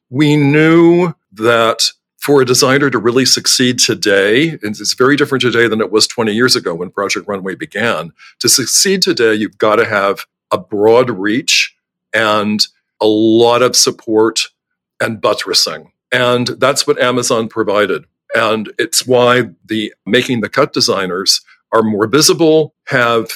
We 0.09 0.35
knew 0.35 1.13
that 1.33 1.91
for 2.17 2.41
a 2.41 2.45
designer 2.45 2.89
to 2.89 2.97
really 2.97 3.25
succeed 3.25 3.79
today, 3.79 4.49
and 4.49 4.63
it's 4.63 4.93
very 4.93 5.15
different 5.15 5.41
today 5.41 5.67
than 5.67 5.81
it 5.81 5.91
was 5.91 6.07
20 6.07 6.33
years 6.33 6.55
ago 6.55 6.75
when 6.75 6.89
Project 6.89 7.27
Runway 7.27 7.55
began. 7.55 8.11
To 8.39 8.49
succeed 8.49 9.01
today, 9.01 9.33
you've 9.35 9.57
got 9.57 9.77
to 9.77 9.85
have 9.85 10.25
a 10.51 10.57
broad 10.57 11.09
reach 11.09 11.75
and 12.13 12.65
a 13.01 13.05
lot 13.05 13.61
of 13.61 13.75
support 13.75 14.47
and 14.99 15.21
buttressing. 15.21 15.91
And 16.11 16.47
that's 16.47 16.87
what 16.87 16.99
Amazon 16.99 17.47
provided. 17.47 18.05
And 18.33 18.71
it's 18.77 19.05
why 19.05 19.49
the 19.65 19.93
making 20.05 20.41
the 20.41 20.49
cut 20.49 20.73
designers 20.73 21.41
are 21.71 21.83
more 21.83 22.07
visible, 22.07 22.73
have 22.87 23.31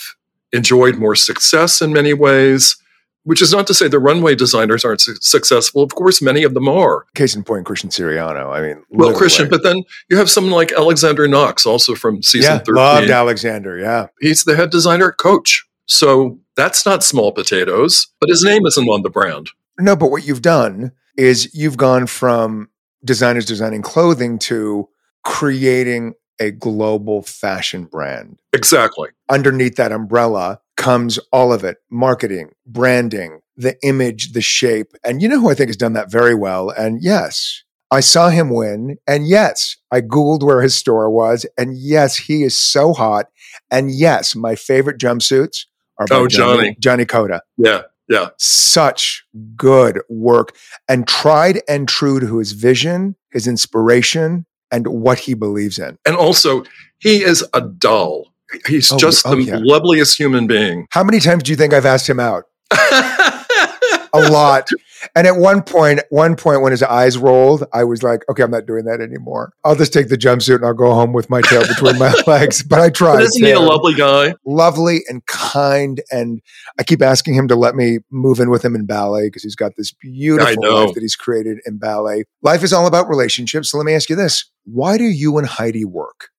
enjoyed 0.52 0.98
more 0.98 1.16
success 1.16 1.82
in 1.82 1.94
many 1.94 2.14
ways, 2.14 2.78
which 3.24 3.42
is 3.42 3.52
not 3.52 3.68
to 3.68 3.74
say 3.74 3.88
the 3.88 4.00
runway 4.00 4.36
designers 4.36 4.84
aren't 4.84 5.02
su- 5.02 5.16
successful. 5.22 5.84
Of 5.84 5.94
course, 5.94 6.22
many 6.22 6.44
of 6.44 6.54
them 6.54 6.68
are. 6.68 7.06
Case 7.16 7.36
in 7.36 7.44
point, 7.44 7.66
Christian 7.66 7.90
Siriano. 7.90 8.52
I 8.52 8.62
mean, 8.62 8.84
well, 8.90 9.14
Christian, 9.14 9.50
but 9.50 9.64
then 9.64 9.84
you 10.10 10.18
have 10.18 10.30
someone 10.30 10.54
like 10.54 10.72
Alexander 10.72 11.28
Knox, 11.28 11.66
also 11.66 11.96
from 11.96 12.24
season 12.24 12.54
yeah, 12.54 12.58
13. 12.60 12.76
Loved 12.76 13.10
Alexander, 13.10 13.78
yeah. 13.78 14.08
He's 14.20 14.44
the 14.44 14.56
head 14.56 14.72
designer 14.72 15.10
at 15.10 15.18
Coach. 15.18 15.66
So 15.86 16.40
that's 16.56 16.86
not 16.86 17.04
small 17.04 17.32
potatoes, 17.32 18.08
but 18.20 18.30
his 18.30 18.44
name 18.44 18.66
isn't 18.66 18.88
on 18.88 19.04
the 19.04 19.10
brand. 19.10 19.52
No, 19.80 19.96
but 19.96 20.12
what 20.12 20.26
you've 20.26 20.42
done 20.42 20.92
is 21.18 21.54
you've 21.54 21.78
gone 21.78 22.08
from 22.08 22.70
designers 23.04 23.46
designing 23.46 23.82
clothing 23.82 24.40
to 24.40 24.88
creating 25.24 26.14
a 26.42 26.52
global 26.52 27.22
fashion 27.22 27.86
brand. 27.86 28.42
Exactly. 28.52 29.10
Underneath 29.30 29.78
that 29.78 29.94
umbrella, 29.94 30.60
comes 30.82 31.20
all 31.32 31.54
of 31.54 31.64
it 31.64 31.78
marketing, 31.92 32.50
branding, 32.66 33.40
the 33.56 33.78
image, 33.84 34.34
the 34.34 34.42
shape. 34.42 34.94
And 35.04 35.22
you 35.22 35.30
know 35.30 35.40
who 35.40 35.52
I 35.52 35.54
think 35.54 35.70
has 35.70 35.78
done 35.78 35.94
that 35.94 36.10
very 36.10 36.34
well? 36.34 36.72
And 36.72 37.04
yes, 37.04 37.64
I 37.92 38.00
saw 38.00 38.30
him 38.30 38.50
win. 38.50 38.98
And 39.08 39.28
yes, 39.28 39.78
I 39.92 40.02
Googled 40.02 40.42
where 40.42 40.62
his 40.62 40.74
store 40.74 41.08
was. 41.12 41.46
And 41.56 41.78
yes, 41.78 42.18
he 42.18 42.42
is 42.42 42.60
so 42.60 42.94
hot. 42.94 43.28
And 43.70 43.92
yes, 43.92 44.36
my 44.36 44.56
favorite 44.56 44.98
jumpsuits 44.98 45.66
are 46.00 46.08
by 46.08 46.16
oh, 46.16 46.28
Jonny. 46.28 46.76
Jonny 46.80 47.06
Cota. 47.06 47.42
Yeah. 47.58 47.84
Yeah. 48.10 48.30
Such 48.40 49.24
good 49.56 50.02
work 50.10 50.56
and 50.90 51.08
tried 51.08 51.62
and 51.70 51.88
true 51.88 52.20
to 52.20 52.40
his 52.40 52.54
vision, 52.54 53.16
his 53.32 53.48
inspiration, 53.48 54.48
and 54.72 54.88
what 54.88 55.20
he 55.20 55.34
believes 55.34 55.80
in. 55.80 55.98
And 56.06 56.16
also, 56.16 56.64
he 57.00 57.24
is 57.24 57.46
a 57.54 57.62
doll. 57.62 58.28
He's 58.68 58.92
oh, 58.92 58.98
just 58.98 59.26
oh, 59.26 59.36
the 59.36 59.44
yeah. 59.44 59.60
loveliest 59.62 60.18
human 60.18 60.48
being. 60.48 60.88
How 60.92 61.04
many 61.04 61.20
times 61.20 61.44
do 61.44 61.52
you 61.52 61.56
think 61.56 61.74
I've 61.74 61.86
asked 61.86 62.10
him 62.10 62.20
out? 62.20 62.46
a 62.72 64.30
lot. 64.30 64.70
And 65.16 65.28
at 65.28 65.38
one 65.38 65.62
point, 65.62 66.02
one 66.10 66.36
point 66.36 66.62
when 66.62 66.72
his 66.72 66.84
eyes 66.84 67.18
rolled, 67.18 67.64
I 67.74 67.84
was 67.84 68.04
like, 68.04 68.24
okay, 68.30 68.44
I'm 68.44 68.52
not 68.52 68.66
doing 68.66 68.86
that 68.86 69.02
anymore. 69.02 69.54
I'll 69.64 69.76
just 69.76 69.94
take 69.94 70.10
the 70.10 70.18
jumpsuit 70.18 70.56
and 70.56 70.66
I'll 70.66 70.74
go 70.74 70.94
home 70.94 71.14
with 71.14 71.30
my 71.30 71.42
tail 71.42 71.68
between 71.68 71.98
my 71.98 72.14
legs. 72.28 72.64
But 72.64 72.80
I 72.80 72.90
tried. 72.90 73.18
But 73.18 73.24
isn't 73.24 73.44
he 73.44 73.52
a 73.52 73.60
lovely 73.60 73.94
guy? 73.94 74.34
Lovely 74.46 75.02
and 75.08 75.26
kind. 75.26 76.02
And 76.12 76.42
I 76.80 76.84
keep 76.84 77.02
asking 77.02 77.34
him 77.34 77.48
to 77.48 77.56
let 77.56 77.76
me 77.76 78.00
move 78.10 78.40
in 78.40 78.50
with 78.50 78.64
him 78.64 78.76
in 78.76 78.86
ballet 78.86 79.28
because 79.28 79.44
he's 79.44 79.56
got 79.56 79.76
this 79.76 79.92
beautiful 79.92 80.64
life 80.64 80.94
that 80.94 81.02
he's 81.02 81.16
created 81.16 81.60
in 81.66 81.78
ballet. 81.78 82.26
Life 82.42 82.64
is 82.64 82.74
all 82.74 82.88
about 82.88 83.10
relationships. 83.10 83.72
So 83.72 83.78
let 83.78 83.86
me 83.86 83.94
ask 83.94 84.10
you 84.10 84.16
this. 84.16 84.46
Why 84.66 84.98
do 84.98 85.06
you 85.06 85.38
and 85.38 85.48
Heidi 85.48 85.86
work? 85.86 86.30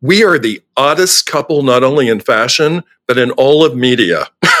we 0.00 0.24
are 0.24 0.38
the 0.38 0.62
oddest 0.76 1.26
couple, 1.26 1.62
not 1.62 1.84
only 1.84 2.08
in 2.08 2.20
fashion, 2.20 2.82
but 3.06 3.18
in 3.18 3.30
all 3.32 3.64
of 3.64 3.76
media. 3.76 4.28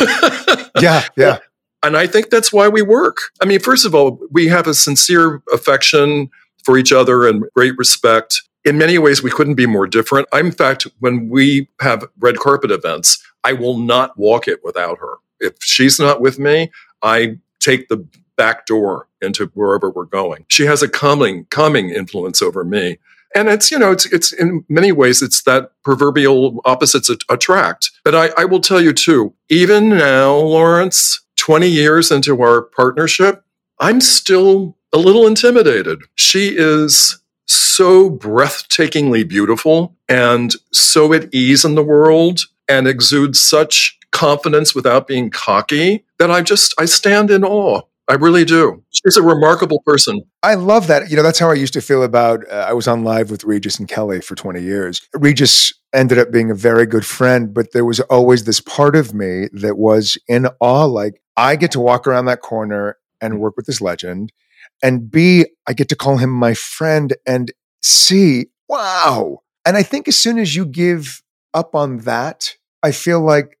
yeah, 0.80 1.04
yeah. 1.16 1.38
And 1.82 1.96
I 1.96 2.06
think 2.06 2.30
that's 2.30 2.52
why 2.52 2.68
we 2.68 2.82
work. 2.82 3.16
I 3.40 3.46
mean, 3.46 3.60
first 3.60 3.86
of 3.86 3.94
all, 3.94 4.18
we 4.30 4.48
have 4.48 4.66
a 4.66 4.74
sincere 4.74 5.42
affection 5.52 6.30
for 6.62 6.76
each 6.76 6.92
other 6.92 7.26
and 7.26 7.44
great 7.54 7.76
respect. 7.78 8.42
In 8.64 8.76
many 8.76 8.98
ways, 8.98 9.22
we 9.22 9.30
couldn't 9.30 9.54
be 9.54 9.66
more 9.66 9.86
different. 9.86 10.28
I'm, 10.32 10.46
in 10.46 10.52
fact, 10.52 10.86
when 10.98 11.30
we 11.30 11.68
have 11.80 12.06
red 12.18 12.38
carpet 12.38 12.70
events, 12.70 13.24
I 13.44 13.54
will 13.54 13.78
not 13.78 14.18
walk 14.18 14.46
it 14.46 14.62
without 14.62 14.98
her. 14.98 15.14
If 15.40 15.54
she's 15.62 15.98
not 15.98 16.20
with 16.20 16.38
me, 16.38 16.70
I 17.02 17.38
take 17.60 17.88
the 17.88 18.06
back 18.36 18.66
door 18.66 19.08
into 19.22 19.46
wherever 19.54 19.90
we're 19.90 20.04
going. 20.04 20.44
She 20.48 20.66
has 20.66 20.82
a 20.82 20.88
calming, 20.88 21.46
calming 21.50 21.88
influence 21.88 22.42
over 22.42 22.64
me 22.64 22.98
and 23.34 23.48
it's 23.48 23.70
you 23.70 23.78
know 23.78 23.92
it's 23.92 24.06
it's 24.06 24.32
in 24.32 24.64
many 24.68 24.92
ways 24.92 25.22
it's 25.22 25.42
that 25.42 25.72
proverbial 25.84 26.60
opposites 26.64 27.10
attract 27.28 27.90
but 28.04 28.14
I, 28.14 28.30
I 28.36 28.44
will 28.44 28.60
tell 28.60 28.80
you 28.80 28.92
too 28.92 29.34
even 29.48 29.90
now 29.90 30.34
lawrence 30.36 31.20
20 31.40 31.68
years 31.68 32.10
into 32.10 32.40
our 32.42 32.62
partnership 32.62 33.44
i'm 33.80 34.00
still 34.00 34.76
a 34.92 34.98
little 34.98 35.26
intimidated. 35.26 36.02
She 36.16 36.54
is 36.56 37.18
so 37.46 38.10
breathtakingly 38.10 39.26
beautiful 39.26 39.96
and 40.08 40.54
so 40.72 41.12
at 41.12 41.32
ease 41.34 41.64
in 41.64 41.74
the 41.74 41.82
world 41.82 42.42
and 42.68 42.86
exudes 42.86 43.40
such 43.40 43.98
confidence 44.12 44.74
without 44.74 45.06
being 45.08 45.30
cocky 45.30 46.04
that 46.18 46.30
i 46.30 46.42
just 46.42 46.74
i 46.78 46.84
stand 46.84 47.30
in 47.30 47.44
awe 47.44 47.80
I 48.10 48.14
really 48.14 48.44
do. 48.44 48.82
She's 48.90 49.16
a 49.16 49.22
remarkable 49.22 49.82
person. 49.86 50.22
I 50.42 50.54
love 50.54 50.88
that. 50.88 51.08
You 51.10 51.16
know, 51.16 51.22
that's 51.22 51.38
how 51.38 51.48
I 51.48 51.54
used 51.54 51.74
to 51.74 51.80
feel 51.80 52.02
about. 52.02 52.40
Uh, 52.50 52.66
I 52.68 52.72
was 52.72 52.88
on 52.88 53.04
live 53.04 53.30
with 53.30 53.44
Regis 53.44 53.78
and 53.78 53.88
Kelly 53.88 54.20
for 54.20 54.34
20 54.34 54.60
years. 54.60 55.00
Regis 55.14 55.72
ended 55.94 56.18
up 56.18 56.32
being 56.32 56.50
a 56.50 56.54
very 56.56 56.86
good 56.86 57.06
friend, 57.06 57.54
but 57.54 57.72
there 57.72 57.84
was 57.84 58.00
always 58.00 58.42
this 58.42 58.60
part 58.60 58.96
of 58.96 59.14
me 59.14 59.48
that 59.52 59.78
was 59.78 60.18
in 60.26 60.48
awe. 60.58 60.86
Like, 60.86 61.22
I 61.36 61.54
get 61.54 61.70
to 61.70 61.78
walk 61.78 62.08
around 62.08 62.24
that 62.24 62.40
corner 62.40 62.96
and 63.20 63.38
work 63.38 63.56
with 63.56 63.66
this 63.66 63.80
legend. 63.80 64.32
And 64.82 65.08
B, 65.08 65.46
I 65.68 65.72
get 65.72 65.88
to 65.90 65.96
call 65.96 66.16
him 66.16 66.30
my 66.30 66.54
friend 66.54 67.14
and 67.24 67.52
C, 67.80 68.46
wow, 68.68 69.38
And 69.64 69.76
I 69.76 69.84
think 69.84 70.08
as 70.08 70.18
soon 70.18 70.40
as 70.40 70.56
you 70.56 70.66
give 70.66 71.22
up 71.54 71.76
on 71.76 71.98
that, 71.98 72.56
I 72.82 72.90
feel 72.90 73.20
like 73.20 73.56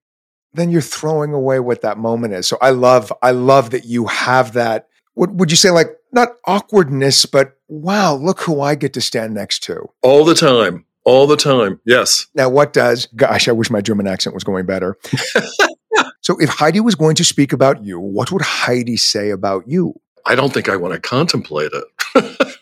then 0.52 0.70
you're 0.70 0.80
throwing 0.80 1.32
away 1.32 1.60
what 1.60 1.82
that 1.82 1.98
moment 1.98 2.34
is. 2.34 2.46
So 2.46 2.58
I 2.60 2.70
love, 2.70 3.12
I 3.22 3.30
love 3.30 3.70
that 3.70 3.84
you 3.84 4.06
have 4.06 4.52
that. 4.54 4.88
What 5.14 5.32
would 5.34 5.50
you 5.50 5.56
say, 5.56 5.70
like 5.70 5.88
not 6.12 6.30
awkwardness, 6.46 7.26
but 7.26 7.56
wow, 7.68 8.14
look 8.14 8.40
who 8.40 8.60
I 8.60 8.74
get 8.74 8.92
to 8.94 9.00
stand 9.00 9.34
next 9.34 9.62
to 9.64 9.88
all 10.02 10.24
the 10.24 10.34
time. 10.34 10.84
All 11.04 11.26
the 11.26 11.36
time. 11.36 11.80
Yes. 11.86 12.26
Now, 12.34 12.48
what 12.50 12.72
does, 12.72 13.06
gosh, 13.16 13.48
I 13.48 13.52
wish 13.52 13.70
my 13.70 13.80
German 13.80 14.06
accent 14.06 14.34
was 14.34 14.44
going 14.44 14.66
better. 14.66 14.98
so, 16.20 16.38
if 16.38 16.50
Heidi 16.50 16.80
was 16.80 16.94
going 16.94 17.16
to 17.16 17.24
speak 17.24 17.54
about 17.54 17.82
you, 17.84 17.98
what 17.98 18.30
would 18.30 18.42
Heidi 18.42 18.98
say 18.98 19.30
about 19.30 19.66
you? 19.66 19.94
I 20.26 20.34
don't 20.34 20.52
think 20.52 20.68
I 20.68 20.76
want 20.76 20.92
to 20.92 21.00
contemplate 21.00 21.72
it. 21.72 22.56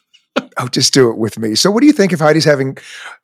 oh, 0.59 0.69
just 0.69 0.93
do 0.93 1.11
it 1.11 1.17
with 1.17 1.39
me. 1.39 1.55
So, 1.55 1.71
what 1.71 1.81
do 1.81 1.87
you 1.87 1.93
think 1.93 2.13
if 2.13 2.21
Heidi's 2.21 2.45
having 2.45 2.77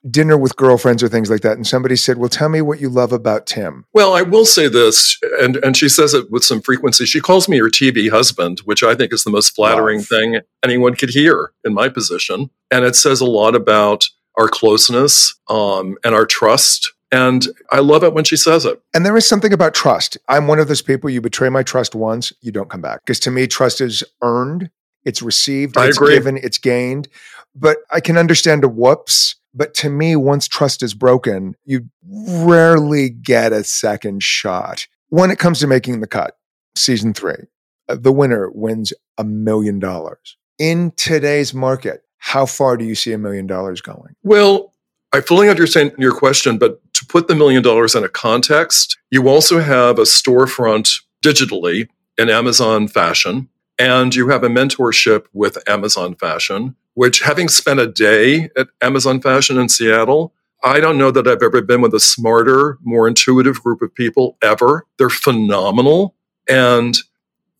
dinner 0.09 0.37
with 0.37 0.55
girlfriends 0.55 1.03
or 1.03 1.07
things 1.07 1.29
like 1.29 1.41
that, 1.41 1.57
and 1.57 1.67
somebody 1.67 1.95
said, 1.95 2.17
"Well, 2.17 2.29
tell 2.29 2.49
me 2.49 2.61
what 2.61 2.79
you 2.79 2.89
love 2.89 3.11
about 3.11 3.45
Tim"? 3.45 3.85
Well, 3.93 4.13
I 4.13 4.21
will 4.21 4.45
say 4.45 4.67
this, 4.67 5.17
and 5.39 5.57
and 5.57 5.75
she 5.77 5.89
says 5.89 6.13
it 6.13 6.31
with 6.31 6.43
some 6.43 6.61
frequency. 6.61 7.05
She 7.05 7.21
calls 7.21 7.47
me 7.47 7.57
her 7.57 7.69
TV 7.69 8.09
husband, 8.09 8.59
which 8.65 8.83
I 8.83 8.95
think 8.95 9.13
is 9.13 9.23
the 9.23 9.29
most 9.31 9.55
flattering 9.55 9.99
love. 9.99 10.07
thing 10.07 10.39
anyone 10.63 10.95
could 10.95 11.09
hear 11.09 11.51
in 11.63 11.73
my 11.73 11.89
position, 11.89 12.49
and 12.71 12.85
it 12.85 12.95
says 12.95 13.21
a 13.21 13.25
lot 13.25 13.55
about 13.55 14.09
our 14.37 14.47
closeness 14.47 15.35
um, 15.49 15.97
and 16.03 16.13
our 16.13 16.25
trust. 16.25 16.93
And 17.11 17.47
I 17.71 17.79
love 17.79 18.03
it 18.03 18.13
when 18.13 18.23
she 18.23 18.35
says 18.35 18.65
it. 18.65 18.81
And 18.93 19.05
there 19.05 19.15
is 19.15 19.27
something 19.27 19.53
about 19.53 19.73
trust. 19.73 20.17
I'm 20.27 20.47
one 20.47 20.59
of 20.59 20.67
those 20.67 20.81
people, 20.81 21.09
you 21.09 21.21
betray 21.21 21.49
my 21.49 21.63
trust 21.63 21.95
once, 21.95 22.33
you 22.41 22.51
don't 22.51 22.69
come 22.69 22.81
back. 22.81 23.01
Because 23.05 23.19
to 23.21 23.31
me, 23.31 23.47
trust 23.47 23.79
is 23.79 24.03
earned, 24.21 24.69
it's 25.05 25.21
received, 25.21 25.77
I 25.77 25.87
it's 25.87 25.97
agree. 25.97 26.15
given, 26.15 26.37
it's 26.37 26.57
gained. 26.57 27.07
But 27.55 27.77
I 27.91 27.99
can 27.99 28.17
understand 28.17 28.63
a 28.63 28.67
whoops. 28.67 29.35
But 29.53 29.73
to 29.75 29.89
me, 29.89 30.17
once 30.17 30.47
trust 30.47 30.83
is 30.83 30.93
broken, 30.93 31.55
you 31.63 31.89
rarely 32.05 33.09
get 33.09 33.53
a 33.53 33.63
second 33.63 34.21
shot. 34.21 34.87
When 35.09 35.31
it 35.31 35.39
comes 35.39 35.59
to 35.59 35.67
making 35.67 36.01
the 36.01 36.07
cut, 36.07 36.37
season 36.75 37.13
three, 37.13 37.45
uh, 37.87 37.95
the 37.95 38.11
winner 38.11 38.49
wins 38.53 38.91
a 39.17 39.23
million 39.23 39.79
dollars. 39.79 40.35
In 40.59 40.91
today's 40.97 41.53
market, 41.53 42.03
how 42.17 42.45
far 42.45 42.75
do 42.75 42.83
you 42.83 42.95
see 42.95 43.13
a 43.13 43.17
million 43.17 43.47
dollars 43.47 43.81
going? 43.81 44.15
Well, 44.23 44.73
I 45.13 45.21
fully 45.21 45.47
understand 45.47 45.93
your 45.97 46.13
question, 46.13 46.57
but 46.57 46.81
to 46.95 47.05
put 47.05 47.29
the 47.29 47.35
million 47.35 47.63
dollars 47.63 47.95
in 47.95 48.03
a 48.03 48.09
context, 48.09 48.97
you 49.09 49.29
also 49.29 49.59
have 49.61 49.97
a 49.97 50.03
storefront 50.03 51.01
digitally 51.23 51.87
in 52.17 52.29
Amazon 52.29 52.87
Fashion, 52.89 53.47
and 53.77 54.15
you 54.15 54.29
have 54.29 54.43
a 54.43 54.49
mentorship 54.49 55.25
with 55.33 55.57
Amazon 55.67 56.15
Fashion, 56.15 56.75
which 56.93 57.21
having 57.21 57.49
spent 57.49 57.79
a 57.79 57.87
day 57.87 58.49
at 58.57 58.67
Amazon 58.81 59.21
Fashion 59.21 59.57
in 59.57 59.69
Seattle, 59.69 60.33
I 60.63 60.79
don't 60.79 60.97
know 60.97 61.11
that 61.11 61.27
I've 61.27 61.43
ever 61.43 61.61
been 61.61 61.81
with 61.81 61.93
a 61.93 61.99
smarter, 61.99 62.79
more 62.83 63.07
intuitive 63.07 63.61
group 63.61 63.81
of 63.81 63.93
people 63.93 64.37
ever. 64.41 64.85
They're 64.97 65.09
phenomenal. 65.09 66.15
And 66.49 66.97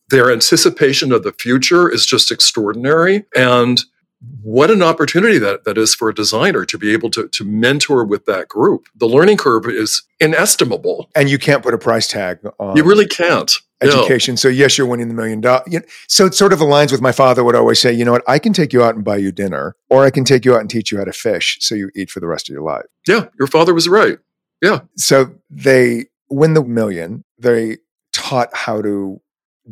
their 0.09 0.31
anticipation 0.31 1.11
of 1.11 1.23
the 1.23 1.33
future 1.33 1.91
is 1.91 2.05
just 2.05 2.31
extraordinary. 2.31 3.25
And 3.35 3.83
what 4.41 4.71
an 4.71 4.81
opportunity 4.81 5.37
that, 5.39 5.65
that 5.65 5.77
is 5.77 5.93
for 5.93 6.09
a 6.09 6.15
designer 6.15 6.65
to 6.65 6.77
be 6.77 6.93
able 6.93 7.09
to, 7.11 7.27
to 7.27 7.43
mentor 7.43 8.05
with 8.05 8.25
that 8.25 8.47
group. 8.47 8.87
The 8.95 9.07
learning 9.07 9.37
curve 9.37 9.67
is 9.67 10.03
inestimable. 10.19 11.09
And 11.15 11.29
you 11.29 11.37
can't 11.37 11.63
put 11.63 11.73
a 11.73 11.77
price 11.77 12.07
tag 12.07 12.39
on 12.59 12.75
You 12.75 12.83
really 12.83 13.07
can't. 13.07 13.51
Education. 13.81 14.33
No. 14.33 14.37
So 14.37 14.47
yes, 14.47 14.77
you're 14.77 14.87
winning 14.87 15.09
the 15.09 15.13
million 15.13 15.41
dollars. 15.41 15.67
So 16.07 16.25
it 16.25 16.33
sort 16.33 16.53
of 16.53 16.59
aligns 16.59 16.91
with 16.91 17.01
my 17.01 17.11
father 17.11 17.43
would 17.43 17.55
always 17.55 17.79
say, 17.79 17.91
you 17.91 18.05
know 18.05 18.13
what, 18.13 18.23
I 18.27 18.39
can 18.39 18.53
take 18.53 18.71
you 18.71 18.83
out 18.83 18.95
and 18.95 19.03
buy 19.03 19.17
you 19.17 19.31
dinner, 19.31 19.75
or 19.89 20.05
I 20.05 20.11
can 20.11 20.23
take 20.23 20.45
you 20.45 20.55
out 20.55 20.61
and 20.61 20.69
teach 20.69 20.91
you 20.91 20.97
how 20.97 21.03
to 21.03 21.13
fish 21.13 21.57
so 21.59 21.75
you 21.75 21.91
eat 21.95 22.09
for 22.09 22.19
the 22.19 22.27
rest 22.27 22.47
of 22.49 22.53
your 22.53 22.63
life. 22.63 22.85
Yeah, 23.07 23.25
your 23.37 23.47
father 23.47 23.73
was 23.73 23.89
right. 23.89 24.17
Yeah. 24.61 24.81
So 24.95 25.35
they 25.49 26.05
win 26.29 26.53
the 26.53 26.63
million. 26.63 27.23
They 27.37 27.77
taught 28.13 28.49
how 28.53 28.81
to 28.81 29.21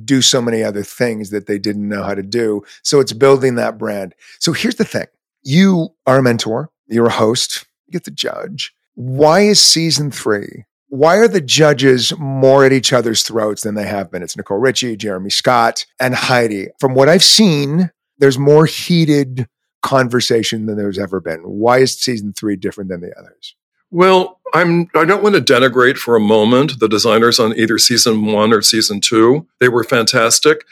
do 0.03 0.21
so 0.21 0.41
many 0.41 0.63
other 0.63 0.83
things 0.83 1.29
that 1.29 1.47
they 1.47 1.57
didn't 1.57 1.87
know 1.87 2.03
how 2.03 2.15
to 2.15 2.23
do. 2.23 2.63
So 2.81 2.99
it's 2.99 3.13
building 3.13 3.55
that 3.55 3.77
brand. 3.77 4.15
So 4.39 4.51
here's 4.51 4.75
the 4.75 4.85
thing 4.85 5.05
you 5.43 5.89
are 6.05 6.17
a 6.17 6.23
mentor, 6.23 6.71
you're 6.87 7.07
a 7.07 7.11
host, 7.11 7.65
you 7.85 7.93
get 7.93 8.03
to 8.05 8.11
judge. 8.11 8.73
Why 8.95 9.41
is 9.41 9.61
season 9.61 10.11
three? 10.11 10.65
Why 10.93 11.17
are 11.17 11.27
the 11.27 11.41
judges 11.41 12.13
more 12.19 12.63
at 12.63 12.71
each 12.71 12.93
other's 12.93 13.23
throats 13.23 13.63
than 13.63 13.73
they 13.73 13.87
have 13.87 14.11
been? 14.11 14.21
It's 14.21 14.37
Nicole 14.37 14.59
Richie, 14.59 14.95
Jeremy 14.95 15.31
Scott, 15.31 15.87
and 15.99 16.13
Heidi. 16.13 16.67
From 16.79 16.93
what 16.93 17.09
I've 17.09 17.23
seen, 17.23 17.89
there's 18.19 18.37
more 18.37 18.67
heated 18.67 19.47
conversation 19.81 20.67
than 20.67 20.77
there's 20.77 20.99
ever 20.99 21.19
been. 21.19 21.39
Why 21.39 21.79
is 21.79 21.99
season 21.99 22.31
three 22.31 22.55
different 22.55 22.91
than 22.91 23.01
the 23.01 23.11
others? 23.17 23.55
Well, 23.89 24.39
I'm 24.53 24.87
I 24.93 25.03
don't 25.03 25.23
want 25.23 25.33
to 25.33 25.41
denigrate 25.41 25.97
for 25.97 26.15
a 26.15 26.19
moment 26.19 26.79
the 26.79 26.87
designers 26.87 27.39
on 27.39 27.57
either 27.57 27.79
season 27.79 28.27
1 28.27 28.53
or 28.53 28.61
season 28.61 29.01
2. 29.01 29.47
They 29.59 29.69
were 29.69 29.83
fantastic, 29.83 30.63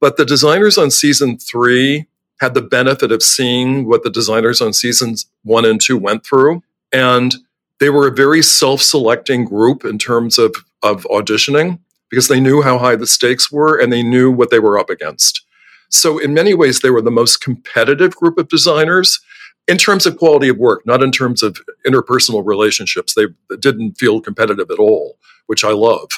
but 0.00 0.16
the 0.16 0.24
designers 0.24 0.78
on 0.78 0.90
season 0.90 1.36
3 1.36 2.06
had 2.40 2.54
the 2.54 2.62
benefit 2.62 3.12
of 3.12 3.22
seeing 3.22 3.86
what 3.86 4.04
the 4.04 4.10
designers 4.10 4.62
on 4.62 4.72
seasons 4.72 5.26
1 5.42 5.66
and 5.66 5.78
2 5.78 5.98
went 5.98 6.24
through 6.24 6.62
and 6.94 7.34
they 7.80 7.90
were 7.90 8.06
a 8.06 8.12
very 8.12 8.42
self-selecting 8.42 9.44
group 9.44 9.84
in 9.84 9.98
terms 9.98 10.38
of 10.38 10.54
of 10.82 11.04
auditioning 11.04 11.78
because 12.10 12.28
they 12.28 12.40
knew 12.40 12.62
how 12.62 12.78
high 12.78 12.96
the 12.96 13.06
stakes 13.06 13.50
were 13.50 13.76
and 13.76 13.92
they 13.92 14.02
knew 14.02 14.30
what 14.30 14.50
they 14.50 14.58
were 14.58 14.78
up 14.78 14.90
against. 14.90 15.44
So 15.88 16.18
in 16.18 16.34
many 16.34 16.54
ways 16.54 16.80
they 16.80 16.90
were 16.90 17.02
the 17.02 17.10
most 17.10 17.40
competitive 17.40 18.14
group 18.14 18.38
of 18.38 18.48
designers 18.48 19.20
in 19.68 19.78
terms 19.78 20.06
of 20.06 20.18
quality 20.18 20.48
of 20.48 20.58
work, 20.58 20.86
not 20.86 21.02
in 21.02 21.10
terms 21.10 21.42
of 21.42 21.58
interpersonal 21.86 22.44
relationships. 22.44 23.14
They 23.14 23.26
didn't 23.58 23.94
feel 23.94 24.20
competitive 24.20 24.70
at 24.70 24.78
all, 24.78 25.18
which 25.46 25.64
I 25.64 25.72
love. 25.72 26.08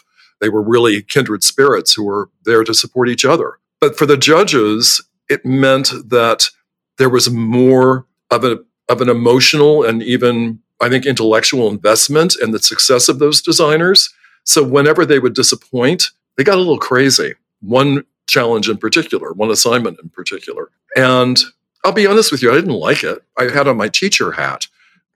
They 0.41 0.49
were 0.49 0.63
really 0.63 1.03
kindred 1.03 1.43
spirits 1.43 1.95
who 1.95 2.05
were 2.05 2.31
there 2.45 2.65
to 2.65 2.75
support 2.75 3.09
each 3.09 3.25
other. 3.25 3.59
But 3.81 3.97
for 3.97 4.07
the 4.07 4.17
judges, 4.17 5.03
it 5.29 5.45
meant 5.45 5.91
that 6.11 6.51
there 6.99 7.09
was 7.09 7.31
more 7.31 8.07
of 8.31 8.45
a 8.45 8.59
of 8.89 9.03
an 9.03 9.09
emotional 9.11 9.85
and 9.85 10.03
even 10.03 10.61
I 10.81 10.89
think 10.89 11.07
intellectual 11.07 11.69
investment 11.69 12.37
and 12.41 12.55
the 12.55 12.59
success 12.59 13.09
of 13.09 13.19
those 13.19 13.43
designers. 13.43 14.13
So 14.45 14.63
whenever 14.63 15.05
they 15.05 15.19
would 15.19 15.35
disappoint, 15.35 16.11
they 16.37 16.45
got 16.45 16.57
a 16.57 16.59
little 16.59 16.79
crazy. 16.79 17.35
One 17.61 18.05
challenge 18.27 18.69
in 18.69 18.79
particular, 18.79 19.33
one 19.33 19.51
assignment 19.51 19.99
in 20.01 20.09
particular. 20.11 20.71
And 20.97 21.39
I'll 21.85 21.93
be 21.93 22.07
honest 22.07 22.31
with 22.31 22.43
you, 22.43 22.53
I 22.53 22.55
didn't 22.55 22.71
like 22.71 23.03
it. 23.03 23.23
I 23.39 23.45
had 23.45 23.69
on 23.69 23.77
my 23.77 23.89
teacher 23.89 24.33
hat. 24.33 24.67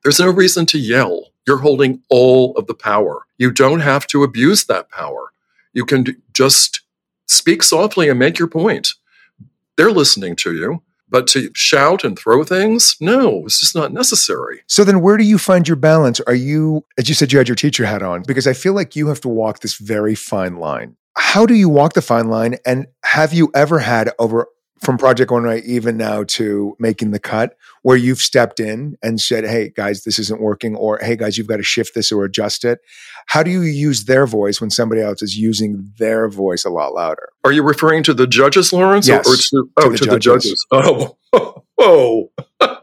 There's 0.02 0.18
no 0.18 0.30
reason 0.30 0.66
to 0.66 0.78
yell. 0.78 1.28
You're 1.46 1.58
holding 1.58 2.02
all 2.08 2.56
of 2.56 2.66
the 2.66 2.74
power. 2.74 3.26
You 3.38 3.50
don't 3.50 3.80
have 3.80 4.06
to 4.08 4.24
abuse 4.24 4.64
that 4.64 4.90
power. 4.90 5.32
You 5.72 5.84
can 5.84 6.22
just 6.32 6.80
speak 7.26 7.62
softly 7.62 8.08
and 8.08 8.18
make 8.18 8.38
your 8.38 8.48
point. 8.48 8.94
They're 9.76 9.90
listening 9.90 10.36
to 10.36 10.54
you, 10.54 10.82
but 11.12 11.26
to 11.28 11.50
shout 11.54 12.02
and 12.02 12.18
throw 12.18 12.42
things, 12.42 12.96
no, 13.00 13.44
it's 13.44 13.60
just 13.60 13.74
not 13.74 13.92
necessary. 13.92 14.62
So 14.66 14.82
then 14.82 15.02
where 15.02 15.18
do 15.18 15.24
you 15.24 15.38
find 15.38 15.68
your 15.68 15.76
balance? 15.76 16.20
Are 16.20 16.34
you, 16.34 16.84
as 16.98 17.08
you 17.08 17.14
said, 17.14 17.30
you 17.32 17.38
had 17.38 17.48
your 17.48 17.54
teacher 17.54 17.84
hat 17.84 18.02
on? 18.02 18.22
Because 18.22 18.46
I 18.46 18.54
feel 18.54 18.72
like 18.72 18.96
you 18.96 19.08
have 19.08 19.20
to 19.20 19.28
walk 19.28 19.60
this 19.60 19.76
very 19.76 20.14
fine 20.14 20.56
line. 20.56 20.96
How 21.14 21.44
do 21.44 21.54
you 21.54 21.68
walk 21.68 21.92
the 21.92 22.02
fine 22.02 22.28
line? 22.30 22.56
And 22.64 22.86
have 23.04 23.34
you 23.34 23.50
ever 23.54 23.78
had 23.78 24.10
over 24.18 24.48
from 24.80 24.98
Project 24.98 25.30
Runway 25.30 25.62
even 25.62 25.96
now 25.96 26.24
to 26.24 26.74
making 26.80 27.12
the 27.12 27.20
cut, 27.20 27.56
where 27.82 27.96
you've 27.96 28.18
stepped 28.18 28.60
in 28.60 28.96
and 29.02 29.20
said, 29.20 29.44
"Hey 29.44 29.72
guys, 29.74 30.04
this 30.04 30.18
isn't 30.18 30.40
working," 30.40 30.76
or 30.76 30.98
"Hey 31.02 31.16
guys, 31.16 31.36
you've 31.36 31.46
got 31.46 31.58
to 31.58 31.62
shift 31.62 31.94
this 31.94 32.10
or 32.10 32.24
adjust 32.24 32.64
it." 32.64 32.80
How 33.26 33.42
do 33.42 33.50
you 33.50 33.62
use 33.62 34.04
their 34.04 34.26
voice 34.26 34.60
when 34.60 34.70
somebody 34.70 35.00
else 35.00 35.22
is 35.22 35.36
using 35.36 35.92
their 35.98 36.28
voice 36.28 36.64
a 36.64 36.70
lot 36.70 36.94
louder? 36.94 37.30
Are 37.44 37.52
you 37.52 37.62
referring 37.62 38.02
to 38.04 38.14
the 38.14 38.26
judges, 38.26 38.72
Lawrence? 38.72 39.08
Yes. 39.08 39.26
Or, 39.26 39.32
or 39.32 39.36
to, 39.36 39.70
oh, 39.76 39.82
to, 39.82 39.90
the, 39.90 40.10
to 40.12 40.18
judges. 40.18 40.66
the 40.70 40.82
judges. 40.82 41.16
Oh, 41.32 41.62
oh. 41.78 42.30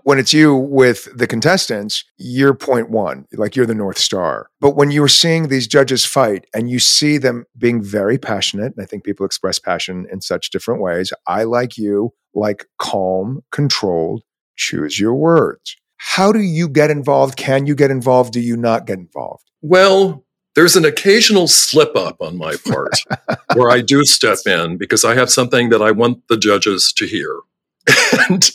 when 0.04 0.20
it's 0.20 0.34
you 0.34 0.56
with 0.56 1.08
the 1.16 1.28
contestants, 1.28 2.04
you're 2.18 2.54
point 2.54 2.90
one, 2.90 3.26
like 3.34 3.56
you're 3.56 3.66
the 3.66 3.76
North 3.76 3.98
Star. 3.98 4.50
But 4.60 4.76
when 4.76 4.92
you're 4.92 5.08
seeing 5.08 5.48
these 5.48 5.68
judges 5.68 6.06
fight 6.06 6.46
and 6.54 6.70
you 6.70 6.80
see 6.80 7.18
them 7.18 7.46
being 7.58 7.82
very 7.82 8.18
passionate, 8.18 8.74
and 8.76 8.84
I 8.84 8.86
think 8.86 9.04
people 9.04 9.26
express 9.26 9.60
passion 9.60 10.08
in 10.12 10.22
such 10.22 10.50
different 10.50 10.82
ways. 10.82 11.14
I, 11.28 11.44
like 11.44 11.78
you, 11.78 12.14
like 12.34 12.66
calm, 12.78 13.42
controlled, 13.52 14.24
choose 14.60 15.00
your 15.00 15.16
words. 15.16 15.76
How 15.98 16.32
do 16.32 16.40
you 16.40 16.70
get 16.70 16.92
involved? 16.92 17.36
Can 17.38 17.66
you 17.66 17.76
get 17.76 17.90
involved? 17.90 18.34
Do 18.34 18.40
you 18.40 18.56
not 18.56 18.86
get 18.86 19.00
involved? 19.00 19.50
Well, 19.62 20.26
there's 20.56 20.76
an 20.76 20.86
occasional 20.86 21.48
slip 21.48 21.96
up 21.96 22.22
on 22.22 22.38
my 22.38 22.56
part 22.68 22.94
where 23.56 23.72
I 23.72 23.82
do 23.82 24.04
step 24.04 24.40
in 24.46 24.78
because 24.78 25.06
I 25.06 25.16
have 25.16 25.30
something 25.30 25.70
that 25.70 25.82
I 25.82 25.92
want 25.92 26.28
the 26.28 26.38
judges 26.38 26.94
to 26.98 27.06
hear. 27.06 27.40
And 28.30 28.52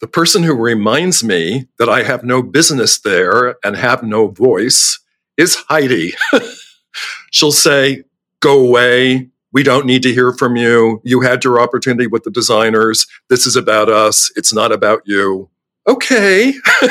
the 0.00 0.06
person 0.08 0.42
who 0.42 0.54
reminds 0.54 1.22
me 1.22 1.68
that 1.78 1.88
I 1.88 2.02
have 2.02 2.24
no 2.24 2.42
business 2.42 2.98
there 2.98 3.56
and 3.64 3.76
have 3.76 4.02
no 4.02 4.28
voice 4.28 4.98
is 5.36 5.56
Heidi. 5.68 6.14
She'll 7.30 7.52
say, 7.52 8.04
Go 8.40 8.58
away. 8.58 9.28
We 9.52 9.62
don't 9.62 9.86
need 9.86 10.02
to 10.02 10.12
hear 10.12 10.32
from 10.32 10.56
you. 10.56 11.00
You 11.04 11.20
had 11.20 11.44
your 11.44 11.60
opportunity 11.60 12.06
with 12.06 12.24
the 12.24 12.30
designers. 12.30 13.06
This 13.28 13.46
is 13.46 13.56
about 13.56 13.88
us. 13.88 14.30
It's 14.34 14.52
not 14.52 14.72
about 14.72 15.02
you. 15.04 15.50
Okay. 15.86 16.54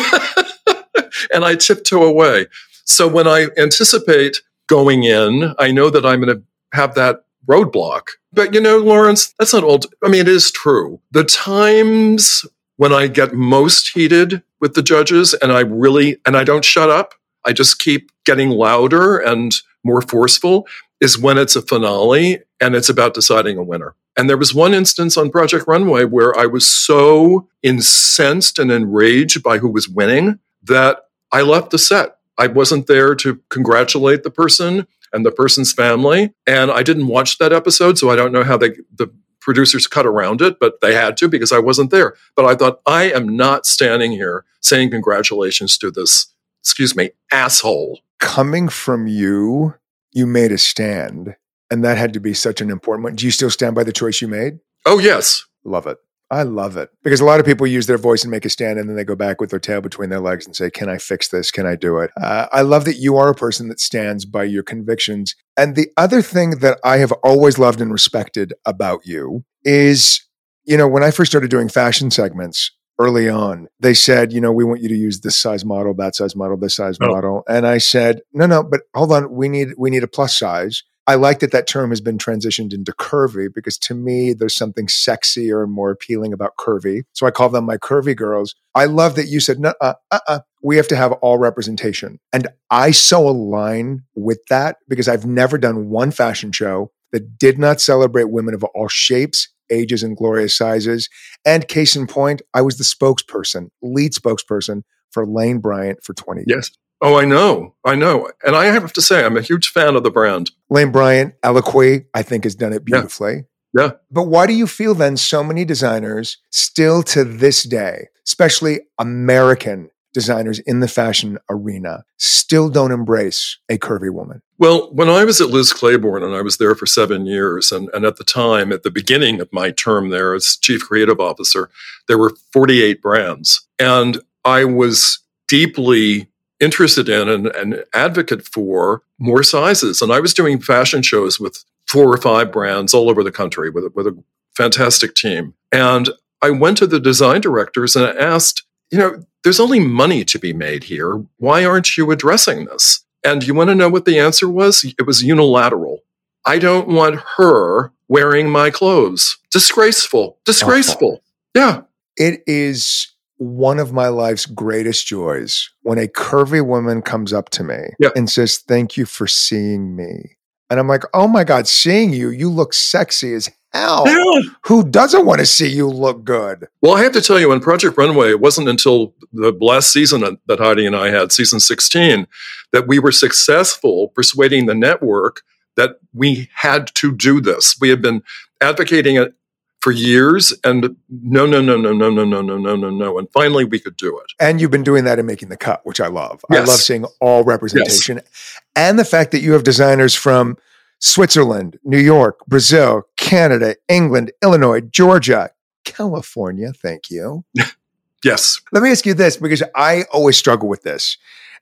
and 1.33 1.43
I 1.43 1.55
tiptoe 1.55 2.03
away. 2.03 2.47
So 2.85 3.07
when 3.07 3.27
I 3.27 3.47
anticipate 3.57 4.41
going 4.67 5.03
in, 5.03 5.53
I 5.57 5.71
know 5.71 5.89
that 5.89 6.05
I'm 6.05 6.21
going 6.21 6.37
to 6.37 6.43
have 6.73 6.95
that 6.95 7.23
roadblock. 7.47 8.03
But 8.33 8.53
you 8.53 8.61
know, 8.61 8.77
Lawrence, 8.77 9.33
that's 9.39 9.53
not 9.53 9.63
old. 9.63 9.87
I 10.03 10.09
mean, 10.09 10.21
it 10.21 10.27
is 10.27 10.51
true. 10.51 11.01
The 11.11 11.23
times 11.23 12.45
when 12.77 12.93
I 12.93 13.07
get 13.07 13.33
most 13.33 13.89
heated 13.89 14.43
with 14.59 14.73
the 14.73 14.83
judges 14.83 15.33
and 15.33 15.51
I 15.51 15.61
really, 15.61 16.17
and 16.25 16.37
I 16.37 16.43
don't 16.43 16.65
shut 16.65 16.89
up, 16.89 17.13
I 17.45 17.53
just 17.53 17.79
keep 17.79 18.11
getting 18.25 18.49
louder 18.49 19.17
and 19.17 19.53
more 19.83 20.01
forceful 20.01 20.67
is 21.01 21.17
when 21.17 21.37
it's 21.37 21.55
a 21.55 21.61
finale 21.61 22.41
and 22.61 22.75
it's 22.75 22.89
about 22.89 23.13
deciding 23.13 23.57
a 23.57 23.63
winner. 23.63 23.95
And 24.15 24.29
there 24.29 24.37
was 24.37 24.53
one 24.53 24.73
instance 24.73 25.17
on 25.17 25.31
Project 25.31 25.65
Runway 25.67 26.05
where 26.05 26.37
I 26.37 26.45
was 26.45 26.65
so 26.65 27.49
incensed 27.63 28.59
and 28.59 28.71
enraged 28.71 29.41
by 29.41 29.57
who 29.57 29.69
was 29.69 29.89
winning 29.89 30.39
that 30.63 31.05
I 31.31 31.41
left 31.41 31.71
the 31.71 31.79
set. 31.79 32.17
I 32.37 32.47
wasn't 32.47 32.87
there 32.87 33.15
to 33.15 33.41
congratulate 33.49 34.23
the 34.23 34.31
person 34.31 34.87
and 35.13 35.25
the 35.25 35.31
person's 35.31 35.73
family. 35.73 36.33
And 36.45 36.71
I 36.71 36.83
didn't 36.83 37.07
watch 37.07 37.37
that 37.37 37.53
episode, 37.53 37.97
so 37.97 38.09
I 38.09 38.15
don't 38.15 38.31
know 38.31 38.43
how 38.43 38.57
they, 38.57 38.71
the 38.95 39.11
producers 39.39 39.87
cut 39.87 40.05
around 40.05 40.41
it, 40.41 40.59
but 40.59 40.81
they 40.81 40.93
had 40.93 41.17
to 41.17 41.27
because 41.27 41.51
I 41.51 41.59
wasn't 41.59 41.91
there. 41.91 42.15
But 42.35 42.45
I 42.45 42.55
thought, 42.55 42.79
I 42.85 43.11
am 43.11 43.35
not 43.35 43.65
standing 43.65 44.11
here 44.11 44.45
saying 44.61 44.91
congratulations 44.91 45.77
to 45.79 45.91
this, 45.91 46.33
excuse 46.61 46.95
me, 46.95 47.11
asshole. 47.31 47.99
Coming 48.19 48.69
from 48.69 49.07
you, 49.07 49.73
you 50.11 50.27
made 50.27 50.51
a 50.51 50.57
stand, 50.57 51.35
and 51.69 51.83
that 51.83 51.97
had 51.97 52.13
to 52.13 52.19
be 52.19 52.33
such 52.33 52.61
an 52.61 52.69
important 52.69 53.03
one. 53.03 53.15
Do 53.15 53.25
you 53.25 53.31
still 53.31 53.49
stand 53.49 53.75
by 53.75 53.83
the 53.83 53.93
choice 53.93 54.21
you 54.21 54.27
made? 54.27 54.59
Oh, 54.85 54.99
yes. 54.99 55.43
Love 55.63 55.87
it. 55.87 55.97
I 56.31 56.43
love 56.43 56.77
it 56.77 56.89
because 57.03 57.19
a 57.19 57.25
lot 57.25 57.41
of 57.41 57.45
people 57.45 57.67
use 57.67 57.87
their 57.87 57.97
voice 57.97 58.23
and 58.23 58.31
make 58.31 58.45
a 58.45 58.49
stand, 58.49 58.79
and 58.79 58.87
then 58.87 58.95
they 58.95 59.03
go 59.03 59.17
back 59.17 59.41
with 59.41 59.49
their 59.49 59.59
tail 59.59 59.81
between 59.81 60.09
their 60.09 60.21
legs 60.21 60.45
and 60.45 60.55
say, 60.55 60.71
Can 60.71 60.87
I 60.87 60.97
fix 60.97 61.27
this? 61.27 61.51
Can 61.51 61.65
I 61.65 61.75
do 61.75 61.99
it? 61.99 62.09
Uh, 62.19 62.47
I 62.53 62.61
love 62.61 62.85
that 62.85 62.95
you 62.95 63.17
are 63.17 63.29
a 63.29 63.35
person 63.35 63.67
that 63.67 63.81
stands 63.81 64.23
by 64.23 64.45
your 64.45 64.63
convictions. 64.63 65.35
And 65.57 65.75
the 65.75 65.89
other 65.97 66.21
thing 66.21 66.59
that 66.59 66.79
I 66.85 66.97
have 66.97 67.11
always 67.21 67.59
loved 67.59 67.81
and 67.81 67.91
respected 67.91 68.53
about 68.65 69.01
you 69.03 69.43
is, 69.65 70.25
you 70.63 70.77
know, 70.77 70.87
when 70.87 71.03
I 71.03 71.11
first 71.11 71.33
started 71.33 71.51
doing 71.51 71.67
fashion 71.67 72.09
segments, 72.09 72.71
early 73.01 73.27
on, 73.27 73.67
they 73.79 73.93
said, 73.93 74.31
you 74.31 74.39
know, 74.39 74.51
we 74.51 74.63
want 74.63 74.81
you 74.81 74.89
to 74.89 74.95
use 74.95 75.21
this 75.21 75.37
size 75.37 75.65
model, 75.65 75.93
that 75.95 76.15
size 76.15 76.35
model, 76.35 76.57
this 76.57 76.75
size 76.75 76.97
oh. 77.01 77.07
model. 77.07 77.43
And 77.47 77.65
I 77.65 77.79
said, 77.79 78.21
no, 78.33 78.45
no, 78.45 78.63
but 78.63 78.81
hold 78.93 79.11
on, 79.11 79.31
we 79.31 79.49
need 79.49 79.69
we 79.77 79.89
need 79.89 80.03
a 80.03 80.07
plus 80.07 80.37
size. 80.37 80.83
I 81.07 81.15
like 81.15 81.39
that 81.39 81.51
that 81.51 81.67
term 81.67 81.89
has 81.89 81.99
been 81.99 82.19
transitioned 82.19 82.73
into 82.73 82.93
curvy 82.93 83.51
because 83.53 83.77
to 83.79 83.95
me, 83.95 84.33
there's 84.33 84.55
something 84.55 84.85
sexier 84.85 85.63
and 85.63 85.71
more 85.71 85.89
appealing 85.89 86.31
about 86.31 86.57
curvy. 86.57 87.01
So 87.13 87.25
I 87.25 87.31
call 87.31 87.49
them 87.49 87.65
my 87.65 87.77
curvy 87.77 88.15
girls. 88.15 88.55
I 88.75 88.85
love 88.85 89.15
that 89.15 89.25
you 89.25 89.39
said, 89.39 89.59
no, 89.59 89.73
uh, 89.81 89.95
uh, 90.11 90.19
uh, 90.27 90.39
we 90.61 90.77
have 90.77 90.87
to 90.89 90.95
have 90.95 91.11
all 91.13 91.39
representation. 91.39 92.19
And 92.31 92.47
I 92.69 92.91
so 92.91 93.27
align 93.27 94.03
with 94.15 94.45
that 94.49 94.77
because 94.87 95.07
I've 95.07 95.25
never 95.25 95.57
done 95.57 95.89
one 95.89 96.11
fashion 96.11 96.51
show 96.51 96.91
that 97.11 97.37
did 97.37 97.57
not 97.57 97.81
celebrate 97.81 98.29
women 98.29 98.53
of 98.53 98.63
all 98.63 98.87
shapes, 98.87 99.49
ages, 99.71 100.03
and 100.03 100.15
glorious 100.15 100.57
sizes. 100.57 101.09
And 101.45 101.67
case 101.67 101.95
in 101.95 102.07
point, 102.07 102.41
I 102.53 102.61
was 102.61 102.77
the 102.77 102.83
spokesperson, 102.83 103.69
lead 103.81 104.13
spokesperson 104.13 104.83
for 105.11 105.25
Lane 105.25 105.59
Bryant 105.59 106.03
for 106.03 106.13
20 106.13 106.41
years. 106.41 106.47
Yes. 106.47 106.71
Oh, 107.03 107.17
I 107.17 107.25
know. 107.25 107.75
I 107.83 107.95
know. 107.95 108.29
And 108.43 108.55
I 108.55 108.65
have 108.65 108.93
to 108.93 109.01
say, 109.01 109.25
I'm 109.25 109.37
a 109.37 109.41
huge 109.41 109.69
fan 109.69 109.95
of 109.95 110.03
the 110.03 110.11
brand. 110.11 110.51
Lane 110.69 110.91
Bryant, 110.91 111.33
Eloquii, 111.41 112.05
I 112.13 112.21
think 112.21 112.43
has 112.43 112.55
done 112.55 112.73
it 112.73 112.85
beautifully. 112.85 113.45
Yeah. 113.73 113.83
yeah. 113.83 113.91
But 114.11 114.23
why 114.23 114.45
do 114.45 114.53
you 114.53 114.67
feel 114.67 114.93
then 114.93 115.17
so 115.17 115.43
many 115.43 115.65
designers 115.65 116.37
still 116.51 117.01
to 117.03 117.23
this 117.23 117.63
day, 117.63 118.07
especially 118.27 118.81
American 118.99 119.89
designers 120.13 120.59
in 120.59 120.79
the 120.79 120.87
fashion 120.87 121.37
arena, 121.49 122.03
still 122.17 122.69
don't 122.69 122.91
embrace 122.91 123.57
a 123.69 123.77
curvy 123.77 124.11
woman? 124.11 124.41
Well, 124.57 124.91
when 124.91 125.09
I 125.09 125.23
was 125.25 125.41
at 125.41 125.49
Liz 125.49 125.73
Claiborne 125.73 126.23
and 126.23 126.35
I 126.35 126.41
was 126.41 126.57
there 126.57 126.75
for 126.75 126.85
seven 126.85 127.25
years, 127.25 127.71
and, 127.71 127.89
and 127.93 128.05
at 128.05 128.17
the 128.17 128.23
time, 128.23 128.71
at 128.71 128.83
the 128.83 128.91
beginning 128.91 129.39
of 129.41 129.51
my 129.51 129.71
term 129.71 130.09
there 130.09 130.33
as 130.33 130.57
chief 130.57 130.81
creative 130.81 131.19
officer, 131.19 131.69
there 132.07 132.17
were 132.17 132.33
48 132.51 133.01
brands. 133.01 133.67
And 133.79 134.19
I 134.45 134.65
was 134.65 135.19
deeply 135.47 136.27
interested 136.59 137.09
in 137.09 137.27
and 137.27 137.47
an 137.47 137.83
advocate 137.93 138.47
for 138.47 139.01
more 139.19 139.43
sizes. 139.43 140.01
And 140.01 140.11
I 140.11 140.19
was 140.19 140.33
doing 140.33 140.61
fashion 140.61 141.01
shows 141.01 141.39
with 141.39 141.63
four 141.87 142.13
or 142.13 142.17
five 142.17 142.51
brands 142.51 142.93
all 142.93 143.09
over 143.09 143.23
the 143.23 143.31
country 143.31 143.69
with, 143.69 143.93
with 143.95 144.07
a 144.07 144.23
fantastic 144.55 145.15
team. 145.15 145.55
And 145.71 146.09
I 146.41 146.51
went 146.51 146.77
to 146.77 146.87
the 146.87 146.99
design 146.99 147.41
directors 147.41 147.95
and 147.95 148.05
asked, 148.17 148.63
you 148.91 148.97
know, 148.97 149.23
there's 149.43 149.59
only 149.59 149.79
money 149.79 150.23
to 150.25 150.37
be 150.37 150.53
made 150.53 150.83
here. 150.83 151.23
Why 151.37 151.65
aren't 151.65 151.97
you 151.97 152.11
addressing 152.11 152.65
this? 152.65 153.03
And 153.23 153.45
you 153.45 153.53
want 153.53 153.69
to 153.69 153.75
know 153.75 153.89
what 153.89 154.05
the 154.05 154.19
answer 154.19 154.49
was? 154.49 154.83
It 154.83 155.05
was 155.05 155.23
unilateral. 155.23 155.99
I 156.45 156.59
don't 156.59 156.87
want 156.87 157.21
her 157.37 157.91
wearing 158.07 158.49
my 158.49 158.69
clothes. 158.69 159.37
Disgraceful. 159.51 160.37
Disgraceful. 160.45 161.23
Yeah. 161.55 161.81
It 162.17 162.43
is 162.47 163.07
one 163.37 163.79
of 163.79 163.93
my 163.93 164.07
life's 164.07 164.45
greatest 164.45 165.07
joys 165.07 165.69
when 165.81 165.97
a 165.97 166.07
curvy 166.07 166.65
woman 166.65 167.01
comes 167.01 167.33
up 167.33 167.49
to 167.49 167.63
me 167.63 167.79
and 168.15 168.29
says, 168.29 168.57
Thank 168.57 168.97
you 168.97 169.05
for 169.05 169.27
seeing 169.27 169.95
me. 169.95 170.37
And 170.69 170.79
I'm 170.79 170.87
like, 170.87 171.03
Oh 171.13 171.27
my 171.27 171.43
God, 171.43 171.67
seeing 171.67 172.13
you, 172.13 172.29
you 172.29 172.49
look 172.49 172.73
sexy 172.73 173.33
as 173.33 173.49
hell. 173.73 174.03
Yeah. 174.05 174.49
Who 174.65 174.87
doesn't 174.87 175.25
want 175.25 175.39
to 175.39 175.45
see 175.45 175.69
you 175.69 175.87
look 175.87 176.23
good? 176.23 176.67
Well, 176.81 176.95
I 176.95 177.03
have 177.03 177.13
to 177.13 177.21
tell 177.21 177.39
you, 177.39 177.51
on 177.51 177.59
Project 177.59 177.97
Runway, 177.97 178.29
it 178.29 178.39
wasn't 178.39 178.69
until 178.69 179.13
the 179.33 179.51
last 179.59 179.91
season 179.91 180.37
that 180.45 180.59
Heidi 180.59 180.85
and 180.85 180.95
I 180.95 181.09
had, 181.09 181.31
season 181.31 181.59
16, 181.59 182.27
that 182.71 182.87
we 182.87 182.99
were 182.99 183.11
successful 183.11 184.09
persuading 184.09 184.65
the 184.65 184.75
network 184.75 185.41
that 185.77 185.99
we 186.13 186.49
had 186.53 186.87
to 186.95 187.15
do 187.15 187.39
this. 187.39 187.77
We 187.79 187.89
had 187.89 188.01
been 188.01 188.23
advocating 188.61 189.15
it 189.15 189.33
for 189.81 189.91
years 189.91 190.53
and 190.63 190.95
no 191.09 191.47
no 191.47 191.59
no 191.59 191.75
no 191.75 191.91
no 191.91 192.09
no 192.09 192.23
no 192.23 192.41
no 192.41 192.57
no 192.57 192.75
no 192.75 192.89
no 192.89 193.17
and 193.17 193.27
finally 193.31 193.65
we 193.65 193.79
could 193.79 193.97
do 193.97 194.17
it 194.19 194.25
and 194.39 194.61
you've 194.61 194.69
been 194.69 194.83
doing 194.83 195.05
that 195.05 195.17
and 195.17 195.27
making 195.27 195.49
the 195.49 195.57
cut 195.57 195.83
which 195.85 195.99
i 195.99 196.07
love 196.07 196.45
yes. 196.51 196.61
i 196.61 196.71
love 196.71 196.79
seeing 196.79 197.05
all 197.19 197.43
representation 197.43 198.17
yes. 198.17 198.59
and 198.75 198.99
the 198.99 199.05
fact 199.05 199.31
that 199.31 199.41
you 199.41 199.53
have 199.53 199.63
designers 199.63 200.13
from 200.13 200.55
switzerland 200.99 201.79
new 201.83 201.97
york 201.97 202.37
brazil 202.45 203.07
canada 203.31 203.75
england 203.87 204.29
illinois 204.43 204.81
georgia 204.81 205.49
california 205.85 206.73
thank 206.73 207.09
you 207.09 207.45
yes 208.25 208.59
let 208.73 208.83
me 208.83 208.91
ask 208.91 209.05
you 209.05 209.13
this 209.13 209.37
because 209.37 209.63
i 209.73 210.03
always 210.11 210.35
struggle 210.35 210.67
with 210.67 210.83
this 210.83 211.17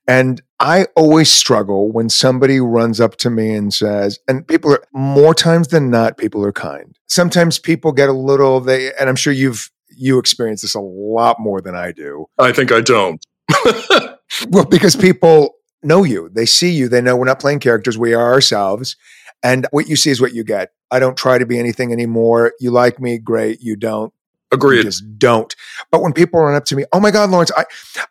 and 0.10 0.42
I 0.60 0.88
always 0.96 1.32
struggle 1.32 1.92
when 1.92 2.10
somebody 2.10 2.60
runs 2.60 3.00
up 3.00 3.18
to 3.18 3.30
me 3.30 3.54
and 3.54 3.72
says, 3.72 4.18
and 4.28 4.48
people 4.48 4.74
are 4.74 4.84
more 4.92 5.36
times 5.36 5.68
than 5.68 5.92
not, 5.92 6.18
people 6.18 6.44
are 6.44 6.52
kind. 6.52 6.98
Sometimes 7.06 7.60
people 7.60 7.92
get 7.92 8.10
a 8.10 8.14
little, 8.14 8.60
they, 8.60 8.92
and 8.96 9.08
I'm 9.08 9.16
sure 9.16 9.32
you've, 9.32 9.70
you 9.96 10.18
experience 10.18 10.64
this 10.64 10.74
a 10.74 10.80
lot 10.80 11.40
more 11.40 11.62
than 11.62 11.76
I 11.76 11.92
do. 11.92 12.26
I 12.40 12.52
think 12.54 12.72
I 12.72 12.82
don't. 12.82 13.24
well, 14.50 14.66
because 14.66 14.96
people 14.96 15.54
know 15.84 16.04
you, 16.04 16.30
they 16.34 16.48
see 16.48 16.72
you, 16.72 16.90
they 16.90 17.02
know 17.02 17.16
we're 17.16 17.26
not 17.26 17.40
playing 17.40 17.60
characters, 17.60 17.96
we 17.96 18.16
are 18.16 18.34
ourselves. 18.34 18.96
And 19.44 19.68
what 19.72 19.88
you 19.88 19.96
see 19.96 20.10
is 20.10 20.20
what 20.20 20.34
you 20.34 20.44
get. 20.44 20.72
I 20.92 21.00
don't 21.00 21.18
try 21.18 21.38
to 21.38 21.46
be 21.46 21.60
anything 21.60 21.92
anymore. 21.92 22.54
You 22.60 22.72
like 22.72 23.00
me, 23.00 23.18
great. 23.18 23.62
You 23.62 23.76
don't, 23.76 24.14
Agreed. 24.52 24.78
You 24.78 24.84
just 24.84 25.20
don't. 25.20 25.56
But 25.92 26.02
when 26.02 26.14
people 26.14 26.40
run 26.42 26.56
up 26.56 26.66
to 26.66 26.76
me, 26.76 26.86
oh 26.92 27.00
my 27.00 27.12
God, 27.12 27.30
Lawrence, 27.30 27.52
I, 27.56 27.66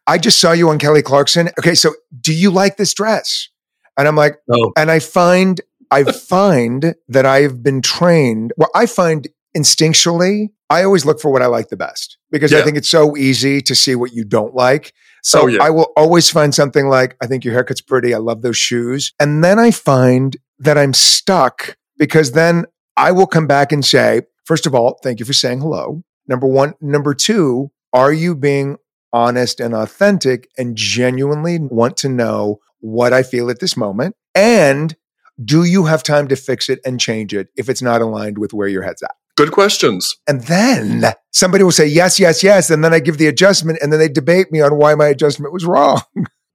I 0.07 0.19
just 0.19 0.41
saw 0.41 0.53
you 0.53 0.69
on 0.69 0.79
Kelly 0.79 1.03
Clarkson. 1.03 1.49
Okay, 1.59 1.75
so 1.75 1.95
do 2.21 2.33
you 2.33 2.51
like 2.51 2.77
this 2.77 2.95
dress? 2.95 3.49
And 3.97 4.07
I'm 4.07 4.17
like, 4.17 4.39
no. 4.47 4.73
And 4.77 4.91
I 4.91 5.01
find, 5.01 5.61
I 5.91 6.05
find 6.05 6.95
that 7.09 7.27
I've 7.27 7.63
been 7.63 7.83
trained. 7.83 8.53
Well, 8.57 8.71
I 8.75 8.87
find 8.87 9.27
instinctually, 9.57 10.51
I 10.71 10.85
always 10.85 11.05
look 11.05 11.21
for 11.21 11.33
what 11.33 11.43
I 11.43 11.47
like 11.47 11.71
the 11.71 11.77
best 11.77 12.19
because 12.31 12.53
yeah. 12.53 12.59
I 12.59 12.63
think 12.63 12.77
it's 12.77 12.91
so 12.91 13.17
easy 13.17 13.61
to 13.63 13.75
see 13.75 13.95
what 13.97 14.13
you 14.13 14.25
don't 14.25 14.55
like. 14.55 14.95
So 15.23 15.43
oh, 15.43 15.47
yeah. 15.47 15.63
I 15.63 15.71
will 15.71 15.93
always 15.97 16.31
find 16.31 16.55
something 16.55 16.87
like, 16.87 17.17
I 17.21 17.27
think 17.27 17.45
your 17.45 17.55
haircut's 17.55 17.81
pretty. 17.81 18.15
I 18.15 18.19
love 18.19 18.43
those 18.43 18.57
shoes. 18.57 19.13
And 19.19 19.43
then 19.43 19.59
I 19.59 19.73
find 19.73 20.37
that 20.59 20.79
I'm 20.79 20.95
stuck 20.95 21.77
because 21.99 22.33
then 22.33 22.65
I 22.97 23.13
will 23.13 23.27
come 23.27 23.47
back 23.47 23.73
and 23.73 23.85
say, 23.85 24.23
first 24.45 24.67
of 24.67 24.75
all, 24.75 24.99
thank 25.03 25.21
you 25.21 25.27
for 25.27 25.33
saying 25.33 25.61
hello. 25.61 26.03
Number 26.27 26.47
one. 26.47 26.75
Number 26.81 27.15
two, 27.15 27.71
are 27.93 28.13
you 28.13 28.35
being 28.35 28.77
honest 29.13 29.61
and 29.61 29.75
authentic 29.75 30.49
and 30.59 30.77
genuinely 30.77 31.59
want 31.59 31.97
to 31.99 32.09
know 32.09 32.59
what 32.81 33.13
I 33.13 33.23
feel 33.23 33.51
at 33.51 33.61
this 33.61 33.77
moment? 33.77 34.15
And 34.35 34.97
do 35.43 35.65
you 35.65 35.85
have 35.85 36.03
time 36.03 36.29
to 36.29 36.37
fix 36.37 36.69
it 36.69 36.81
and 36.85 37.01
change 37.01 37.33
it 37.33 37.49
if 37.57 37.69
it's 37.69 37.83
not 37.83 38.03
aligned 38.03 38.39
with 38.39 38.53
where 38.53 38.69
your 38.69 38.83
head's 38.83 39.03
at? 39.03 39.15
Good 39.37 39.53
questions. 39.53 40.17
And 40.27 40.43
then 40.43 41.05
somebody 41.31 41.63
will 41.63 41.71
say, 41.71 41.87
yes, 41.87 42.19
yes, 42.19 42.43
yes. 42.43 42.71
And 42.71 42.85
then 42.85 42.93
I 42.93 42.99
give 42.99 43.19
the 43.19 43.29
adjustment 43.29 43.79
and 43.81 43.93
then 43.93 44.01
they 44.01 44.09
debate 44.09 44.51
me 44.51 44.61
on 44.61 44.77
why 44.77 44.97
my 44.97 45.07
adjustment 45.07 45.53
was 45.53 45.65
wrong. 45.65 46.01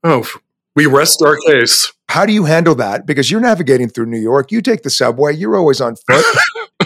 Oh, 0.04 0.30
we 0.76 0.86
rest 0.86 1.22
our 1.22 1.38
case. 1.46 1.92
How 2.10 2.26
do 2.26 2.34
you 2.34 2.46
handle 2.46 2.76
that? 2.76 3.06
Because 3.06 3.32
you're 3.32 3.42
navigating 3.42 3.90
through 3.90 4.08
New 4.08 4.20
York. 4.20 4.52
You 4.52 4.62
take 4.62 4.84
the 4.84 4.90
subway, 4.90 5.36
you're 5.36 5.56
always 5.56 5.82
on 5.82 5.96
foot. 5.96 6.26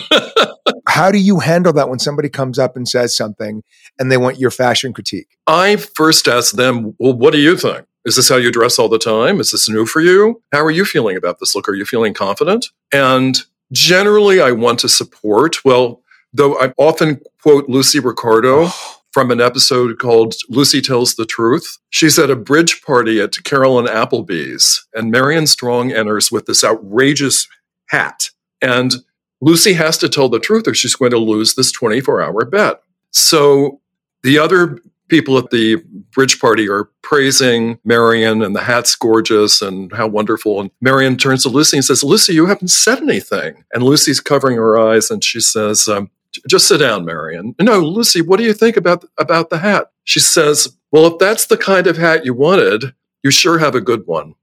How 0.88 1.12
do 1.12 1.18
you 1.18 1.40
handle 1.40 1.74
that 1.74 1.90
when 1.90 2.00
somebody 2.00 2.30
comes 2.30 2.58
up 2.58 2.76
and 2.76 2.88
says 2.88 3.16
something 3.16 3.64
and 4.00 4.12
they 4.12 4.18
want 4.18 4.40
your 4.40 4.52
fashion 4.52 4.94
critique? 4.94 5.38
I 5.46 5.76
first 5.76 6.28
ask 6.28 6.56
them, 6.56 6.96
well, 6.98 7.14
what 7.14 7.34
do 7.34 7.40
you 7.40 7.58
think? 7.58 7.86
Is 8.06 8.16
this 8.16 8.30
how 8.30 8.38
you 8.38 8.52
dress 8.52 8.80
all 8.80 8.88
the 8.88 8.98
time? 8.98 9.40
Is 9.40 9.52
this 9.52 9.68
new 9.68 9.86
for 9.86 10.00
you? 10.00 10.42
How 10.54 10.64
are 10.64 10.72
you 10.72 10.86
feeling 10.86 11.18
about 11.18 11.40
this 11.40 11.54
look? 11.56 11.68
Are 11.68 11.76
you 11.76 11.86
feeling 11.86 12.14
confident? 12.14 12.68
And 12.94 13.38
generally, 13.74 14.40
I 14.40 14.52
want 14.52 14.80
to 14.80 14.90
support. 14.90 15.58
Well, 15.66 16.02
though 16.34 16.58
I 16.60 16.74
often 16.78 17.20
quote 17.42 17.68
Lucy 17.68 18.00
Ricardo 18.00 18.68
oh. 18.68 18.97
From 19.18 19.32
an 19.32 19.42
episode 19.42 19.98
called 19.98 20.36
Lucy 20.48 20.80
Tells 20.80 21.16
the 21.16 21.26
Truth. 21.26 21.80
She's 21.90 22.20
at 22.20 22.30
a 22.30 22.36
bridge 22.36 22.84
party 22.84 23.20
at 23.20 23.44
Carolyn 23.44 23.88
Appleby's, 23.88 24.86
and 24.94 25.10
Marion 25.10 25.48
Strong 25.48 25.92
enters 25.92 26.32
with 26.32 26.46
this 26.46 26.64
outrageous 26.64 27.48
hat. 27.90 28.30
And 28.62 28.94
Lucy 29.42 29.74
has 29.74 29.98
to 29.98 30.08
tell 30.08 30.30
the 30.30 30.40
truth 30.40 30.68
or 30.68 30.76
she's 30.76 30.96
going 30.96 31.10
to 31.10 31.18
lose 31.18 31.56
this 31.56 31.72
24 31.72 32.22
hour 32.22 32.46
bet. 32.46 32.84
So 33.10 33.82
the 34.22 34.38
other 34.38 34.78
people 35.08 35.36
at 35.40 35.50
the 35.50 35.78
bridge 36.14 36.40
party 36.40 36.70
are 36.70 36.92
praising 37.02 37.80
Marion 37.84 38.44
and 38.44 38.56
the 38.56 38.62
hat's 38.62 38.96
gorgeous 38.96 39.64
and 39.64 39.92
how 39.94 40.06
wonderful. 40.06 40.62
And 40.62 40.70
Marion 40.80 41.18
turns 41.18 41.42
to 41.42 41.50
Lucy 41.50 41.78
and 41.78 41.84
says, 41.84 42.04
Lucy, 42.04 42.36
you 42.36 42.46
haven't 42.46 42.68
said 42.68 43.00
anything. 43.00 43.64
And 43.74 43.82
Lucy's 43.82 44.20
covering 44.20 44.58
her 44.58 44.78
eyes 44.78 45.10
and 45.10 45.24
she 45.24 45.40
says, 45.40 45.88
um, 45.88 46.12
just 46.48 46.68
sit 46.68 46.80
down, 46.80 47.06
Marion. 47.06 47.56
No, 47.60 47.80
Lucy, 47.80 48.22
what 48.22 48.38
do 48.38 48.44
you 48.44 48.54
think 48.54 48.78
about, 48.78 49.06
about 49.18 49.50
the 49.50 49.58
hat? 49.60 49.92
She 50.04 50.20
says, 50.20 50.78
well, 50.92 51.06
if 51.06 51.20
that's 51.20 51.48
the 51.48 51.58
kind 51.58 51.88
of 51.88 51.98
hat 51.98 52.26
you 52.26 52.34
wanted, 52.34 52.94
you 53.24 53.32
sure 53.32 53.60
have 53.60 53.76
a 53.76 53.82
good 53.82 54.08
one. 54.08 54.36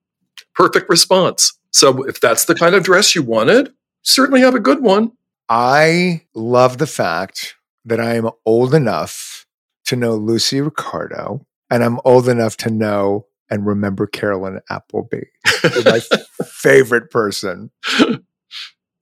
Perfect 0.55 0.89
response. 0.89 1.59
So 1.71 2.05
if 2.05 2.21
that's 2.21 2.45
the 2.45 2.55
kind 2.55 2.75
of 2.75 2.85
dress 2.85 3.15
you 3.15 3.23
wanted, 3.23 3.73
certainly 4.03 4.41
have 4.41 4.55
a 4.55 4.61
good 4.61 4.83
one. 4.83 5.13
I 5.49 6.23
love 6.35 6.79
the 6.79 6.87
fact 6.87 7.57
that 7.85 8.01
I 8.01 8.15
am 8.15 8.31
old 8.47 8.75
enough 8.75 9.47
to 9.87 9.97
know 9.97 10.15
Lucy 10.15 10.61
Ricardo, 10.61 11.47
and 11.71 11.85
I'm 11.85 12.01
old 12.05 12.29
enough 12.29 12.57
to 12.59 12.71
know 12.71 13.27
and 13.51 13.67
remember 13.67 14.07
Carolyn 14.07 14.61
Appleby, 14.71 15.25
my 15.85 16.01
favorite 16.47 17.11
person. 17.11 17.71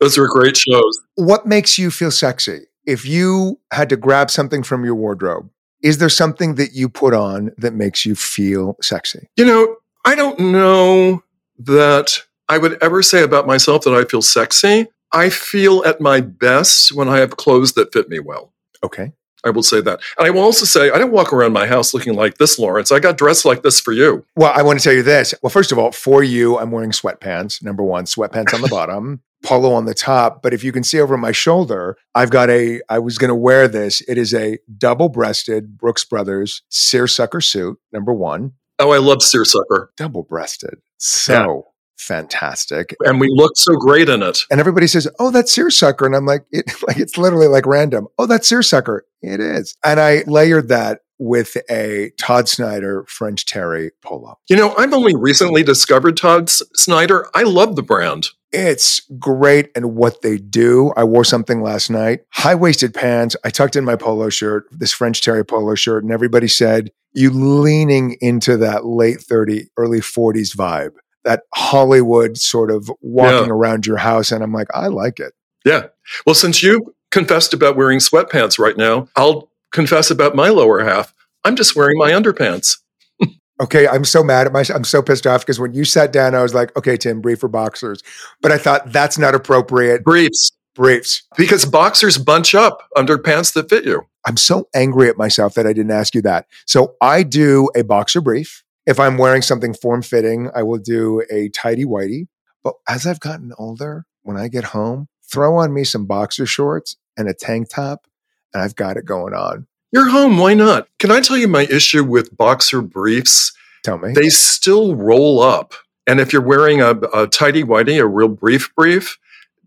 Those 0.00 0.18
are 0.18 0.26
great 0.26 0.56
shows. 0.56 1.00
What 1.14 1.46
makes 1.46 1.78
you 1.78 1.90
feel 1.90 2.10
sexy? 2.10 2.62
If 2.84 3.06
you 3.06 3.60
had 3.72 3.88
to 3.90 3.96
grab 3.96 4.30
something 4.30 4.62
from 4.62 4.84
your 4.84 4.94
wardrobe, 4.94 5.50
is 5.82 5.98
there 5.98 6.08
something 6.08 6.54
that 6.56 6.72
you 6.72 6.88
put 6.88 7.14
on 7.14 7.52
that 7.58 7.74
makes 7.74 8.06
you 8.06 8.14
feel 8.14 8.76
sexy? 8.80 9.28
You 9.36 9.44
know, 9.44 9.76
I 10.04 10.14
don't 10.14 10.38
know 10.38 11.22
that 11.58 12.22
I 12.48 12.58
would 12.58 12.82
ever 12.82 13.02
say 13.02 13.22
about 13.22 13.46
myself 13.46 13.82
that 13.82 13.94
I 13.94 14.04
feel 14.04 14.22
sexy. 14.22 14.86
I 15.12 15.28
feel 15.28 15.84
at 15.84 16.00
my 16.00 16.20
best 16.20 16.92
when 16.92 17.08
I 17.08 17.18
have 17.18 17.36
clothes 17.36 17.72
that 17.74 17.92
fit 17.92 18.08
me 18.08 18.18
well. 18.18 18.52
Okay. 18.82 19.12
I 19.44 19.50
will 19.50 19.62
say 19.62 19.80
that. 19.80 20.00
And 20.18 20.26
I 20.26 20.30
will 20.30 20.42
also 20.42 20.64
say, 20.64 20.90
I 20.90 20.98
didn't 20.98 21.12
walk 21.12 21.32
around 21.32 21.52
my 21.52 21.66
house 21.66 21.92
looking 21.92 22.14
like 22.14 22.38
this, 22.38 22.58
Lawrence. 22.58 22.92
I 22.92 23.00
got 23.00 23.18
dressed 23.18 23.44
like 23.44 23.62
this 23.62 23.80
for 23.80 23.92
you. 23.92 24.24
Well, 24.36 24.52
I 24.54 24.62
want 24.62 24.78
to 24.78 24.84
tell 24.84 24.92
you 24.92 25.02
this. 25.02 25.34
Well, 25.42 25.50
first 25.50 25.72
of 25.72 25.78
all, 25.78 25.90
for 25.90 26.22
you, 26.22 26.58
I'm 26.58 26.70
wearing 26.70 26.92
sweatpants. 26.92 27.62
Number 27.62 27.82
one, 27.82 28.04
sweatpants 28.04 28.54
on 28.54 28.62
the 28.62 28.68
bottom, 28.70 29.20
polo 29.42 29.72
on 29.72 29.84
the 29.84 29.94
top. 29.94 30.42
But 30.42 30.54
if 30.54 30.64
you 30.64 30.72
can 30.72 30.84
see 30.84 31.00
over 31.00 31.16
my 31.16 31.32
shoulder, 31.32 31.96
I've 32.14 32.30
got 32.30 32.50
a, 32.50 32.80
I 32.88 32.98
was 32.98 33.18
going 33.18 33.28
to 33.28 33.34
wear 33.34 33.68
this. 33.68 34.00
It 34.02 34.18
is 34.18 34.34
a 34.34 34.58
double 34.78 35.08
breasted 35.08 35.76
Brooks 35.76 36.04
Brothers 36.04 36.62
seersucker 36.68 37.40
suit, 37.40 37.78
number 37.92 38.12
one. 38.12 38.52
Oh, 38.78 38.90
I 38.90 38.98
love 38.98 39.22
seersucker. 39.22 39.92
Double 39.96 40.22
breasted. 40.22 40.78
So 40.98 41.66
fantastic. 41.98 42.96
And 43.00 43.20
we 43.20 43.28
look 43.30 43.56
so 43.56 43.74
great 43.76 44.08
in 44.08 44.22
it. 44.22 44.40
And 44.50 44.60
everybody 44.60 44.86
says, 44.86 45.08
"Oh, 45.18 45.30
that's 45.30 45.52
seersucker," 45.52 46.04
and 46.04 46.16
I'm 46.16 46.26
like, 46.26 46.44
it, 46.50 46.64
like 46.88 46.98
it's 46.98 47.16
literally 47.16 47.46
like 47.46 47.66
random. 47.66 48.08
Oh, 48.18 48.26
that's 48.26 48.48
seersucker. 48.48 49.06
It 49.20 49.40
is. 49.40 49.76
And 49.84 50.00
I 50.00 50.24
layered 50.26 50.68
that 50.68 51.00
with 51.22 51.56
a 51.70 52.10
Todd 52.18 52.48
Snyder 52.48 53.04
French 53.08 53.46
Terry 53.46 53.92
polo. 54.02 54.38
You 54.48 54.56
know, 54.56 54.74
I've 54.76 54.92
only 54.92 55.14
recently 55.14 55.62
discovered 55.62 56.16
Todd 56.16 56.44
S- 56.44 56.62
Snyder. 56.74 57.28
I 57.34 57.42
love 57.42 57.76
the 57.76 57.82
brand. 57.82 58.28
It's 58.50 59.00
great 59.18 59.70
and 59.74 59.94
what 59.94 60.22
they 60.22 60.36
do. 60.36 60.92
I 60.96 61.04
wore 61.04 61.24
something 61.24 61.62
last 61.62 61.90
night, 61.90 62.20
high 62.30 62.54
waisted 62.54 62.92
pants. 62.92 63.34
I 63.44 63.50
tucked 63.50 63.76
in 63.76 63.84
my 63.84 63.96
polo 63.96 64.28
shirt, 64.28 64.66
this 64.70 64.92
French 64.92 65.22
Terry 65.22 65.44
polo 65.44 65.74
shirt, 65.74 66.02
and 66.02 66.12
everybody 66.12 66.48
said, 66.48 66.90
You 67.12 67.30
leaning 67.30 68.18
into 68.20 68.58
that 68.58 68.84
late 68.84 69.20
30, 69.20 69.70
early 69.78 70.00
40s 70.00 70.54
vibe 70.54 70.92
that 71.24 71.42
Hollywood 71.54 72.36
sort 72.36 72.70
of 72.70 72.90
walking 73.00 73.46
yeah. 73.46 73.52
around 73.52 73.86
your 73.86 73.98
house. 73.98 74.32
And 74.32 74.42
I'm 74.42 74.52
like, 74.52 74.68
I 74.74 74.88
like 74.88 75.20
it. 75.20 75.32
Yeah. 75.64 75.86
Well, 76.26 76.34
since 76.34 76.62
you 76.62 76.94
confessed 77.10 77.54
about 77.54 77.76
wearing 77.76 78.00
sweatpants 78.00 78.58
right 78.58 78.76
now, 78.76 79.08
I'll 79.16 79.51
confess 79.72 80.10
about 80.10 80.34
my 80.34 80.48
lower 80.48 80.84
half. 80.84 81.14
I'm 81.44 81.56
just 81.56 81.74
wearing 81.74 81.98
my 81.98 82.10
underpants. 82.12 82.78
okay, 83.60 83.88
I'm 83.88 84.04
so 84.04 84.22
mad 84.22 84.46
at 84.46 84.52
myself. 84.52 84.76
I'm 84.76 84.84
so 84.84 85.02
pissed 85.02 85.26
off 85.26 85.40
because 85.40 85.58
when 85.58 85.74
you 85.74 85.84
sat 85.84 86.12
down, 86.12 86.34
I 86.34 86.42
was 86.42 86.54
like, 86.54 86.76
okay, 86.76 86.96
Tim, 86.96 87.20
brief 87.20 87.40
for 87.40 87.48
boxers. 87.48 88.02
But 88.40 88.52
I 88.52 88.58
thought 88.58 88.92
that's 88.92 89.18
not 89.18 89.34
appropriate. 89.34 90.04
Briefs. 90.04 90.52
Briefs. 90.74 91.22
Because 91.36 91.66
boxers 91.66 92.16
bunch 92.16 92.54
up 92.54 92.88
under 92.96 93.18
pants 93.18 93.50
that 93.52 93.68
fit 93.68 93.84
you. 93.84 94.02
I'm 94.24 94.36
so 94.36 94.68
angry 94.74 95.08
at 95.08 95.18
myself 95.18 95.54
that 95.54 95.66
I 95.66 95.72
didn't 95.72 95.90
ask 95.90 96.14
you 96.14 96.22
that. 96.22 96.46
So 96.66 96.94
I 97.00 97.24
do 97.24 97.68
a 97.74 97.82
boxer 97.82 98.20
brief. 98.20 98.62
If 98.86 98.98
I'm 98.98 99.18
wearing 99.18 99.42
something 99.42 99.74
form 99.74 100.02
fitting, 100.02 100.50
I 100.54 100.62
will 100.62 100.78
do 100.78 101.22
a 101.30 101.48
tidy 101.50 101.84
whitey. 101.84 102.26
But 102.64 102.74
as 102.88 103.06
I've 103.06 103.20
gotten 103.20 103.52
older, 103.58 104.06
when 104.22 104.36
I 104.36 104.48
get 104.48 104.64
home, 104.64 105.08
throw 105.30 105.56
on 105.56 105.74
me 105.74 105.84
some 105.84 106.06
boxer 106.06 106.46
shorts 106.46 106.96
and 107.16 107.28
a 107.28 107.34
tank 107.34 107.68
top, 107.68 108.06
and 108.52 108.62
I've 108.62 108.76
got 108.76 108.96
it 108.96 109.04
going 109.04 109.34
on. 109.34 109.66
You're 109.92 110.08
home. 110.08 110.38
Why 110.38 110.54
not? 110.54 110.88
Can 110.98 111.10
I 111.10 111.20
tell 111.20 111.36
you 111.36 111.48
my 111.48 111.64
issue 111.64 112.04
with 112.04 112.36
boxer 112.36 112.80
briefs? 112.80 113.52
Tell 113.84 113.98
me. 113.98 114.12
They 114.12 114.28
still 114.28 114.96
roll 114.96 115.40
up. 115.40 115.74
And 116.06 116.18
if 116.18 116.32
you're 116.32 116.42
wearing 116.42 116.80
a, 116.80 116.90
a 117.14 117.26
tidy 117.26 117.62
whitey, 117.62 118.00
a 118.00 118.06
real 118.06 118.28
brief 118.28 118.74
brief, 118.74 119.18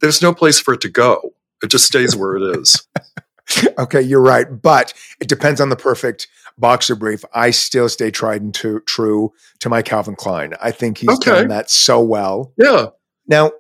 there's 0.02 0.22
no 0.22 0.34
place 0.34 0.60
for 0.60 0.74
it 0.74 0.82
to 0.82 0.90
go. 0.90 1.34
It 1.64 1.68
just 1.68 1.86
stays 1.86 2.16
where 2.16 2.36
it 2.36 2.58
is. 2.58 2.88
okay, 3.78 4.02
you're 4.02 4.22
right. 4.22 4.48
But 4.62 4.94
it 5.22 5.28
depends 5.28 5.62
on 5.62 5.70
the 5.70 5.76
perfect 5.76 6.28
boxer 6.58 6.96
brief, 6.96 7.24
I 7.34 7.52
still 7.52 7.90
stay 7.90 8.12
tried 8.12 8.42
and 8.42 8.54
to, 8.56 8.80
true 8.82 9.34
to 9.60 9.70
my 9.70 9.82
Calvin 9.82 10.16
Klein. 10.16 10.54
I 10.62 10.72
think 10.72 11.00
he's 11.00 11.10
okay. 11.10 11.32
done 11.32 11.48
that 11.50 11.70
so 11.70 12.02
well. 12.02 12.54
Yeah. 12.58 12.88
Now, 13.28 13.52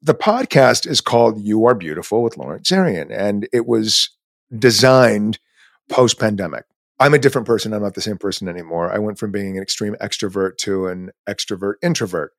the 0.00 0.14
podcast 0.14 0.86
is 0.86 1.00
called 1.00 1.40
You 1.40 1.64
Are 1.66 1.74
Beautiful 1.74 2.22
with 2.22 2.36
Lawrence 2.36 2.70
Zarian, 2.70 3.08
and 3.10 3.48
it 3.52 3.66
was 3.66 4.10
designed 4.58 5.38
post 5.88 6.18
pandemic. 6.18 6.64
I'm 6.98 7.14
a 7.14 7.18
different 7.18 7.46
person. 7.46 7.72
I'm 7.72 7.82
not 7.82 7.94
the 7.94 8.00
same 8.00 8.18
person 8.18 8.48
anymore. 8.48 8.92
I 8.92 8.98
went 8.98 9.18
from 9.18 9.32
being 9.32 9.56
an 9.56 9.62
extreme 9.62 9.96
extrovert 10.00 10.56
to 10.58 10.86
an 10.86 11.10
extrovert 11.28 11.74
introvert. 11.82 12.32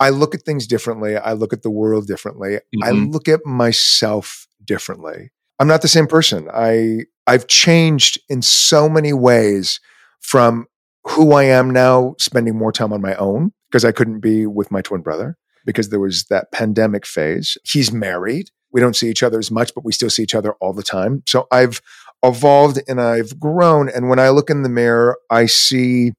I 0.00 0.10
look 0.10 0.34
at 0.34 0.42
things 0.42 0.66
differently. 0.66 1.16
I 1.16 1.32
look 1.32 1.52
at 1.52 1.62
the 1.62 1.70
world 1.70 2.06
differently. 2.06 2.56
Mm-hmm. 2.56 2.84
I 2.84 2.90
look 2.90 3.28
at 3.28 3.44
myself 3.44 4.46
differently. 4.64 5.30
I'm 5.58 5.68
not 5.68 5.82
the 5.82 5.88
same 5.88 6.06
person. 6.06 6.48
I 6.52 7.04
I've 7.26 7.46
changed 7.46 8.18
in 8.28 8.42
so 8.42 8.88
many 8.88 9.12
ways 9.12 9.80
from 10.20 10.66
who 11.04 11.32
I 11.32 11.44
am 11.44 11.70
now, 11.70 12.14
spending 12.18 12.56
more 12.56 12.72
time 12.72 12.92
on 12.92 13.00
my 13.00 13.14
own 13.14 13.52
because 13.70 13.84
I 13.84 13.92
couldn't 13.92 14.20
be 14.20 14.46
with 14.46 14.70
my 14.70 14.82
twin 14.82 15.00
brother 15.00 15.36
because 15.64 15.88
there 15.88 16.00
was 16.00 16.24
that 16.24 16.52
pandemic 16.52 17.06
phase. 17.06 17.56
He's 17.64 17.92
married. 17.92 18.50
We 18.72 18.80
don't 18.80 18.96
see 18.96 19.08
each 19.08 19.22
other 19.22 19.38
as 19.38 19.50
much, 19.50 19.74
but 19.74 19.84
we 19.84 19.92
still 19.92 20.10
see 20.10 20.22
each 20.22 20.34
other 20.34 20.52
all 20.54 20.72
the 20.72 20.82
time. 20.82 21.22
So 21.26 21.46
I've 21.50 21.80
evolved 22.22 22.80
and 22.88 23.00
I've 23.00 23.38
grown. 23.40 23.88
And 23.88 24.08
when 24.08 24.18
I 24.18 24.28
look 24.30 24.50
in 24.50 24.62
the 24.62 24.68
mirror, 24.68 25.18
I 25.30 25.46
see 25.46 26.12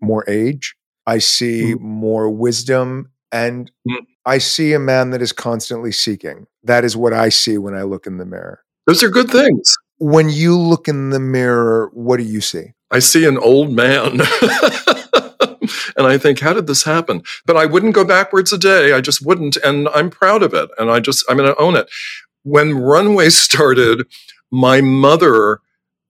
more 0.00 0.24
age. 0.28 0.74
I 1.06 1.18
see 1.18 1.74
mm. 1.74 1.80
more 1.80 2.30
wisdom 2.30 3.10
and 3.32 3.70
mm. 3.88 3.96
I 4.24 4.38
see 4.38 4.72
a 4.72 4.78
man 4.78 5.10
that 5.10 5.22
is 5.22 5.32
constantly 5.32 5.92
seeking. 5.92 6.46
That 6.62 6.84
is 6.84 6.96
what 6.96 7.12
I 7.12 7.28
see 7.28 7.58
when 7.58 7.74
I 7.74 7.82
look 7.82 8.06
in 8.06 8.18
the 8.18 8.26
mirror. 8.26 8.62
Those 8.86 9.02
are 9.02 9.10
good 9.10 9.30
things 9.30 9.76
when 10.00 10.30
you 10.30 10.58
look 10.58 10.88
in 10.88 11.10
the 11.10 11.20
mirror, 11.20 11.90
what 11.92 12.16
do 12.16 12.24
you 12.24 12.40
see? 12.40 12.72
I 12.90 12.98
see 13.00 13.26
an 13.26 13.38
old 13.38 13.70
man. 13.70 14.20
and 16.00 16.12
I 16.12 16.18
think, 16.18 16.40
how 16.40 16.52
did 16.52 16.66
this 16.66 16.84
happen? 16.84 17.22
But 17.46 17.56
I 17.56 17.66
wouldn't 17.66 17.94
go 17.94 18.04
backwards 18.04 18.52
a 18.52 18.58
day. 18.58 18.92
I 18.92 19.00
just 19.00 19.24
wouldn't. 19.24 19.56
And 19.56 19.88
I'm 19.90 20.10
proud 20.10 20.42
of 20.42 20.54
it. 20.54 20.70
And 20.78 20.90
I 20.90 21.00
just, 21.00 21.24
I'm 21.28 21.36
going 21.36 21.52
to 21.52 21.60
own 21.60 21.76
it. 21.76 21.88
When 22.42 22.74
Runway 22.74 23.30
started, 23.30 24.06
my 24.50 24.80
mother 24.80 25.60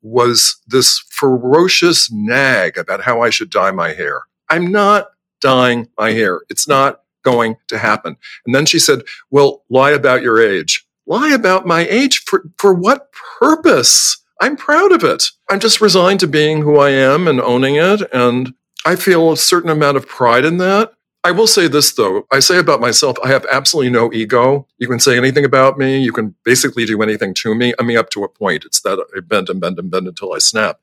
was 0.02 0.56
this 0.66 1.04
ferocious 1.10 2.10
nag 2.10 2.78
about 2.78 3.02
how 3.02 3.20
I 3.20 3.30
should 3.30 3.50
dye 3.50 3.70
my 3.70 3.92
hair. 3.92 4.22
I'm 4.48 4.72
not 4.72 5.08
dyeing 5.40 5.88
my 5.98 6.12
hair. 6.12 6.40
It's 6.48 6.66
not 6.66 7.02
going 7.22 7.56
to 7.68 7.76
happen. 7.76 8.16
And 8.46 8.54
then 8.54 8.64
she 8.64 8.78
said, 8.78 9.02
well, 9.30 9.64
lie 9.68 9.90
about 9.90 10.22
your 10.22 10.40
age 10.40 10.86
lie 11.10 11.30
about 11.30 11.66
my 11.66 11.86
age 11.88 12.22
for, 12.24 12.44
for 12.56 12.72
what 12.72 13.12
purpose? 13.12 14.18
I'm 14.40 14.56
proud 14.56 14.92
of 14.92 15.04
it. 15.04 15.30
I'm 15.50 15.60
just 15.60 15.80
resigned 15.80 16.20
to 16.20 16.28
being 16.28 16.62
who 16.62 16.78
I 16.78 16.90
am 16.90 17.26
and 17.26 17.40
owning 17.40 17.74
it. 17.74 18.00
And 18.12 18.54
I 18.84 18.96
feel 18.96 19.32
a 19.32 19.36
certain 19.36 19.70
amount 19.70 19.96
of 19.96 20.06
pride 20.06 20.44
in 20.44 20.58
that. 20.58 20.92
I 21.22 21.32
will 21.32 21.46
say 21.46 21.68
this 21.68 21.92
though. 21.92 22.26
I 22.32 22.40
say 22.40 22.58
about 22.58 22.80
myself, 22.80 23.16
I 23.22 23.28
have 23.28 23.44
absolutely 23.52 23.90
no 23.90 24.10
ego. 24.12 24.66
You 24.78 24.88
can 24.88 25.00
say 25.00 25.18
anything 25.18 25.44
about 25.44 25.76
me. 25.76 26.00
You 26.00 26.12
can 26.12 26.34
basically 26.44 26.86
do 26.86 27.02
anything 27.02 27.34
to 27.34 27.54
me. 27.54 27.74
I 27.78 27.82
mean, 27.82 27.98
up 27.98 28.08
to 28.10 28.24
a 28.24 28.28
point. 28.28 28.64
It's 28.64 28.80
that 28.82 29.04
I 29.14 29.20
bend 29.20 29.50
and 29.50 29.60
bend 29.60 29.78
and 29.78 29.90
bend 29.90 30.08
until 30.08 30.32
I 30.32 30.38
snap. 30.38 30.80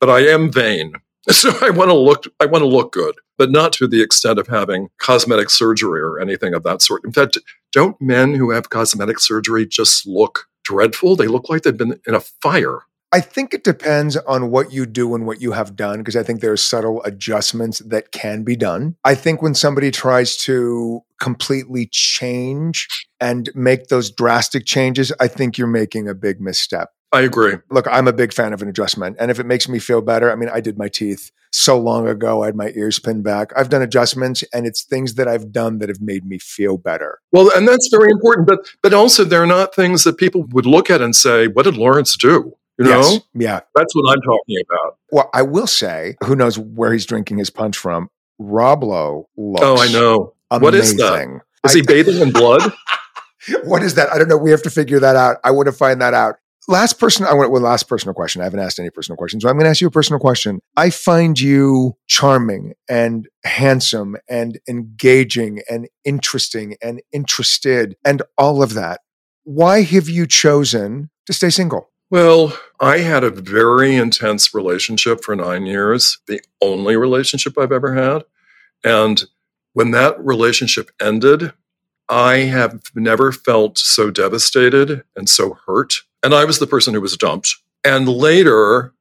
But 0.00 0.08
I 0.08 0.20
am 0.20 0.50
vain. 0.50 0.94
So 1.30 1.56
I 1.62 1.70
want 1.70 1.88
to 1.88 1.94
look, 1.94 2.26
I 2.38 2.44
want 2.44 2.60
to 2.60 2.68
look 2.68 2.92
good, 2.92 3.14
but 3.38 3.50
not 3.50 3.72
to 3.74 3.88
the 3.88 4.02
extent 4.02 4.38
of 4.38 4.46
having 4.46 4.90
cosmetic 4.98 5.48
surgery 5.48 6.02
or 6.02 6.20
anything 6.20 6.52
of 6.52 6.64
that 6.64 6.82
sort. 6.82 7.02
In 7.02 7.12
fact, 7.12 7.38
don't 7.72 7.98
men 7.98 8.34
who 8.34 8.50
have 8.50 8.68
cosmetic 8.68 9.18
surgery 9.18 9.64
just 9.64 10.06
look 10.06 10.48
dreadful? 10.64 11.16
They 11.16 11.26
look 11.26 11.48
like 11.48 11.62
they've 11.62 11.74
been 11.74 11.98
in 12.06 12.14
a 12.14 12.20
fire. 12.20 12.80
I 13.14 13.20
think 13.20 13.54
it 13.54 13.62
depends 13.62 14.16
on 14.16 14.50
what 14.50 14.72
you 14.72 14.86
do 14.86 15.14
and 15.14 15.24
what 15.24 15.40
you 15.40 15.52
have 15.52 15.76
done, 15.76 15.98
because 15.98 16.16
I 16.16 16.24
think 16.24 16.40
there 16.40 16.50
are 16.50 16.56
subtle 16.56 17.00
adjustments 17.04 17.78
that 17.86 18.10
can 18.10 18.42
be 18.42 18.56
done. 18.56 18.96
I 19.04 19.14
think 19.14 19.40
when 19.40 19.54
somebody 19.54 19.92
tries 19.92 20.36
to 20.38 21.00
completely 21.20 21.88
change 21.92 22.88
and 23.20 23.48
make 23.54 23.86
those 23.86 24.10
drastic 24.10 24.66
changes, 24.66 25.12
I 25.20 25.28
think 25.28 25.56
you're 25.56 25.68
making 25.68 26.08
a 26.08 26.14
big 26.14 26.40
misstep. 26.40 26.88
I 27.12 27.20
agree. 27.20 27.54
Look, 27.70 27.86
I'm 27.88 28.08
a 28.08 28.12
big 28.12 28.32
fan 28.32 28.52
of 28.52 28.62
an 28.62 28.68
adjustment. 28.68 29.16
And 29.20 29.30
if 29.30 29.38
it 29.38 29.46
makes 29.46 29.68
me 29.68 29.78
feel 29.78 30.02
better, 30.02 30.32
I 30.32 30.34
mean, 30.34 30.48
I 30.52 30.60
did 30.60 30.76
my 30.76 30.88
teeth 30.88 31.30
so 31.52 31.78
long 31.78 32.08
ago. 32.08 32.42
I 32.42 32.46
had 32.46 32.56
my 32.56 32.72
ears 32.74 32.98
pinned 32.98 33.22
back. 33.22 33.52
I've 33.56 33.68
done 33.68 33.82
adjustments 33.82 34.42
and 34.52 34.66
it's 34.66 34.82
things 34.82 35.14
that 35.14 35.28
I've 35.28 35.52
done 35.52 35.78
that 35.78 35.88
have 35.88 36.00
made 36.00 36.26
me 36.26 36.40
feel 36.40 36.78
better. 36.78 37.20
Well, 37.30 37.52
and 37.54 37.68
that's 37.68 37.88
very 37.92 38.10
important. 38.10 38.48
But 38.48 38.66
but 38.82 38.92
also 38.92 39.22
they're 39.22 39.46
not 39.46 39.72
things 39.72 40.02
that 40.02 40.18
people 40.18 40.46
would 40.50 40.66
look 40.66 40.90
at 40.90 41.00
and 41.00 41.14
say, 41.14 41.46
what 41.46 41.62
did 41.62 41.76
Lawrence 41.76 42.16
do? 42.16 42.56
You 42.78 42.86
know? 42.86 43.00
Yes. 43.00 43.20
Yeah. 43.34 43.60
That's 43.74 43.94
what 43.94 44.10
I'm 44.10 44.20
talking 44.22 44.56
about. 44.68 44.98
Well, 45.12 45.30
I 45.32 45.42
will 45.42 45.66
say, 45.66 46.16
who 46.24 46.34
knows 46.34 46.58
where 46.58 46.92
he's 46.92 47.06
drinking 47.06 47.38
his 47.38 47.50
punch 47.50 47.76
from? 47.76 48.10
Rob 48.38 48.82
Lowe 48.82 49.28
looks 49.36 49.62
Oh, 49.62 49.76
I 49.78 49.88
know. 49.92 50.34
amazing. 50.50 50.62
What 50.64 50.74
is 50.74 50.96
that? 50.96 51.40
Is 51.64 51.72
he 51.72 51.80
I- 51.80 51.84
bathing 51.86 52.20
in 52.20 52.32
blood? 52.32 52.62
what 53.64 53.82
is 53.82 53.94
that? 53.94 54.10
I 54.12 54.18
don't 54.18 54.28
know. 54.28 54.36
We 54.36 54.50
have 54.50 54.62
to 54.62 54.70
figure 54.70 54.98
that 55.00 55.16
out. 55.16 55.36
I 55.44 55.50
want 55.52 55.66
to 55.66 55.72
find 55.72 56.00
that 56.00 56.14
out. 56.14 56.36
Last 56.66 56.98
person, 56.98 57.26
I 57.26 57.34
want 57.34 57.50
well, 57.50 57.60
last 57.60 57.84
personal 57.90 58.14
question. 58.14 58.40
I 58.40 58.44
haven't 58.44 58.60
asked 58.60 58.78
any 58.78 58.88
personal 58.88 59.18
questions, 59.18 59.42
so 59.42 59.50
I'm 59.50 59.56
going 59.56 59.64
to 59.64 59.70
ask 59.70 59.82
you 59.82 59.86
a 59.86 59.90
personal 59.90 60.18
question. 60.18 60.60
I 60.78 60.88
find 60.88 61.38
you 61.38 61.94
charming 62.06 62.72
and 62.88 63.28
handsome 63.44 64.16
and 64.30 64.58
engaging 64.66 65.60
and 65.68 65.86
interesting 66.06 66.76
and 66.82 67.02
interested 67.12 67.96
and 68.02 68.22
all 68.38 68.62
of 68.62 68.72
that. 68.74 69.00
Why 69.44 69.82
have 69.82 70.08
you 70.08 70.26
chosen 70.26 71.10
to 71.26 71.34
stay 71.34 71.50
single? 71.50 71.90
Well, 72.14 72.56
I 72.78 72.98
had 72.98 73.24
a 73.24 73.30
very 73.30 73.96
intense 73.96 74.54
relationship 74.54 75.24
for 75.24 75.34
nine 75.34 75.66
years, 75.66 76.18
the 76.28 76.40
only 76.62 76.94
relationship 76.94 77.58
I've 77.58 77.72
ever 77.72 77.92
had. 77.92 78.22
And 78.84 79.24
when 79.72 79.90
that 79.90 80.24
relationship 80.24 80.92
ended, 81.02 81.52
I 82.08 82.36
have 82.36 82.82
never 82.94 83.32
felt 83.32 83.78
so 83.78 84.12
devastated 84.12 85.02
and 85.16 85.28
so 85.28 85.58
hurt. 85.66 86.02
And 86.22 86.32
I 86.32 86.44
was 86.44 86.60
the 86.60 86.68
person 86.68 86.94
who 86.94 87.00
was 87.00 87.16
dumped. 87.16 87.56
And 87.82 88.08
later, 88.08 88.92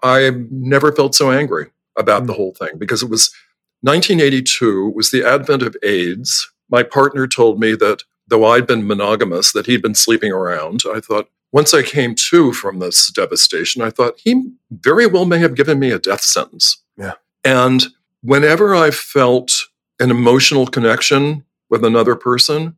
I 0.00 0.30
never 0.48 0.92
felt 0.92 1.16
so 1.16 1.32
angry 1.32 1.72
about 1.98 2.28
the 2.28 2.32
hmm. 2.32 2.36
whole 2.36 2.54
thing 2.54 2.78
because 2.78 3.02
it 3.02 3.10
was 3.10 3.34
1982, 3.80 4.92
was 4.94 5.10
the 5.10 5.24
advent 5.24 5.64
of 5.64 5.76
AIDS. 5.82 6.48
My 6.70 6.84
partner 6.84 7.26
told 7.26 7.58
me 7.58 7.74
that 7.74 8.04
though 8.28 8.44
I'd 8.44 8.68
been 8.68 8.86
monogamous, 8.86 9.50
that 9.50 9.66
he'd 9.66 9.82
been 9.82 9.96
sleeping 9.96 10.30
around. 10.30 10.82
I 10.86 11.00
thought, 11.00 11.28
once 11.52 11.74
I 11.74 11.82
came 11.82 12.14
to 12.30 12.52
from 12.52 12.78
this 12.78 13.10
devastation, 13.10 13.82
I 13.82 13.90
thought 13.90 14.18
he 14.18 14.52
very 14.70 15.06
well 15.06 15.26
may 15.26 15.38
have 15.38 15.54
given 15.54 15.78
me 15.78 15.90
a 15.90 15.98
death 15.98 16.22
sentence. 16.22 16.82
Yeah. 16.96 17.14
And 17.44 17.86
whenever 18.22 18.74
I 18.74 18.90
felt 18.90 19.52
an 20.00 20.10
emotional 20.10 20.66
connection 20.66 21.44
with 21.68 21.84
another 21.84 22.16
person 22.16 22.76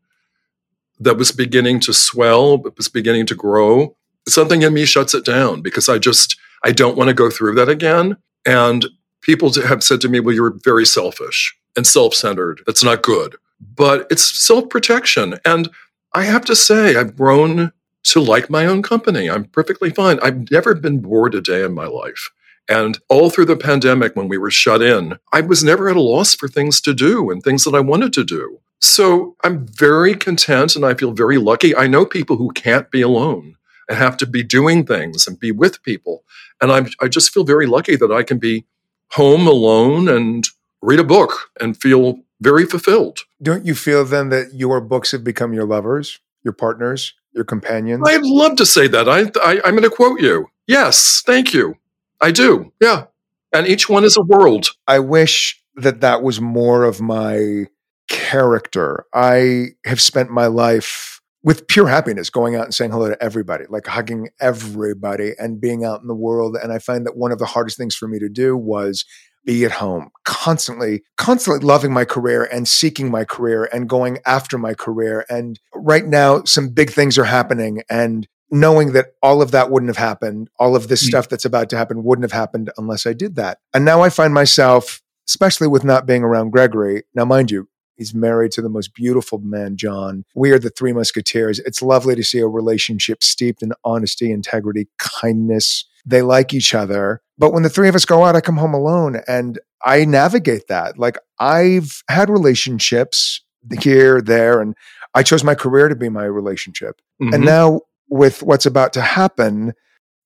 that 0.98 1.16
was 1.16 1.32
beginning 1.32 1.80
to 1.80 1.92
swell, 1.92 2.56
but 2.56 2.76
was 2.76 2.88
beginning 2.88 3.26
to 3.26 3.34
grow, 3.34 3.96
something 4.28 4.62
in 4.62 4.74
me 4.74 4.84
shuts 4.84 5.14
it 5.14 5.24
down 5.24 5.62
because 5.62 5.88
I 5.88 5.98
just, 5.98 6.36
I 6.64 6.72
don't 6.72 6.96
want 6.96 7.08
to 7.08 7.14
go 7.14 7.30
through 7.30 7.54
that 7.54 7.68
again. 7.68 8.16
And 8.44 8.86
people 9.22 9.52
have 9.52 9.82
said 9.82 10.00
to 10.02 10.08
me, 10.08 10.20
well, 10.20 10.34
you're 10.34 10.54
very 10.64 10.84
selfish 10.84 11.56
and 11.76 11.86
self 11.86 12.14
centered. 12.14 12.62
That's 12.66 12.84
not 12.84 13.02
good. 13.02 13.36
But 13.60 14.06
it's 14.10 14.44
self 14.44 14.68
protection. 14.68 15.38
And 15.44 15.68
I 16.12 16.24
have 16.24 16.44
to 16.46 16.56
say, 16.56 16.96
I've 16.96 17.16
grown 17.16 17.72
to 18.04 18.20
like 18.20 18.50
my 18.50 18.66
own 18.66 18.82
company. 18.82 19.28
I'm 19.28 19.44
perfectly 19.44 19.90
fine. 19.90 20.18
I've 20.20 20.50
never 20.50 20.74
been 20.74 21.00
bored 21.00 21.34
a 21.34 21.40
day 21.40 21.64
in 21.64 21.74
my 21.74 21.86
life. 21.86 22.30
And 22.68 22.98
all 23.08 23.28
through 23.30 23.46
the 23.46 23.56
pandemic, 23.56 24.16
when 24.16 24.28
we 24.28 24.38
were 24.38 24.50
shut 24.50 24.80
in, 24.82 25.18
I 25.32 25.42
was 25.42 25.62
never 25.62 25.88
at 25.88 25.96
a 25.96 26.00
loss 26.00 26.34
for 26.34 26.48
things 26.48 26.80
to 26.82 26.94
do 26.94 27.30
and 27.30 27.42
things 27.42 27.64
that 27.64 27.74
I 27.74 27.80
wanted 27.80 28.12
to 28.14 28.24
do. 28.24 28.60
So 28.80 29.36
I'm 29.44 29.66
very 29.66 30.14
content 30.14 30.76
and 30.76 30.84
I 30.84 30.94
feel 30.94 31.12
very 31.12 31.38
lucky. 31.38 31.74
I 31.76 31.86
know 31.86 32.06
people 32.06 32.36
who 32.36 32.52
can't 32.52 32.90
be 32.90 33.02
alone 33.02 33.56
and 33.88 33.98
have 33.98 34.16
to 34.18 34.26
be 34.26 34.42
doing 34.42 34.86
things 34.86 35.26
and 35.26 35.38
be 35.38 35.52
with 35.52 35.82
people. 35.82 36.24
And 36.60 36.72
I'm, 36.72 36.88
I 37.00 37.08
just 37.08 37.32
feel 37.32 37.44
very 37.44 37.66
lucky 37.66 37.96
that 37.96 38.12
I 38.12 38.22
can 38.22 38.38
be 38.38 38.64
home 39.12 39.46
alone 39.46 40.08
and 40.08 40.46
read 40.80 41.00
a 41.00 41.04
book 41.04 41.50
and 41.60 41.80
feel 41.80 42.20
very 42.40 42.66
fulfilled. 42.66 43.20
Don't 43.42 43.64
you 43.64 43.74
feel 43.74 44.04
then 44.04 44.30
that 44.30 44.54
your 44.54 44.80
books 44.80 45.12
have 45.12 45.24
become 45.24 45.52
your 45.52 45.66
lovers, 45.66 46.20
your 46.42 46.52
partners, 46.52 47.14
your 47.34 47.44
companions? 47.44 48.02
I'd 48.06 48.22
love 48.22 48.56
to 48.56 48.66
say 48.66 48.88
that. 48.88 49.08
I, 49.08 49.22
I, 49.42 49.60
I'm 49.64 49.72
going 49.72 49.82
to 49.82 49.90
quote 49.90 50.20
you. 50.20 50.46
Yes, 50.66 51.22
thank 51.26 51.52
you. 51.52 51.74
I 52.20 52.30
do. 52.30 52.72
Yeah. 52.80 53.04
And 53.52 53.66
each 53.66 53.88
one 53.88 54.04
is 54.04 54.16
a 54.16 54.22
world. 54.22 54.70
I 54.86 54.98
wish 54.98 55.62
that 55.76 56.00
that 56.00 56.22
was 56.22 56.40
more 56.40 56.84
of 56.84 57.00
my 57.00 57.66
character. 58.08 59.04
I 59.12 59.68
have 59.84 60.00
spent 60.00 60.30
my 60.30 60.46
life 60.46 61.20
with 61.42 61.68
pure 61.68 61.88
happiness 61.88 62.30
going 62.30 62.56
out 62.56 62.64
and 62.64 62.74
saying 62.74 62.90
hello 62.90 63.08
to 63.08 63.22
everybody, 63.22 63.64
like 63.68 63.86
hugging 63.86 64.28
everybody 64.40 65.32
and 65.38 65.60
being 65.60 65.84
out 65.84 66.00
in 66.00 66.08
the 66.08 66.14
world. 66.14 66.56
And 66.60 66.72
I 66.72 66.78
find 66.78 67.04
that 67.04 67.16
one 67.16 67.32
of 67.32 67.38
the 67.38 67.46
hardest 67.46 67.76
things 67.76 67.94
for 67.94 68.08
me 68.08 68.18
to 68.18 68.30
do 68.30 68.56
was 68.56 69.04
be 69.44 69.64
at 69.64 69.72
home, 69.72 70.10
constantly, 70.24 71.02
constantly 71.16 71.64
loving 71.64 71.92
my 71.92 72.04
career 72.04 72.44
and 72.44 72.66
seeking 72.66 73.10
my 73.10 73.24
career 73.24 73.68
and 73.72 73.88
going 73.88 74.18
after 74.26 74.58
my 74.58 74.74
career. 74.74 75.24
And 75.28 75.58
right 75.74 76.06
now, 76.06 76.44
some 76.44 76.68
big 76.70 76.90
things 76.90 77.18
are 77.18 77.24
happening. 77.24 77.82
And 77.90 78.26
knowing 78.50 78.92
that 78.92 79.14
all 79.22 79.42
of 79.42 79.50
that 79.50 79.70
wouldn't 79.70 79.88
have 79.90 79.96
happened, 79.96 80.48
all 80.58 80.76
of 80.76 80.88
this 80.88 81.02
Mm. 81.04 81.08
stuff 81.08 81.28
that's 81.28 81.44
about 81.44 81.68
to 81.70 81.76
happen 81.76 82.04
wouldn't 82.04 82.24
have 82.24 82.38
happened 82.38 82.70
unless 82.76 83.06
I 83.06 83.12
did 83.12 83.36
that. 83.36 83.58
And 83.72 83.84
now 83.84 84.02
I 84.02 84.10
find 84.10 84.32
myself, 84.32 85.02
especially 85.28 85.66
with 85.66 85.84
not 85.84 86.06
being 86.06 86.22
around 86.22 86.50
Gregory. 86.50 87.04
Now, 87.14 87.24
mind 87.24 87.50
you, 87.50 87.68
he's 87.96 88.14
married 88.14 88.52
to 88.52 88.62
the 88.62 88.68
most 88.68 88.94
beautiful 88.94 89.38
man, 89.38 89.76
John. 89.76 90.24
We 90.34 90.50
are 90.50 90.58
the 90.58 90.70
three 90.70 90.92
musketeers. 90.92 91.58
It's 91.60 91.82
lovely 91.82 92.14
to 92.16 92.22
see 92.24 92.38
a 92.40 92.46
relationship 92.46 93.22
steeped 93.22 93.62
in 93.62 93.72
honesty, 93.84 94.30
integrity, 94.30 94.88
kindness. 94.98 95.84
They 96.06 96.22
like 96.22 96.52
each 96.52 96.74
other. 96.74 97.22
But 97.38 97.52
when 97.52 97.62
the 97.62 97.68
three 97.68 97.88
of 97.88 97.94
us 97.94 98.04
go 98.04 98.24
out, 98.24 98.36
I 98.36 98.40
come 98.40 98.56
home 98.56 98.74
alone 98.74 99.20
and 99.26 99.58
I 99.84 100.04
navigate 100.04 100.68
that. 100.68 100.98
Like 100.98 101.18
I've 101.38 102.02
had 102.08 102.30
relationships 102.30 103.42
here, 103.80 104.20
there, 104.20 104.60
and 104.60 104.74
I 105.14 105.22
chose 105.22 105.44
my 105.44 105.54
career 105.54 105.88
to 105.88 105.96
be 105.96 106.08
my 106.08 106.24
relationship. 106.24 107.00
And 107.20 107.32
Mhm. 107.32 107.44
now, 107.44 107.80
with 108.08 108.42
what's 108.42 108.66
about 108.66 108.92
to 108.94 109.00
happen, 109.00 109.72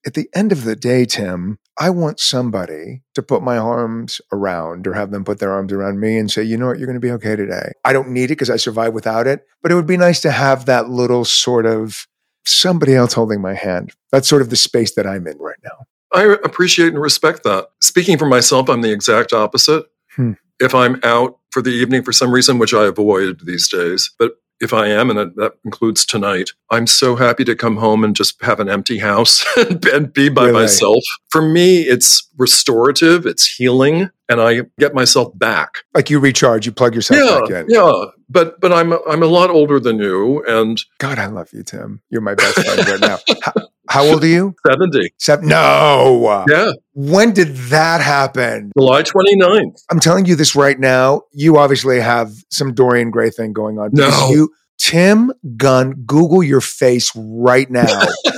at 0.06 0.14
the 0.14 0.28
end 0.34 0.52
of 0.52 0.64
the 0.64 0.76
day, 0.76 1.04
Tim, 1.04 1.58
I 1.80 1.90
want 1.90 2.18
somebody 2.18 3.02
to 3.14 3.22
put 3.22 3.42
my 3.42 3.56
arms 3.56 4.20
around 4.32 4.86
or 4.86 4.94
have 4.94 5.12
them 5.12 5.24
put 5.24 5.38
their 5.38 5.52
arms 5.52 5.72
around 5.72 6.00
me 6.00 6.18
and 6.18 6.30
say, 6.30 6.42
you 6.42 6.56
know 6.56 6.66
what, 6.66 6.78
you're 6.78 6.86
going 6.86 7.00
to 7.00 7.00
be 7.00 7.12
okay 7.12 7.36
today. 7.36 7.72
I 7.84 7.92
don't 7.92 8.08
need 8.08 8.24
it 8.24 8.28
because 8.30 8.50
I 8.50 8.56
survive 8.56 8.94
without 8.94 9.28
it, 9.28 9.46
but 9.62 9.70
it 9.70 9.76
would 9.76 9.86
be 9.86 9.96
nice 9.96 10.20
to 10.22 10.32
have 10.32 10.66
that 10.66 10.88
little 10.88 11.24
sort 11.24 11.66
of 11.66 12.08
somebody 12.44 12.94
else 12.94 13.12
holding 13.12 13.40
my 13.40 13.54
hand. 13.54 13.92
That's 14.10 14.28
sort 14.28 14.42
of 14.42 14.50
the 14.50 14.56
space 14.56 14.94
that 14.94 15.06
I'm 15.06 15.26
in 15.28 15.38
right 15.38 15.58
now. 15.62 15.86
I 16.12 16.36
appreciate 16.42 16.88
and 16.88 17.00
respect 17.00 17.44
that. 17.44 17.68
Speaking 17.80 18.18
for 18.18 18.26
myself, 18.26 18.68
I'm 18.68 18.80
the 18.80 18.92
exact 18.92 19.32
opposite. 19.32 19.84
Hmm. 20.16 20.32
If 20.58 20.74
I'm 20.74 20.98
out 21.04 21.38
for 21.50 21.62
the 21.62 21.70
evening 21.70 22.02
for 22.02 22.12
some 22.12 22.32
reason, 22.32 22.58
which 22.58 22.74
I 22.74 22.86
avoid 22.86 23.46
these 23.46 23.68
days, 23.68 24.12
but 24.18 24.32
if 24.60 24.72
I 24.72 24.88
am, 24.88 25.10
and 25.10 25.18
that- 25.36 25.52
includes 25.64 26.04
tonight, 26.06 26.50
I'm 26.70 26.86
so 26.86 27.16
happy 27.16 27.44
to 27.44 27.54
come 27.54 27.76
home 27.76 28.04
and 28.04 28.14
just 28.16 28.42
have 28.42 28.60
an 28.60 28.68
empty 28.68 28.98
house 28.98 29.44
and, 29.56 29.84
and 29.94 30.12
be 30.12 30.28
by 30.28 30.46
Really? 30.46 30.52
myself. 30.62 31.04
For 31.30 31.42
me, 31.42 31.80
it's 31.82 32.28
restorative, 32.36 33.26
it's 33.26 33.46
healing, 33.46 34.10
and 34.28 34.40
I 34.40 34.62
get 34.78 34.94
myself 34.94 35.36
back. 35.38 35.78
Like 35.94 36.10
you 36.10 36.18
recharge, 36.20 36.66
you 36.66 36.72
plug 36.72 36.94
yourself 36.94 37.20
Yeah, 37.24 37.40
back 37.40 37.50
in. 37.50 37.66
yeah. 37.70 38.04
But 38.30 38.60
but 38.60 38.72
I'm 38.72 38.92
I'm 39.08 39.22
a 39.22 39.26
lot 39.26 39.48
older 39.50 39.80
than 39.80 39.98
you, 39.98 40.44
and 40.46 40.82
God, 40.98 41.18
I 41.18 41.26
love 41.26 41.48
you, 41.52 41.62
Tim. 41.62 42.02
You're 42.10 42.20
my 42.20 42.34
best 42.34 42.56
friend 42.62 42.86
right 42.88 43.00
now. 43.00 43.18
How, 43.42 43.52
how 43.88 44.04
old 44.04 44.22
are 44.22 44.26
you? 44.28 44.54
seventy. 44.66 45.10
Seven? 45.18 45.48
No. 45.48 46.44
Yeah, 46.48 46.72
When 46.94 47.32
did 47.32 47.56
that 47.70 48.00
happen? 48.00 48.70
July 48.78 49.02
29th. 49.02 49.82
I'm 49.90 50.00
telling 50.00 50.26
you 50.26 50.36
this 50.36 50.54
right 50.54 50.78
now. 50.78 51.22
You 51.32 51.56
obviously 51.58 52.00
have 52.00 52.30
some 52.50 52.74
Dorian 52.74 53.10
Gray 53.10 53.30
thing 53.30 53.52
going 53.52 53.78
on. 53.78 53.90
No. 53.92 54.28
You, 54.30 54.50
Tim 54.78 55.32
Gunn, 55.56 56.04
Google 56.06 56.42
your 56.42 56.60
face 56.60 57.10
right 57.16 57.70
now. 57.70 57.86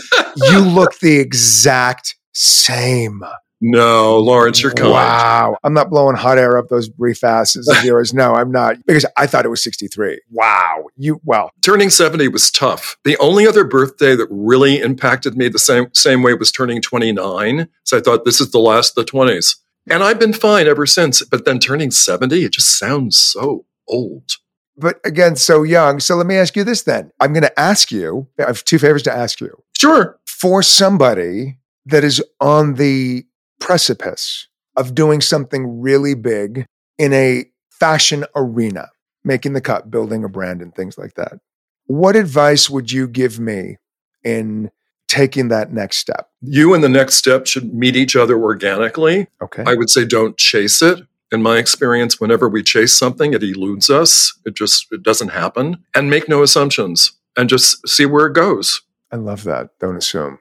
you 0.37 0.61
look 0.61 0.99
the 1.01 1.19
exact 1.19 2.17
same. 2.33 3.23
No, 3.61 4.19
Lawrence, 4.19 4.63
you're 4.63 4.73
kind. 4.73 4.91
Wow. 4.91 5.57
I'm 5.63 5.75
not 5.75 5.91
blowing 5.91 6.17
hot 6.17 6.39
air 6.39 6.57
up 6.57 6.69
those 6.69 6.89
brief 6.89 7.23
asses 7.23 7.69
of 7.69 7.85
yours. 7.85 8.15
No, 8.15 8.35
I'm 8.35 8.51
not. 8.51 8.77
Because 8.87 9.05
I 9.19 9.27
thought 9.27 9.45
it 9.45 9.51
was 9.51 9.63
63. 9.63 10.21
Wow. 10.31 10.87
You, 10.97 11.21
well, 11.25 11.51
Turning 11.63 11.91
70 11.91 12.29
was 12.29 12.51
tough. 12.51 12.97
The 13.05 13.19
only 13.19 13.47
other 13.47 13.65
birthday 13.65 14.17
that 14.17 14.29
really 14.31 14.79
impacted 14.81 15.37
me 15.37 15.49
the 15.49 15.59
same, 15.59 15.89
same 15.93 16.23
way 16.23 16.33
was 16.35 16.51
turning 16.51 16.81
29. 16.81 17.69
So 17.85 17.99
I 17.99 18.01
thought 18.01 18.25
this 18.25 18.41
is 18.41 18.51
the 18.51 18.59
last 18.59 18.97
of 18.97 19.05
the 19.07 19.13
20s. 19.13 19.57
And 19.91 20.03
I've 20.03 20.19
been 20.19 20.33
fine 20.33 20.67
ever 20.67 20.87
since. 20.87 21.23
But 21.25 21.45
then 21.45 21.59
turning 21.59 21.91
70, 21.91 22.45
it 22.45 22.53
just 22.53 22.79
sounds 22.79 23.19
so 23.19 23.67
old. 23.89 24.37
but 24.77 25.01
again, 25.05 25.37
so 25.37 25.63
young. 25.65 26.01
So 26.01 26.17
let 26.17 26.27
me 26.27 26.37
ask 26.37 26.57
you 26.57 26.65
this 26.65 26.83
then. 26.85 27.11
I'm 27.21 27.33
going 27.35 27.43
to 27.43 27.61
ask 27.61 27.93
you, 27.93 28.29
I 28.39 28.45
have 28.45 28.65
two 28.65 28.79
favors 28.79 29.03
to 29.03 29.13
ask 29.15 29.41
you. 29.41 29.63
Sure. 29.79 30.19
For 30.27 30.63
somebody 30.63 31.59
that 31.87 32.05
is 32.05 32.23
on 32.41 32.75
the 32.75 33.25
precipice 33.61 34.49
of 34.77 34.95
doing 34.95 35.21
something 35.21 35.81
really 35.81 36.15
big 36.15 36.67
in 36.99 37.13
a 37.13 37.45
fashion 37.71 38.25
arena, 38.35 38.89
making 39.25 39.53
the 39.53 39.61
cut, 39.61 39.91
building 39.91 40.25
a 40.25 40.29
brand, 40.29 40.61
and 40.61 40.75
things 40.75 40.99
like 40.99 41.15
that, 41.15 41.39
what 41.87 42.17
advice 42.17 42.69
would 42.69 42.93
you 42.93 43.09
give 43.09 43.39
me 43.39 43.77
in 44.23 44.71
taking 45.09 45.49
that 45.49 45.73
next 45.73 45.97
step? 45.97 46.29
You 46.41 46.75
and 46.75 46.85
the 46.85 46.89
next 46.89 47.15
step 47.15 47.47
should 47.47 47.75
meet 47.75 47.97
each 47.97 48.15
other 48.15 48.41
organically. 48.41 49.27
Okay. 49.43 49.65
I 49.67 49.75
would 49.75 49.91
say 49.91 50.05
don't 50.05 50.37
chase 50.37 50.83
it. 50.83 51.01
In 51.33 51.43
my 51.43 51.59
experience, 51.59 52.21
whenever 52.21 52.49
we 52.49 52.63
chase 52.63 52.93
something, 52.93 53.35
it 53.35 53.43
eludes 53.43 53.89
us. 53.89 54.39
It 54.45 54.55
just 54.55 54.87
it 54.93 55.03
doesn't 55.03 55.29
happen. 55.29 55.85
And 55.95 56.11
make 56.11 56.29
no 56.29 56.43
assumptions 56.43 57.13
and 57.37 57.49
just 57.49 57.87
see 57.89 58.07
where 58.07 58.27
it 58.27 58.35
goes. 58.35 58.83
I 59.13 59.17
love 59.17 59.45
that. 59.45 59.71
Don't 59.79 59.97
assume. 59.97 60.39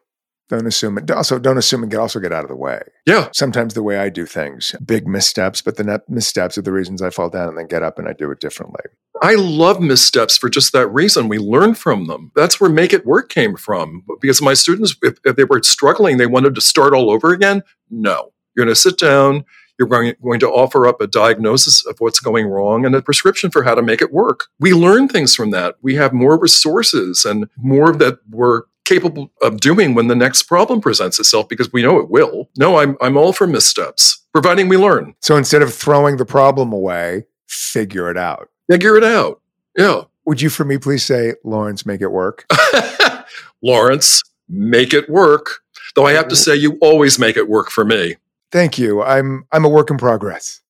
Don't 0.49 0.65
assume 0.65 0.97
it. 0.97 1.09
Also, 1.11 1.37
don't 1.37 1.59
assume 1.59 1.83
and 1.83 1.91
get 1.91 1.99
also 1.99 2.19
get 2.19 2.33
out 2.33 2.43
of 2.43 2.49
the 2.49 2.55
way. 2.55 2.81
Yeah. 3.05 3.29
Sometimes 3.33 3.75
the 3.75 3.83
way 3.83 3.99
I 3.99 4.09
do 4.09 4.25
things, 4.25 4.75
big 4.83 5.07
missteps, 5.07 5.61
but 5.61 5.77
the 5.77 5.83
net 5.83 6.09
missteps 6.09 6.57
are 6.57 6.63
the 6.63 6.71
reasons 6.71 7.03
I 7.03 7.11
fall 7.11 7.29
down 7.29 7.49
and 7.49 7.57
then 7.57 7.67
get 7.67 7.83
up 7.83 7.99
and 7.99 8.07
I 8.07 8.13
do 8.13 8.31
it 8.31 8.39
differently. 8.39 8.81
I 9.21 9.35
love 9.35 9.79
missteps 9.79 10.37
for 10.37 10.49
just 10.49 10.73
that 10.73 10.87
reason. 10.87 11.27
We 11.27 11.37
learn 11.37 11.75
from 11.75 12.07
them. 12.07 12.31
That's 12.35 12.59
where 12.59 12.69
Make 12.69 12.93
It 12.93 13.05
Work 13.05 13.29
came 13.29 13.55
from. 13.55 14.03
Because 14.21 14.41
my 14.41 14.55
students, 14.55 14.95
if, 15.03 15.19
if 15.23 15.35
they 15.35 15.43
were 15.43 15.61
struggling, 15.61 16.17
they 16.17 16.25
wanted 16.25 16.55
to 16.55 16.61
start 16.61 16.93
all 16.93 17.11
over 17.11 17.31
again. 17.31 17.61
No, 17.91 18.31
you're 18.55 18.65
going 18.65 18.73
to 18.73 18.79
sit 18.79 18.97
down. 18.97 19.45
You're 19.77 19.87
going, 19.87 20.13
going 20.21 20.41
to 20.41 20.49
offer 20.49 20.87
up 20.87 20.99
a 20.99 21.07
diagnosis 21.07 21.85
of 21.85 21.95
what's 21.99 22.19
going 22.19 22.47
wrong 22.47 22.85
and 22.85 22.93
a 22.95 23.01
prescription 23.01 23.49
for 23.49 23.63
how 23.63 23.75
to 23.75 23.81
make 23.81 24.01
it 24.01 24.11
work. 24.11 24.47
We 24.59 24.73
learn 24.73 25.07
things 25.07 25.35
from 25.35 25.51
that. 25.51 25.75
We 25.81 25.95
have 25.95 26.11
more 26.11 26.37
resources 26.37 27.23
and 27.23 27.47
more 27.55 27.91
of 27.91 27.99
that 27.99 28.19
we're 28.29 28.63
capable 28.89 29.31
of 29.41 29.59
doing 29.59 29.93
when 29.93 30.07
the 30.07 30.15
next 30.15 30.43
problem 30.43 30.81
presents 30.81 31.19
itself 31.19 31.47
because 31.47 31.71
we 31.71 31.83
know 31.83 31.99
it 31.99 32.09
will. 32.09 32.49
No, 32.57 32.77
I'm, 32.77 32.97
I'm 32.99 33.15
all 33.15 33.31
for 33.31 33.45
missteps, 33.47 34.25
providing 34.33 34.67
we 34.67 34.77
learn. 34.77 35.13
So 35.21 35.37
instead 35.37 35.61
of 35.61 35.73
throwing 35.73 36.17
the 36.17 36.25
problem 36.25 36.73
away, 36.73 37.25
figure 37.47 38.09
it 38.09 38.17
out. 38.17 38.49
Figure 38.69 38.97
it 38.97 39.03
out. 39.03 39.41
Yeah. 39.77 40.01
Would 40.25 40.41
you, 40.41 40.49
for 40.49 40.65
me, 40.65 40.77
please 40.77 41.05
say, 41.05 41.35
Lawrence, 41.43 41.85
make 41.85 42.01
it 42.01 42.11
work? 42.11 42.45
Lawrence, 43.63 44.23
make 44.47 44.93
it 44.93 45.09
work. 45.09 45.59
Though 45.95 46.05
I 46.05 46.13
have 46.13 46.27
to 46.29 46.35
say, 46.35 46.55
you 46.55 46.77
always 46.81 47.19
make 47.19 47.37
it 47.37 47.47
work 47.47 47.69
for 47.69 47.85
me. 47.85 48.15
Thank 48.51 48.77
you. 48.77 49.03
I'm 49.03 49.45
I'm 49.51 49.65
a 49.65 49.69
work 49.69 49.91
in 49.91 49.97
progress. 49.97 50.61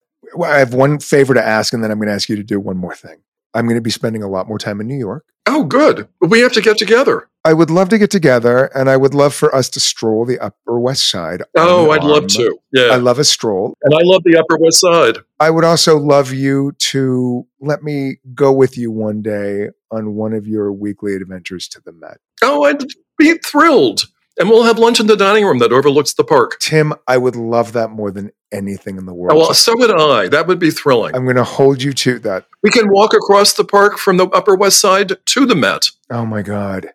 I 0.43 0.59
have 0.59 0.73
one 0.73 0.99
favor 0.99 1.33
to 1.33 1.45
ask, 1.45 1.73
and 1.73 1.83
then 1.83 1.91
I'm 1.91 1.97
going 1.97 2.07
to 2.07 2.13
ask 2.13 2.29
you 2.29 2.35
to 2.35 2.43
do 2.43 2.59
one 2.59 2.77
more 2.77 2.95
thing. 2.95 3.17
I'm 3.53 3.65
going 3.65 3.77
to 3.77 3.81
be 3.81 3.89
spending 3.89 4.21
a 4.21 4.27
lot 4.27 4.47
more 4.47 4.59
time 4.59 4.79
in 4.81 4.87
New 4.87 4.97
York. 4.97 5.25
Oh, 5.45 5.63
good. 5.63 6.07
We 6.21 6.41
have 6.41 6.51
to 6.53 6.61
get 6.61 6.77
together. 6.77 7.28
I 7.45 7.53
would 7.53 7.71
love 7.71 7.89
to 7.89 7.97
get 7.97 8.11
together, 8.11 8.65
and 8.75 8.89
I 8.89 8.97
would 8.97 9.13
love 9.13 9.33
for 9.33 9.53
us 9.55 9.69
to 9.69 9.79
stroll 9.79 10.25
the 10.25 10.39
Upper 10.39 10.79
West 10.79 11.09
Side. 11.09 11.41
Oh, 11.57 11.91
I'd 11.91 12.03
in 12.03 12.09
love 12.09 12.27
to. 12.27 12.59
Yeah. 12.73 12.87
I 12.91 12.97
love 12.97 13.17
a 13.17 13.23
stroll. 13.23 13.75
and 13.83 13.93
I 13.93 14.01
love 14.03 14.23
the 14.25 14.37
Upper 14.37 14.57
West 14.57 14.81
Side. 14.81 15.19
I 15.39 15.49
would 15.49 15.63
also 15.63 15.97
love 15.97 16.33
you 16.33 16.73
to 16.79 17.47
let 17.61 17.81
me 17.81 18.17
go 18.35 18.51
with 18.51 18.77
you 18.77 18.91
one 18.91 19.21
day 19.21 19.69
on 19.89 20.15
one 20.15 20.33
of 20.33 20.47
your 20.47 20.71
weekly 20.73 21.15
adventures 21.15 21.67
to 21.69 21.81
the 21.81 21.93
Met. 21.93 22.17
Oh, 22.43 22.65
I'd 22.65 22.83
be 23.17 23.35
thrilled. 23.45 24.03
And 24.37 24.49
we'll 24.49 24.63
have 24.63 24.79
lunch 24.79 25.01
in 25.01 25.07
the 25.07 25.17
dining 25.17 25.45
room 25.45 25.59
that 25.59 25.73
overlooks 25.73 26.13
the 26.13 26.23
park. 26.23 26.57
Tim, 26.61 26.93
I 27.07 27.17
would 27.17 27.35
love 27.35 27.73
that 27.73 27.89
more 27.89 28.09
than 28.09 28.31
anything 28.53 28.97
in 28.97 29.05
the 29.05 29.13
world. 29.13 29.33
Oh, 29.33 29.39
well, 29.39 29.53
so 29.53 29.73
would 29.77 29.91
I. 29.91 30.29
That 30.29 30.47
would 30.47 30.59
be 30.59 30.71
thrilling. 30.71 31.13
I'm 31.13 31.25
going 31.25 31.35
to 31.35 31.43
hold 31.43 31.81
you 31.83 31.91
to 31.93 32.19
that. 32.19 32.45
we 32.63 32.69
can 32.69 32.89
walk 32.89 33.13
across 33.13 33.53
the 33.53 33.65
park 33.65 33.97
from 33.97 34.15
the 34.17 34.27
Upper 34.27 34.55
West 34.55 34.79
Side 34.79 35.13
to 35.25 35.45
the 35.45 35.55
Met. 35.55 35.89
Oh 36.09 36.25
my 36.25 36.41
God. 36.41 36.89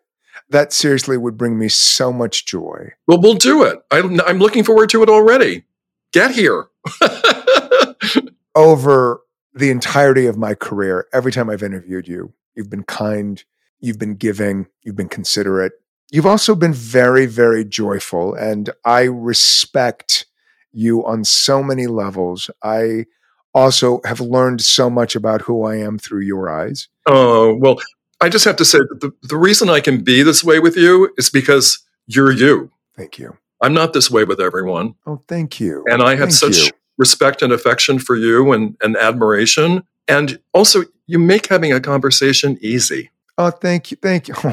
That 0.51 0.72
seriously 0.72 1.16
would 1.16 1.36
bring 1.36 1.59
me 1.59 1.68
so 1.68 2.12
much 2.12 2.47
joy. 2.47 2.92
Well, 3.07 3.20
we'll 3.20 3.34
do 3.34 3.64
it. 3.64 3.78
I'm, 3.90 4.20
I'm 4.22 4.38
looking 4.38 4.64
forward 4.64 4.90
to 4.90 5.03
it 5.03 5.09
already. 5.09 5.64
Get 6.12 6.32
here. 6.32 6.66
Over 8.55 9.20
the 9.55 9.70
entirety 9.70 10.26
of 10.26 10.36
my 10.36 10.55
career, 10.55 11.07
every 11.12 11.32
time 11.32 11.51
I've 11.51 11.62
interviewed 11.62 12.07
you, 12.07 12.34
you've 12.55 12.70
been 12.70 12.84
kind, 12.84 13.42
you've 13.80 13.99
been 13.99 14.14
giving, 14.14 14.66
you've 14.82 14.97
been 14.97 15.09
considerate. 15.09 15.72
You've 16.12 16.26
also 16.26 16.55
been 16.55 16.74
very, 16.74 17.26
very 17.26 17.64
joyful. 17.64 18.34
And 18.34 18.70
I 18.84 19.03
respect 19.03 20.26
you 20.72 21.05
on 21.07 21.24
so 21.24 21.62
many 21.62 21.86
levels. 21.86 22.51
I 22.62 23.07
also 23.55 24.01
have 24.05 24.20
learned 24.20 24.61
so 24.61 24.90
much 24.90 25.16
about 25.16 25.42
who 25.42 25.64
I 25.64 25.76
am 25.76 25.99
through 25.99 26.22
your 26.22 26.51
eyes. 26.51 26.88
Oh, 27.07 27.57
well, 27.57 27.76
I 28.20 28.28
just 28.28 28.44
have 28.44 28.56
to 28.56 28.64
say 28.64 28.78
that 28.78 29.00
the, 29.00 29.12
the 29.22 29.36
reason 29.36 29.68
I 29.68 29.80
can 29.80 30.02
be 30.02 30.22
this 30.22 30.42
way 30.42 30.58
with 30.60 30.76
you 30.76 31.12
is 31.16 31.30
because 31.30 31.84
you're 32.06 32.32
you. 32.32 32.70
Thank 32.96 33.18
you. 33.18 33.36
I'm 33.60 33.74
not 33.74 33.92
this 33.92 34.10
way 34.10 34.24
with 34.24 34.40
everyone. 34.40 34.94
Oh, 35.06 35.22
thank 35.28 35.58
you. 35.60 35.84
And 35.88 36.02
I 36.02 36.10
have 36.16 36.30
Thank 36.30 36.54
such 36.54 36.66
you. 36.66 36.70
respect 36.98 37.42
and 37.42 37.52
affection 37.52 37.98
for 37.98 38.16
you 38.16 38.52
and, 38.52 38.76
and 38.82 38.96
admiration. 38.96 39.84
And 40.06 40.38
also, 40.52 40.84
you 41.06 41.18
make 41.18 41.46
having 41.46 41.72
a 41.72 41.80
conversation 41.80 42.58
easy. 42.60 43.10
Oh, 43.38 43.50
thank 43.50 43.90
you. 43.90 43.96
Thank 44.00 44.28
you. 44.28 44.34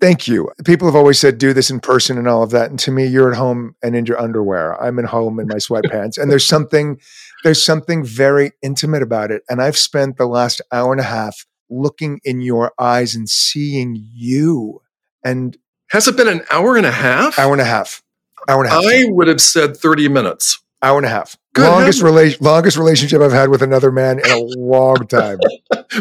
Oh, 0.00 0.06
thank 0.06 0.28
you. 0.28 0.48
People 0.64 0.86
have 0.86 0.94
always 0.94 1.18
said 1.18 1.38
do 1.38 1.52
this 1.52 1.70
in 1.70 1.80
person 1.80 2.18
and 2.18 2.28
all 2.28 2.44
of 2.44 2.50
that. 2.50 2.70
And 2.70 2.78
to 2.78 2.92
me, 2.92 3.04
you're 3.04 3.32
at 3.32 3.36
home 3.36 3.74
and 3.82 3.96
in 3.96 4.06
your 4.06 4.20
underwear. 4.20 4.80
I'm 4.80 4.98
at 5.00 5.06
home 5.06 5.40
in 5.40 5.48
my 5.48 5.56
sweatpants. 5.56 6.16
and 6.16 6.30
there's 6.30 6.46
something, 6.46 7.00
there's 7.42 7.64
something 7.64 8.04
very 8.04 8.52
intimate 8.62 9.02
about 9.02 9.32
it. 9.32 9.42
And 9.48 9.60
I've 9.60 9.76
spent 9.76 10.16
the 10.16 10.26
last 10.26 10.60
hour 10.70 10.92
and 10.92 11.00
a 11.00 11.04
half 11.04 11.44
looking 11.70 12.20
in 12.24 12.40
your 12.40 12.72
eyes 12.78 13.14
and 13.14 13.28
seeing 13.28 13.96
you. 14.14 14.80
And 15.24 15.56
Has 15.90 16.08
it 16.08 16.16
been 16.16 16.28
an 16.28 16.42
hour 16.50 16.76
and 16.76 16.86
a 16.86 16.90
half? 16.92 17.38
hour 17.38 17.52
and 17.52 17.60
a 17.60 17.64
half. 17.64 18.02
Hour 18.48 18.64
and 18.64 18.72
a 18.72 18.74
half. 18.74 18.84
I 18.86 19.04
would 19.08 19.28
have 19.28 19.40
said 19.40 19.76
30 19.76 20.08
minutes. 20.08 20.62
hour 20.82 20.96
and 20.96 21.06
a 21.06 21.10
half. 21.10 21.36
Good 21.54 21.68
longest 21.68 22.02
relation 22.02 22.38
longest 22.44 22.76
relationship 22.76 23.20
I've 23.20 23.32
had 23.32 23.48
with 23.48 23.62
another 23.62 23.90
man 23.90 24.20
in 24.20 24.30
a 24.30 24.38
long 24.58 25.06
time. 25.08 25.38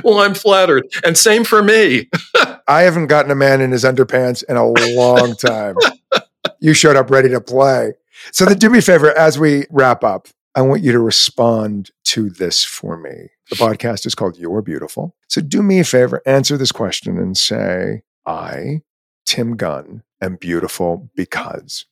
Well, 0.03 0.19
I'm 0.19 0.33
flattered. 0.33 0.83
And 1.05 1.17
same 1.17 1.45
for 1.45 1.63
me. 1.63 2.09
I 2.67 2.81
haven't 2.81 3.07
gotten 3.07 3.31
a 3.31 3.35
man 3.35 3.61
in 3.61 3.71
his 3.71 3.85
underpants 3.85 4.43
in 4.49 4.57
a 4.57 4.65
long 4.67 5.33
time. 5.35 5.77
you 6.59 6.73
showed 6.73 6.97
up 6.97 7.09
ready 7.09 7.29
to 7.29 7.39
play. 7.39 7.93
So 8.33 8.43
then 8.43 8.57
do 8.57 8.69
me 8.69 8.79
a 8.79 8.81
favor 8.81 9.17
as 9.17 9.39
we 9.39 9.65
wrap 9.71 10.03
up. 10.03 10.27
I 10.57 10.61
want 10.61 10.81
you 10.81 10.91
to 10.91 10.99
respond 10.99 11.91
to 12.05 12.31
this 12.31 12.63
for 12.63 12.97
me. 12.97 13.29
The 13.51 13.57
podcast 13.57 14.07
is 14.07 14.15
called 14.15 14.39
You're 14.39 14.63
Beautiful. 14.63 15.15
So 15.27 15.39
do 15.39 15.61
me 15.61 15.79
a 15.79 15.83
favor, 15.83 16.23
answer 16.25 16.57
this 16.57 16.71
question 16.71 17.19
and 17.19 17.37
say, 17.37 18.01
I, 18.25 18.81
Tim 19.27 19.55
Gunn, 19.55 20.01
am 20.19 20.35
beautiful 20.35 21.11
because. 21.15 21.85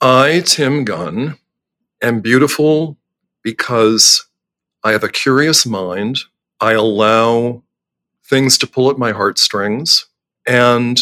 I, 0.00 0.42
Tim 0.44 0.84
Gunn, 0.84 1.38
am 2.02 2.20
beautiful 2.20 2.98
because 3.44 4.26
I 4.82 4.90
have 4.90 5.04
a 5.04 5.08
curious 5.08 5.64
mind. 5.64 6.18
I 6.60 6.72
allow 6.72 7.62
things 8.24 8.58
to 8.58 8.66
pull 8.66 8.90
at 8.90 8.98
my 8.98 9.12
heartstrings. 9.12 10.06
And 10.48 10.98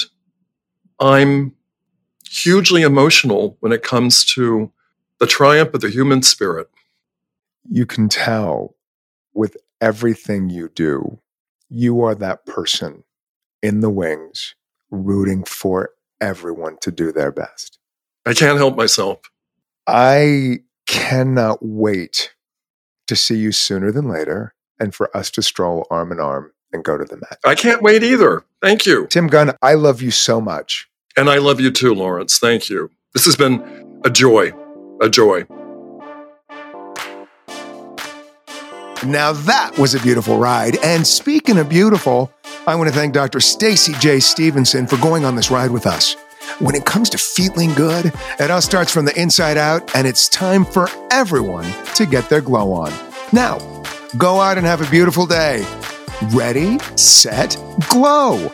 I'm 1.01 1.55
hugely 2.29 2.83
emotional 2.83 3.57
when 3.61 3.73
it 3.73 3.83
comes 3.83 4.27
to 4.35 4.71
the 5.21 5.27
triumph 5.27 5.73
of 5.73 5.81
the 5.81 5.89
human 5.89 6.23
spirit. 6.23 6.69
You 7.69 7.87
can 7.87 8.09
tell 8.09 8.77
with 9.35 9.57
everything 9.81 10.51
you 10.51 10.69
do, 10.69 11.21
you 11.69 12.03
are 12.03 12.15
that 12.15 12.45
person 12.47 13.05
in 13.63 13.81
the 13.81 13.91
wings 13.91 14.55
rooting 14.91 15.45
for 15.45 15.91
everyone 16.21 16.77
to 16.83 16.91
do 16.91 17.13
their 17.13 17.33
best. 17.33 17.79
I 18.27 18.35
can't 18.35 18.59
help 18.59 18.77
myself. 18.77 19.19
I 19.87 20.61
cannot 20.87 21.59
wait 21.63 22.35
to 23.09 23.17
see 23.17 23.37
you 23.37 23.53
sooner 23.53 23.91
than 23.91 24.09
later 24.09 24.55
and 24.79 24.95
for 24.95 25.15
us 25.17 25.31
to 25.33 25.43
stroll 25.43 25.87
arm 25.91 26.13
in 26.13 26.21
arm 26.21 26.53
and 26.73 26.85
go 26.85 26.97
to 26.97 27.05
the 27.05 27.17
Met. 27.17 27.39
I 27.45 27.55
can't 27.55 27.83
wait 27.83 28.03
either. 28.03 28.45
Thank 28.61 28.87
you. 28.87 29.07
Tim 29.09 29.27
Gunn, 29.27 29.53
I 29.63 29.75
love 29.75 30.01
you 30.03 30.11
so 30.11 30.41
much. 30.41 30.89
And 31.17 31.29
I 31.29 31.39
love 31.39 31.61
you 31.61 31.71
too, 31.71 31.95
Lawrence. 31.95 32.39
Thank 32.39 32.69
you. 32.69 32.91
This 33.13 33.25
has 33.25 33.37
been 33.37 34.01
a 34.05 34.11
joy, 34.11 34.53
a 35.01 35.09
joy. 35.11 35.45
Now 39.07 39.33
that 39.33 39.77
was 39.79 39.95
a 39.95 40.01
beautiful 40.01 40.39
ride. 40.39 40.77
And 40.85 41.05
speaking 41.05 41.59
of 41.59 41.69
beautiful, 41.69 42.33
I 42.69 42.77
want 42.77 42.89
to 42.89 42.95
thank 42.95 43.13
Dr. 43.13 43.41
Stacie 43.41 43.99
J. 43.99 44.21
Stephenson 44.21 44.87
for 44.87 44.97
going 44.99 45.25
on 45.25 45.35
this 45.35 45.51
ride 45.51 45.73
with 45.73 45.87
us. 45.87 46.15
When 46.61 46.77
it 46.77 46.85
comes 46.85 47.11
to 47.11 47.19
feeling 47.19 47.73
good, 47.75 48.13
it 48.39 48.51
all 48.51 48.61
starts 48.61 48.93
from 48.93 49.05
the 49.05 49.21
inside 49.21 49.57
out, 49.57 49.95
and 49.97 50.07
it's 50.07 50.29
time 50.29 50.65
for 50.65 50.89
everyone 51.11 51.67
to 51.95 52.07
get 52.07 52.29
their 52.29 52.41
glow 52.41 52.73
on. 52.73 52.93
Now, 53.33 53.59
go 54.19 54.41
out 54.41 54.57
and 54.59 54.67
have 54.67 54.81
a 54.81 54.91
beautiful 54.91 55.27
day. 55.27 55.67
Ready, 56.31 56.79
set, 56.97 57.57
glow. 57.89 58.53